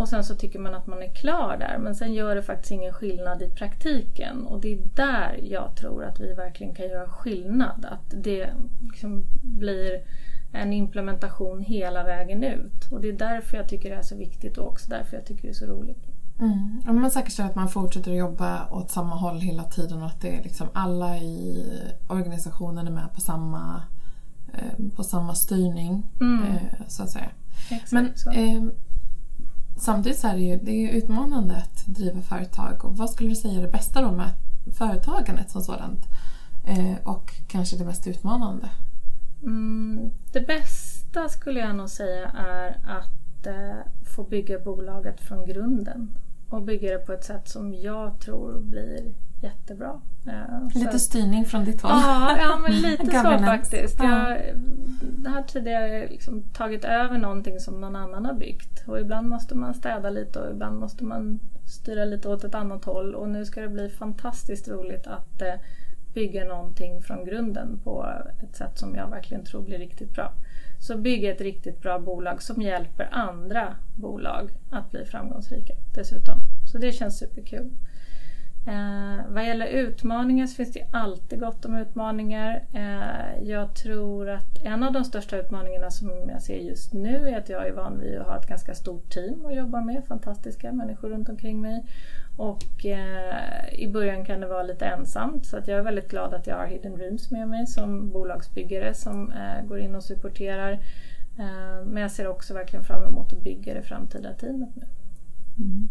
Och 0.00 0.08
sen 0.08 0.24
så 0.24 0.34
tycker 0.34 0.58
man 0.58 0.74
att 0.74 0.86
man 0.86 1.02
är 1.02 1.14
klar 1.14 1.56
där 1.56 1.78
men 1.78 1.94
sen 1.94 2.14
gör 2.14 2.34
det 2.34 2.42
faktiskt 2.42 2.70
ingen 2.70 2.92
skillnad 2.92 3.42
i 3.42 3.50
praktiken 3.50 4.46
och 4.46 4.60
det 4.60 4.72
är 4.72 4.78
där 4.94 5.40
jag 5.42 5.76
tror 5.76 6.04
att 6.04 6.20
vi 6.20 6.34
verkligen 6.34 6.74
kan 6.74 6.88
göra 6.88 7.08
skillnad. 7.08 7.86
Att 7.90 8.22
det 8.24 8.50
liksom 8.80 9.24
blir 9.42 10.02
en 10.52 10.72
implementation 10.72 11.60
hela 11.60 12.04
vägen 12.04 12.44
ut. 12.44 12.92
Och 12.92 13.00
det 13.00 13.08
är 13.08 13.12
därför 13.12 13.56
jag 13.56 13.68
tycker 13.68 13.90
det 13.90 13.96
är 13.96 14.02
så 14.02 14.16
viktigt 14.16 14.58
och 14.58 14.68
också 14.68 14.90
därför 14.90 15.16
jag 15.16 15.26
tycker 15.26 15.42
det 15.42 15.48
är 15.48 15.54
så 15.54 15.66
roligt. 15.66 16.06
Mm. 16.38 16.82
Ja, 16.86 16.92
man 16.92 17.10
säkerställer 17.10 17.50
att 17.50 17.56
man 17.56 17.68
fortsätter 17.68 18.10
att 18.10 18.18
jobba 18.18 18.68
åt 18.70 18.90
samma 18.90 19.16
håll 19.16 19.40
hela 19.40 19.64
tiden 19.64 20.02
och 20.02 20.06
att 20.06 20.20
det 20.20 20.36
är 20.36 20.42
liksom 20.42 20.68
alla 20.72 21.18
i 21.18 21.64
organisationen 22.08 22.86
är 22.86 22.90
med 22.92 23.14
på 23.14 23.20
samma, 23.20 23.82
eh, 24.52 24.96
på 24.96 25.04
samma 25.04 25.34
styrning. 25.34 26.02
Mm. 26.20 26.44
Eh, 26.44 26.86
så 26.88 27.02
att 27.02 27.10
säga. 27.10 27.30
Exakt 27.70 27.92
Men 27.92 28.06
eh, 28.34 28.62
samtidigt 29.80 30.18
så 30.18 30.28
är 30.28 30.34
det 30.34 30.40
ju 30.40 30.56
det 30.56 30.70
är 30.72 30.92
utmanande 30.92 31.56
att 31.56 31.86
driva 31.86 32.20
företag. 32.20 32.84
Och 32.84 32.96
vad 32.96 33.10
skulle 33.10 33.28
du 33.28 33.34
säga 33.34 33.58
är 33.58 33.62
det 33.62 33.72
bästa 33.72 34.02
då 34.02 34.12
med 34.12 34.30
företagandet 34.78 35.50
som 35.50 35.62
sådant? 35.62 36.06
Eh, 36.66 36.96
och 37.04 37.34
kanske 37.48 37.76
det 37.76 37.84
mest 37.84 38.06
utmanande? 38.06 38.68
Mm, 39.42 40.10
det 40.32 40.40
bästa 40.40 41.28
skulle 41.28 41.60
jag 41.60 41.76
nog 41.76 41.90
säga 41.90 42.28
är 42.28 42.68
att 42.68 43.46
eh, 43.46 43.78
få 44.16 44.24
bygga 44.24 44.58
bolaget 44.58 45.20
från 45.20 45.46
grunden. 45.46 46.18
Och 46.48 46.62
bygga 46.62 46.92
det 46.92 47.06
på 47.06 47.12
ett 47.12 47.24
sätt 47.24 47.48
som 47.48 47.74
jag 47.74 48.20
tror 48.20 48.60
blir 48.60 49.14
jättebra. 49.42 50.00
Eh, 50.26 50.78
lite 50.80 50.98
styrning 50.98 51.44
från 51.44 51.64
ditt 51.64 51.82
håll? 51.82 51.92
Ja, 51.92 52.36
ja 52.38 52.58
men 52.58 52.72
lite 52.82 53.06
så 53.06 53.38
faktiskt. 53.38 54.00
Jag 54.00 55.32
har 55.32 55.42
tidigare 55.42 56.08
liksom 56.08 56.42
tagit 56.42 56.84
över 56.84 57.18
någonting 57.18 57.60
som 57.60 57.80
någon 57.80 57.96
annan 57.96 58.24
har 58.24 58.34
byggt. 58.34 58.84
Och 58.86 59.00
ibland 59.00 59.28
måste 59.28 59.54
man 59.54 59.74
städa 59.74 60.10
lite 60.10 60.38
och 60.38 60.50
ibland 60.50 60.80
måste 60.80 61.04
man 61.04 61.40
styra 61.66 62.04
lite 62.04 62.28
åt 62.28 62.44
ett 62.44 62.54
annat 62.54 62.84
håll. 62.84 63.14
Och 63.14 63.28
nu 63.28 63.44
ska 63.44 63.60
det 63.60 63.68
bli 63.68 63.88
fantastiskt 63.88 64.68
roligt 64.68 65.06
att 65.06 65.42
eh, 65.42 65.54
bygga 66.14 66.44
någonting 66.44 67.02
från 67.02 67.24
grunden 67.24 67.80
på 67.84 68.06
ett 68.42 68.56
sätt 68.56 68.78
som 68.78 68.94
jag 68.94 69.10
verkligen 69.10 69.44
tror 69.44 69.62
blir 69.62 69.78
riktigt 69.78 70.14
bra. 70.14 70.32
Så 70.80 70.96
bygga 70.96 71.32
ett 71.32 71.40
riktigt 71.40 71.82
bra 71.82 71.98
bolag 71.98 72.42
som 72.42 72.62
hjälper 72.62 73.08
andra 73.12 73.76
bolag 73.96 74.50
att 74.70 74.90
bli 74.90 75.04
framgångsrika 75.04 75.74
dessutom. 75.94 76.38
Så 76.72 76.78
det 76.78 76.92
känns 76.92 77.18
superkul. 77.18 77.70
Eh, 78.66 79.24
vad 79.28 79.46
gäller 79.46 79.66
utmaningar 79.66 80.46
så 80.46 80.54
finns 80.54 80.72
det 80.72 80.86
alltid 80.90 81.40
gott 81.40 81.64
om 81.64 81.76
utmaningar. 81.76 82.62
Eh, 82.74 83.42
jag 83.48 83.74
tror 83.74 84.30
att 84.30 84.62
en 84.64 84.82
av 84.82 84.92
de 84.92 85.04
största 85.04 85.36
utmaningarna 85.36 85.90
som 85.90 86.10
jag 86.28 86.42
ser 86.42 86.56
just 86.56 86.92
nu 86.92 87.28
är 87.28 87.38
att 87.38 87.48
jag 87.48 87.66
är 87.66 87.72
van 87.72 87.98
vid 87.98 88.18
att 88.18 88.26
ha 88.26 88.38
ett 88.38 88.48
ganska 88.48 88.74
stort 88.74 89.10
team 89.10 89.46
att 89.46 89.54
jobba 89.54 89.80
med, 89.80 90.04
fantastiska 90.04 90.72
människor 90.72 91.08
runt 91.08 91.28
omkring 91.28 91.60
mig. 91.60 91.84
Och 92.36 92.86
eh, 92.86 93.72
i 93.72 93.88
början 93.92 94.24
kan 94.24 94.40
det 94.40 94.46
vara 94.46 94.62
lite 94.62 94.86
ensamt 94.86 95.46
så 95.46 95.56
att 95.56 95.68
jag 95.68 95.78
är 95.78 95.82
väldigt 95.82 96.10
glad 96.10 96.34
att 96.34 96.46
jag 96.46 96.56
har 96.56 96.66
Hidden 96.66 96.96
Dreams 96.96 97.30
med 97.30 97.48
mig 97.48 97.66
som 97.66 98.10
bolagsbyggare 98.10 98.94
som 98.94 99.32
eh, 99.32 99.66
går 99.68 99.78
in 99.78 99.94
och 99.94 100.04
supporterar. 100.04 100.72
Eh, 101.38 101.84
men 101.84 102.02
jag 102.02 102.10
ser 102.10 102.26
också 102.26 102.54
verkligen 102.54 102.84
fram 102.84 103.04
emot 103.04 103.32
att 103.32 103.42
bygga 103.42 103.74
det 103.74 103.82
framtida 103.82 104.32
teamet 104.32 104.76
nu. 104.76 104.86
Mm. 105.58 105.88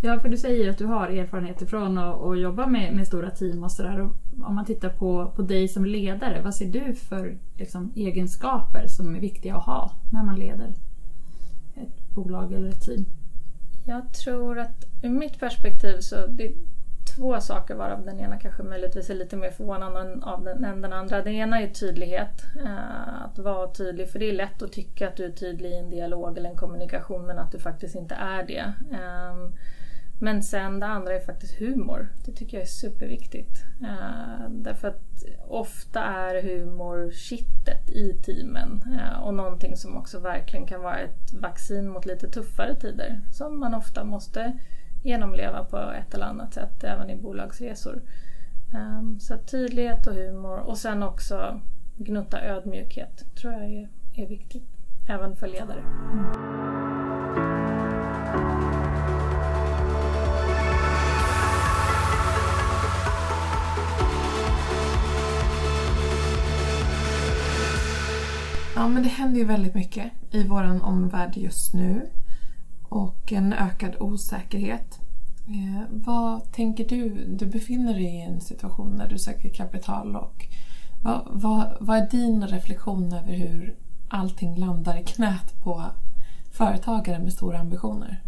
Ja, 0.00 0.20
för 0.20 0.28
du 0.28 0.36
säger 0.36 0.70
att 0.70 0.78
du 0.78 0.86
har 0.86 1.08
erfarenhet 1.08 1.70
från 1.70 1.98
att, 1.98 2.20
att 2.20 2.40
jobba 2.40 2.66
med, 2.66 2.94
med 2.94 3.06
stora 3.06 3.30
team 3.30 3.64
och 3.64 3.72
sådär. 3.72 4.10
Om 4.42 4.54
man 4.54 4.64
tittar 4.64 4.88
på, 4.88 5.32
på 5.36 5.42
dig 5.42 5.68
som 5.68 5.84
ledare, 5.84 6.40
vad 6.42 6.54
ser 6.54 6.66
du 6.66 6.94
för 6.94 7.38
liksom, 7.56 7.92
egenskaper 7.96 8.86
som 8.86 9.16
är 9.16 9.20
viktiga 9.20 9.56
att 9.56 9.64
ha 9.64 9.92
när 10.12 10.24
man 10.24 10.38
leder 10.38 10.74
ett 11.74 12.14
bolag 12.14 12.52
eller 12.52 12.68
ett 12.68 12.82
team? 12.82 13.04
Jag 13.86 14.12
tror 14.12 14.58
att 14.58 14.84
ur 15.02 15.08
mitt 15.08 15.40
perspektiv 15.40 16.00
så 16.00 16.26
det 16.26 16.46
är 16.46 16.52
två 17.16 17.40
saker 17.40 17.74
varav 17.74 18.04
den 18.04 18.20
ena 18.20 18.38
kanske 18.38 18.62
möjligtvis 18.62 19.10
är 19.10 19.14
lite 19.14 19.36
mer 19.36 19.50
förvånande 19.50 20.26
av 20.26 20.44
den, 20.44 20.64
än 20.64 20.80
den 20.80 20.92
andra. 20.92 21.22
Den 21.22 21.34
ena 21.34 21.60
är 21.60 21.68
tydlighet. 21.68 22.44
Eh, 22.64 23.22
att 23.24 23.38
vara 23.38 23.68
tydlig, 23.68 24.10
för 24.10 24.18
det 24.18 24.30
är 24.30 24.32
lätt 24.32 24.62
att 24.62 24.72
tycka 24.72 25.08
att 25.08 25.16
du 25.16 25.24
är 25.24 25.30
tydlig 25.30 25.70
i 25.70 25.78
en 25.78 25.90
dialog 25.90 26.38
eller 26.38 26.50
en 26.50 26.56
kommunikation 26.56 27.26
men 27.26 27.38
att 27.38 27.52
du 27.52 27.58
faktiskt 27.58 27.94
inte 27.94 28.14
är 28.14 28.42
det. 28.46 28.72
Ehm, 28.92 29.52
men 30.20 30.42
sen 30.42 30.80
det 30.80 30.86
andra 30.86 31.14
är 31.14 31.20
faktiskt 31.20 31.58
humor. 31.58 32.08
Det 32.24 32.32
tycker 32.32 32.56
jag 32.56 32.62
är 32.62 32.68
superviktigt. 32.68 33.64
Uh, 33.82 34.50
därför 34.50 34.88
att 34.88 35.24
ofta 35.48 36.04
är 36.04 36.42
humor 36.42 37.10
kittet 37.10 37.90
i 37.90 38.14
teamen 38.14 38.82
uh, 38.86 39.22
och 39.22 39.34
någonting 39.34 39.76
som 39.76 39.96
också 39.96 40.18
verkligen 40.18 40.66
kan 40.66 40.82
vara 40.82 40.98
ett 40.98 41.32
vaccin 41.32 41.88
mot 41.88 42.06
lite 42.06 42.28
tuffare 42.28 42.74
tider 42.74 43.20
som 43.32 43.60
man 43.60 43.74
ofta 43.74 44.04
måste 44.04 44.58
genomleva 45.02 45.64
på 45.64 45.76
ett 45.76 46.14
eller 46.14 46.26
annat 46.26 46.54
sätt 46.54 46.84
även 46.84 47.10
i 47.10 47.16
bolagsresor. 47.16 48.02
Um, 48.74 49.20
så 49.20 49.38
tydlighet 49.38 50.06
och 50.06 50.14
humor 50.14 50.58
och 50.58 50.78
sen 50.78 51.02
också 51.02 51.60
gnutta 51.96 52.42
ödmjukhet 52.42 53.24
tror 53.34 53.52
jag 53.52 53.64
är, 53.64 53.88
är 54.14 54.26
viktigt 54.26 54.68
även 55.08 55.36
för 55.36 55.46
ledare. 55.46 55.80
Mm. 56.12 57.17
Ja, 68.78 68.88
men 68.88 69.02
det 69.02 69.08
händer 69.08 69.38
ju 69.38 69.44
väldigt 69.44 69.74
mycket 69.74 70.12
i 70.30 70.44
vår 70.44 70.84
omvärld 70.84 71.36
just 71.36 71.74
nu. 71.74 72.10
Och 72.88 73.32
en 73.32 73.52
ökad 73.52 73.96
osäkerhet. 74.00 74.98
Eh, 75.46 75.82
vad 75.90 76.52
tänker 76.52 76.88
du? 76.88 77.24
Du 77.28 77.46
befinner 77.46 77.94
dig 77.94 78.04
i 78.04 78.20
en 78.20 78.40
situation 78.40 78.98
där 78.98 79.08
du 79.08 79.18
söker 79.18 79.48
kapital 79.48 80.16
och 80.16 80.46
vad, 81.02 81.22
vad, 81.26 81.76
vad 81.80 81.98
är 81.98 82.10
din 82.10 82.46
reflektion 82.46 83.12
över 83.12 83.32
hur 83.32 83.76
allting 84.08 84.56
landar 84.56 85.00
i 85.00 85.04
knät 85.04 85.62
på 85.62 85.84
företagare 86.52 87.18
med 87.18 87.32
stora 87.32 87.58
ambitioner? 87.58 88.22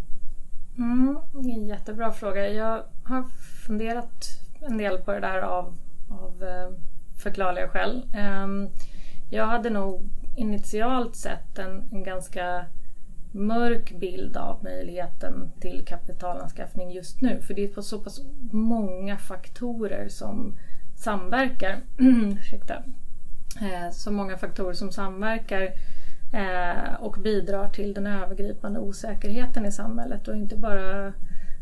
Mm, 0.77 1.19
det 1.33 1.51
är 1.51 1.55
en 1.55 1.67
jättebra 1.67 2.11
fråga. 2.11 2.49
Jag 2.49 2.83
har 3.03 3.23
funderat 3.67 4.25
en 4.61 4.77
del 4.77 4.97
på 4.97 5.11
det 5.11 5.19
där 5.19 5.41
av, 5.41 5.75
av 6.09 6.43
eh, 6.43 6.77
förklarliga 7.23 7.67
skäl. 7.67 8.05
Ehm, 8.13 8.69
jag 9.29 9.47
hade 9.47 9.69
nog 9.69 10.09
initialt 10.35 11.15
sett 11.15 11.59
en, 11.59 11.83
en 11.91 12.03
ganska 12.03 12.65
mörk 13.31 13.99
bild 13.99 14.37
av 14.37 14.63
möjligheten 14.63 15.51
till 15.59 15.85
kapitalanskaffning 15.85 16.91
just 16.91 17.21
nu. 17.21 17.41
För 17.41 17.53
det 17.53 17.63
är 17.63 17.67
på 17.67 17.81
så 17.81 17.99
pass 17.99 18.21
många 18.51 19.17
faktorer 19.17 20.09
som 20.09 20.53
samverkar. 20.95 21.79
Ursäkta. 21.97 22.83
Eh, 23.61 23.91
så 23.91 24.11
många 24.11 24.37
faktorer 24.37 24.73
som 24.73 24.91
samverkar 24.91 25.61
eh, 26.33 26.93
och 26.99 27.17
bidrar 27.19 27.69
till 27.69 27.93
den 27.93 28.07
övergripande 28.07 28.79
osäkerheten 28.79 29.65
i 29.65 29.71
samhället. 29.71 30.27
Och 30.27 30.35
inte 30.35 30.57
bara 30.57 31.13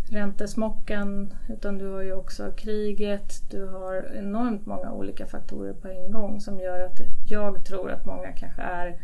räntesmockan 0.09 1.33
utan 1.49 1.77
du 1.77 1.87
har 1.87 2.01
ju 2.01 2.13
också 2.13 2.51
kriget. 2.51 3.51
Du 3.51 3.65
har 3.67 4.11
enormt 4.15 4.65
många 4.65 4.91
olika 4.91 5.25
faktorer 5.25 5.73
på 5.73 5.87
en 5.87 6.11
gång 6.11 6.41
som 6.41 6.59
gör 6.59 6.79
att 6.79 6.99
jag 7.29 7.65
tror 7.65 7.91
att 7.91 8.05
många 8.05 8.31
kanske 8.31 8.61
är 8.61 8.99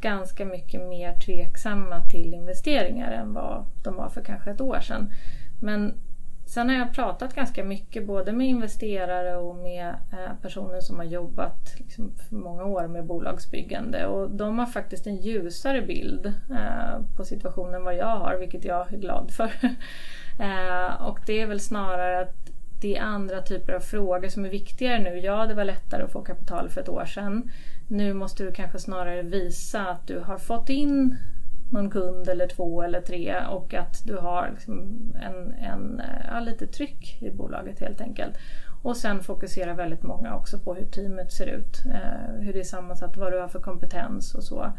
ganska 0.00 0.44
mycket 0.44 0.88
mer 0.88 1.14
tveksamma 1.14 2.04
till 2.04 2.34
investeringar 2.34 3.12
än 3.12 3.34
vad 3.34 3.64
de 3.82 3.96
var 3.96 4.08
för 4.08 4.22
kanske 4.22 4.50
ett 4.50 4.60
år 4.60 4.80
sedan. 4.80 5.12
Men 5.60 5.94
sen 6.48 6.68
har 6.68 6.76
jag 6.76 6.94
pratat 6.94 7.34
ganska 7.34 7.64
mycket 7.64 8.06
både 8.06 8.32
med 8.32 8.46
investerare 8.46 9.36
och 9.36 9.56
med 9.56 9.88
eh, 9.88 10.32
personer 10.42 10.80
som 10.80 10.96
har 10.96 11.04
jobbat 11.04 11.74
liksom 11.78 12.12
för 12.28 12.36
många 12.36 12.64
år 12.64 12.86
med 12.86 13.06
bolagsbyggande 13.06 14.06
och 14.06 14.30
de 14.30 14.58
har 14.58 14.66
faktiskt 14.66 15.06
en 15.06 15.16
ljusare 15.16 15.82
bild 15.82 16.26
eh, 16.26 17.16
på 17.16 17.24
situationen 17.24 17.74
än 17.74 17.84
vad 17.84 17.96
jag 17.96 18.18
har, 18.18 18.36
vilket 18.38 18.64
jag 18.64 18.92
är 18.92 18.98
glad 18.98 19.30
för. 19.30 19.50
Eh, 20.40 21.06
och 21.06 21.18
det 21.26 21.40
är 21.40 21.46
väl 21.46 21.60
snarare 21.60 22.20
att 22.20 22.50
det 22.80 22.96
är 22.96 23.02
andra 23.02 23.42
typer 23.42 23.72
av 23.72 23.80
frågor 23.80 24.28
som 24.28 24.44
är 24.44 24.48
viktigare 24.48 24.98
nu. 24.98 25.18
Ja, 25.18 25.46
det 25.46 25.54
var 25.54 25.64
lättare 25.64 26.02
att 26.02 26.12
få 26.12 26.22
kapital 26.22 26.68
för 26.68 26.80
ett 26.80 26.88
år 26.88 27.04
sedan. 27.04 27.50
Nu 27.88 28.14
måste 28.14 28.44
du 28.44 28.52
kanske 28.52 28.78
snarare 28.78 29.22
visa 29.22 29.86
att 29.86 30.06
du 30.06 30.18
har 30.18 30.38
fått 30.38 30.68
in 30.68 31.16
någon 31.72 31.90
kund 31.90 32.28
eller 32.28 32.46
två 32.46 32.82
eller 32.82 33.00
tre 33.00 33.36
och 33.50 33.74
att 33.74 34.06
du 34.06 34.16
har 34.16 34.50
liksom 34.50 34.72
en, 35.22 35.52
en, 35.52 36.00
eh, 36.00 36.26
ja, 36.30 36.40
lite 36.40 36.66
tryck 36.66 37.22
i 37.22 37.30
bolaget 37.30 37.80
helt 37.80 38.00
enkelt. 38.00 38.34
Och 38.82 38.96
sen 38.96 39.22
fokuserar 39.22 39.74
väldigt 39.74 40.02
många 40.02 40.34
också 40.34 40.58
på 40.58 40.74
hur 40.74 40.86
teamet 40.86 41.32
ser 41.32 41.46
ut, 41.46 41.82
eh, 41.86 42.40
hur 42.40 42.52
det 42.52 42.60
är 42.60 42.64
sammansatt, 42.64 43.16
vad 43.16 43.32
du 43.32 43.40
har 43.40 43.48
för 43.48 43.60
kompetens 43.60 44.34
och 44.34 44.42
så. 44.44 44.72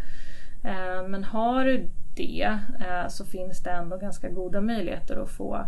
Eh, 0.63 1.07
men 1.07 1.23
har 1.23 1.65
du 1.65 1.89
det 2.15 2.59
eh, 2.79 3.07
så 3.07 3.25
finns 3.25 3.63
det 3.63 3.69
ändå 3.69 3.97
ganska 3.97 4.29
goda 4.29 4.61
möjligheter 4.61 5.23
att 5.23 5.29
få 5.29 5.65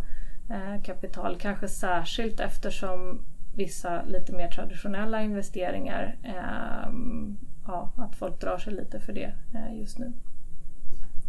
eh, 0.50 0.84
kapital, 0.84 1.38
kanske 1.40 1.68
särskilt 1.68 2.40
eftersom 2.40 3.26
vissa 3.56 4.04
lite 4.04 4.34
mer 4.34 4.48
traditionella 4.48 5.22
investeringar, 5.22 6.16
eh, 6.24 6.92
ja, 7.68 7.92
att 7.96 8.16
folk 8.16 8.42
drar 8.42 8.58
sig 8.58 8.74
lite 8.74 9.00
för 9.00 9.14
det 9.14 9.34
eh, 9.54 9.80
just 9.80 10.00
nu. 10.00 10.14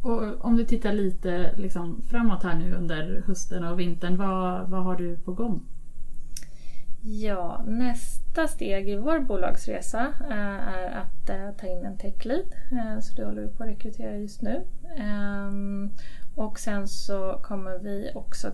Och 0.02 0.44
om 0.44 0.56
du 0.56 0.64
tittar 0.64 0.92
lite 0.92 1.54
liksom, 1.56 2.02
framåt 2.10 2.42
här 2.42 2.54
nu 2.54 2.74
under 2.74 3.22
hösten 3.26 3.64
och 3.64 3.80
vintern, 3.80 4.16
vad, 4.16 4.70
vad 4.70 4.84
har 4.84 4.96
du 4.96 5.16
på 5.16 5.32
gång? 5.32 5.62
Ja, 7.04 7.62
nästa 7.66 8.48
steg 8.48 8.88
i 8.88 8.96
vår 8.96 9.18
bolagsresa 9.18 10.12
eh, 10.30 10.68
är 10.68 10.90
att 10.90 11.30
eh, 11.30 11.50
ta 11.60 11.66
in 11.66 11.84
en 11.84 11.98
techlead. 11.98 12.44
Eh, 12.72 13.00
så 13.00 13.14
det 13.14 13.24
håller 13.24 13.42
vi 13.42 13.48
på 13.48 13.62
att 13.62 13.68
rekrytera 13.68 14.16
just 14.16 14.42
nu. 14.42 14.64
Ehm, 14.96 15.90
och 16.34 16.58
sen 16.58 16.88
så 16.88 17.38
kommer 17.42 17.78
vi 17.78 18.10
också 18.14 18.52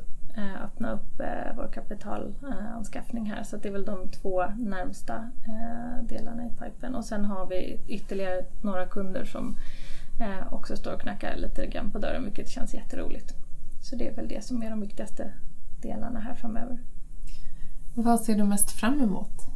öppna 0.65 0.93
upp 0.93 1.21
vår 1.57 1.69
kapitalanskaffning 1.73 3.31
här. 3.31 3.43
Så 3.43 3.57
det 3.57 3.69
är 3.69 3.73
väl 3.73 3.85
de 3.85 4.09
två 4.09 4.45
närmsta 4.59 5.31
delarna 6.03 6.47
i 6.47 6.51
pipen. 6.51 6.95
Och 6.95 7.05
sen 7.05 7.25
har 7.25 7.47
vi 7.47 7.81
ytterligare 7.89 8.45
några 8.63 8.87
kunder 8.87 9.25
som 9.25 9.57
eh, 10.21 10.53
också 10.53 10.77
står 10.77 10.95
och 10.95 11.01
knackar 11.01 11.37
lite 11.37 11.67
grann 11.67 11.91
på 11.91 11.99
dörren 11.99 12.25
vilket 12.25 12.49
känns 12.49 12.75
jätteroligt. 12.75 13.35
Så 13.83 13.97
det 13.97 14.09
är 14.09 14.15
väl 14.15 14.29
det 14.29 14.45
som 14.45 14.63
är 14.63 14.71
de 14.71 14.81
viktigaste 14.81 15.33
delarna 15.83 16.21
här 16.21 16.35
framöver. 16.35 16.79
Vad 17.95 18.21
ser 18.21 18.37
du 18.37 18.45
mest 18.45 18.71
fram 18.71 19.01
emot? 19.01 19.47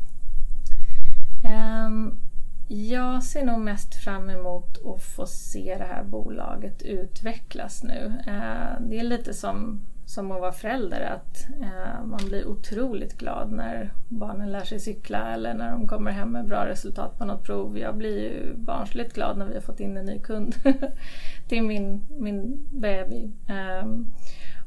Um, 1.45 2.19
jag 2.69 3.23
ser 3.23 3.45
nog 3.45 3.61
mest 3.61 3.95
fram 3.95 4.31
emot 4.31 4.87
att 4.87 5.03
få 5.03 5.27
se 5.27 5.77
det 5.79 5.85
här 5.85 6.05
bolaget 6.05 6.83
utvecklas 6.83 7.83
nu. 7.83 8.07
Uh, 8.27 8.89
det 8.89 8.99
är 8.99 9.03
lite 9.03 9.35
som, 9.35 9.81
som 10.07 10.33
att 10.33 10.41
vara 10.41 10.53
förälder, 10.53 11.01
att 11.01 11.47
eh, 11.61 12.05
man 12.05 12.21
blir 12.29 12.47
otroligt 12.47 13.19
glad 13.19 13.53
när 13.53 13.93
barnen 14.09 14.53
lär 14.53 14.65
sig 14.65 14.81
cykla 14.81 15.35
eller 15.35 15.55
när 15.55 15.71
de 15.71 15.89
kommer 15.89 16.11
hem 16.11 16.33
med 16.33 16.47
bra 16.47 16.67
resultat 16.67 17.19
på 17.19 17.25
något 17.25 17.45
prov. 17.45 17.79
Jag 17.79 17.97
blir 17.97 18.19
ju 18.19 18.55
barnsligt 18.57 19.15
glad 19.15 19.39
när 19.39 19.47
vi 19.47 19.55
har 19.55 19.61
fått 19.61 19.81
in 19.81 19.97
en 19.97 20.07
ny 20.07 20.19
kund 20.19 20.55
till 21.49 21.63
min, 21.63 22.03
min 22.19 22.69
baby. 22.71 23.31
Eh, 23.49 23.87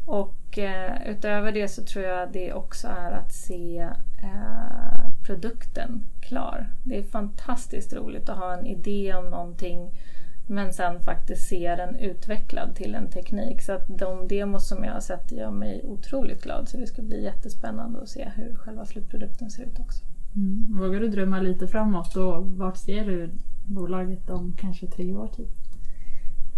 och 0.05 0.57
eh, 0.57 1.07
utöver 1.07 1.51
det 1.51 1.67
så 1.67 1.83
tror 1.83 2.05
jag 2.05 2.31
det 2.31 2.53
också 2.53 2.87
är 2.87 3.11
att 3.11 3.33
se 3.33 3.79
eh, 4.23 5.09
produkten 5.25 6.05
klar. 6.21 6.73
Det 6.83 6.97
är 6.97 7.03
fantastiskt 7.03 7.93
roligt 7.93 8.29
att 8.29 8.37
ha 8.37 8.53
en 8.53 8.65
idé 8.65 9.13
om 9.13 9.29
någonting 9.29 9.91
men 10.47 10.73
sen 10.73 10.99
faktiskt 10.99 11.49
se 11.49 11.75
den 11.75 11.95
utvecklad 11.95 12.75
till 12.75 12.95
en 12.95 13.09
teknik. 13.09 13.61
Så 13.61 13.73
att 13.73 13.87
de 13.87 14.27
demos 14.27 14.67
som 14.67 14.83
jag 14.83 14.93
har 14.93 14.99
sett 14.99 15.31
gör 15.31 15.51
mig 15.51 15.81
otroligt 15.83 16.43
glad. 16.43 16.69
Så 16.69 16.77
det 16.77 16.87
ska 16.87 17.01
bli 17.01 17.23
jättespännande 17.23 18.01
att 18.01 18.09
se 18.09 18.29
hur 18.35 18.55
själva 18.55 18.85
slutprodukten 18.85 19.49
ser 19.49 19.63
ut 19.63 19.79
också. 19.79 20.03
Mm. 20.35 20.79
Vågar 20.79 20.99
du 20.99 21.07
drömma 21.07 21.39
lite 21.39 21.67
framåt 21.67 22.15
och 22.15 22.51
vart 22.51 22.77
ser 22.77 23.05
du 23.05 23.31
bolaget 23.65 24.29
om 24.29 24.55
kanske 24.59 24.87
tre 24.87 25.13
år 25.13 25.27
tid? 25.27 25.47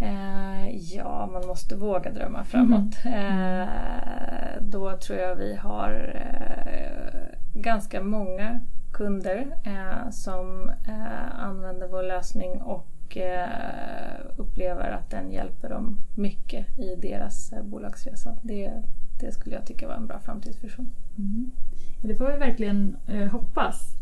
Eh, 0.02 0.70
ja, 0.96 1.30
man 1.34 1.48
måste 1.48 1.76
våga 1.76 2.12
drömma 2.12 2.44
framåt. 2.44 3.06
Mm. 3.06 3.62
Eh, 3.62 4.62
då 4.62 4.98
tror 4.98 5.20
jag 5.20 5.36
vi 5.36 5.56
har 5.56 6.14
eh, 6.16 7.62
ganska 7.62 8.04
många 8.04 8.60
kunder 8.94 9.48
eh, 9.64 10.10
som 10.10 10.70
eh, 10.88 11.40
använder 11.40 11.88
vår 11.88 12.04
lösning 12.04 12.62
och 12.62 12.97
eh, 13.16 14.26
upplever 14.38 14.92
att 14.92 15.10
den 15.10 15.32
hjälper 15.32 15.70
dem 15.70 15.98
mycket 16.16 16.80
i 16.80 16.96
deras 16.96 17.54
bolagsresa. 17.64 18.38
Det, 18.42 18.72
det 19.20 19.32
skulle 19.32 19.56
jag 19.56 19.66
tycka 19.66 19.88
var 19.88 19.96
en 19.96 20.08
bra 20.08 20.20
framtidsvision. 20.20 20.90
Mm. 21.18 21.52
Det 22.02 22.16
får 22.16 22.32
vi 22.32 22.38
verkligen 22.38 22.98
hoppas. 23.32 23.94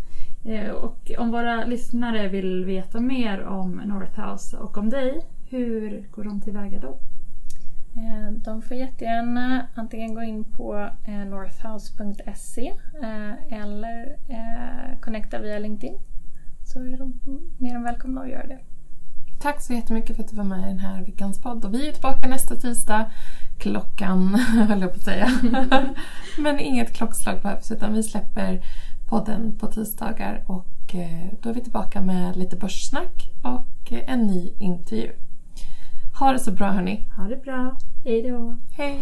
Och 0.82 1.12
om 1.18 1.32
våra 1.32 1.66
lyssnare 1.66 2.28
vill 2.28 2.66
veta 2.66 3.00
mer 3.00 3.44
om 3.44 3.72
Northhouse 3.72 4.58
och 4.58 4.78
om 4.78 4.90
dig 4.90 5.22
hur 5.50 6.08
går 6.12 6.24
de 6.24 6.42
tillväga 6.42 6.80
då? 6.80 7.00
Eh, 7.96 8.32
de 8.32 8.62
får 8.62 8.78
jättegärna 8.78 9.68
antingen 9.76 10.14
gå 10.14 10.22
in 10.22 10.44
på 10.44 10.90
eh, 11.08 11.26
northhouse.se 11.26 12.74
eh, 13.04 13.54
eller 13.54 14.18
connecta 15.02 15.40
via 15.40 15.60
LinkedIn. 15.60 16.00
Så 16.64 16.80
är 16.80 16.98
de 16.98 17.20
mer 17.58 17.76
än 17.76 17.84
välkomna 17.84 18.22
att 18.22 18.30
göra 18.30 18.48
det. 18.48 18.60
Tack 19.40 19.62
så 19.62 19.74
jättemycket 19.74 20.16
för 20.16 20.24
att 20.24 20.30
du 20.30 20.36
var 20.36 20.44
med 20.44 20.60
i 20.60 20.68
den 20.68 20.80
här 20.80 21.04
veckans 21.04 21.42
podd. 21.42 21.66
Och 21.66 21.74
vi 21.74 21.88
är 21.88 21.92
tillbaka 21.92 22.30
nästa 22.30 22.56
tisdag 22.56 23.12
klockan, 23.58 24.36
höll 24.70 24.82
jag 24.82 24.90
på 24.92 24.98
att 24.98 25.04
säga. 25.04 25.28
Men 26.38 26.60
inget 26.60 26.94
klockslag 26.94 27.42
behövs 27.42 27.72
utan 27.72 27.94
vi 27.94 28.04
släpper 28.04 28.62
podden 29.10 29.58
på 29.60 29.68
tisdagar 29.68 30.44
och 30.48 30.66
då 31.42 31.50
är 31.50 31.54
vi 31.54 31.62
tillbaka 31.62 32.02
med 32.02 32.38
lite 32.38 32.56
börssnack 32.56 33.32
och 33.44 33.92
en 33.92 34.28
ny 34.28 34.54
intervju. 34.60 35.12
Ha 36.20 36.34
det 36.34 36.40
så 36.40 36.52
bra 36.52 36.72
hörni. 36.72 37.08
Ha 37.18 37.24
det 37.24 37.44
bra. 37.44 37.78
Hej 38.06 38.22
då. 38.22 38.58
Hej. 38.78 39.02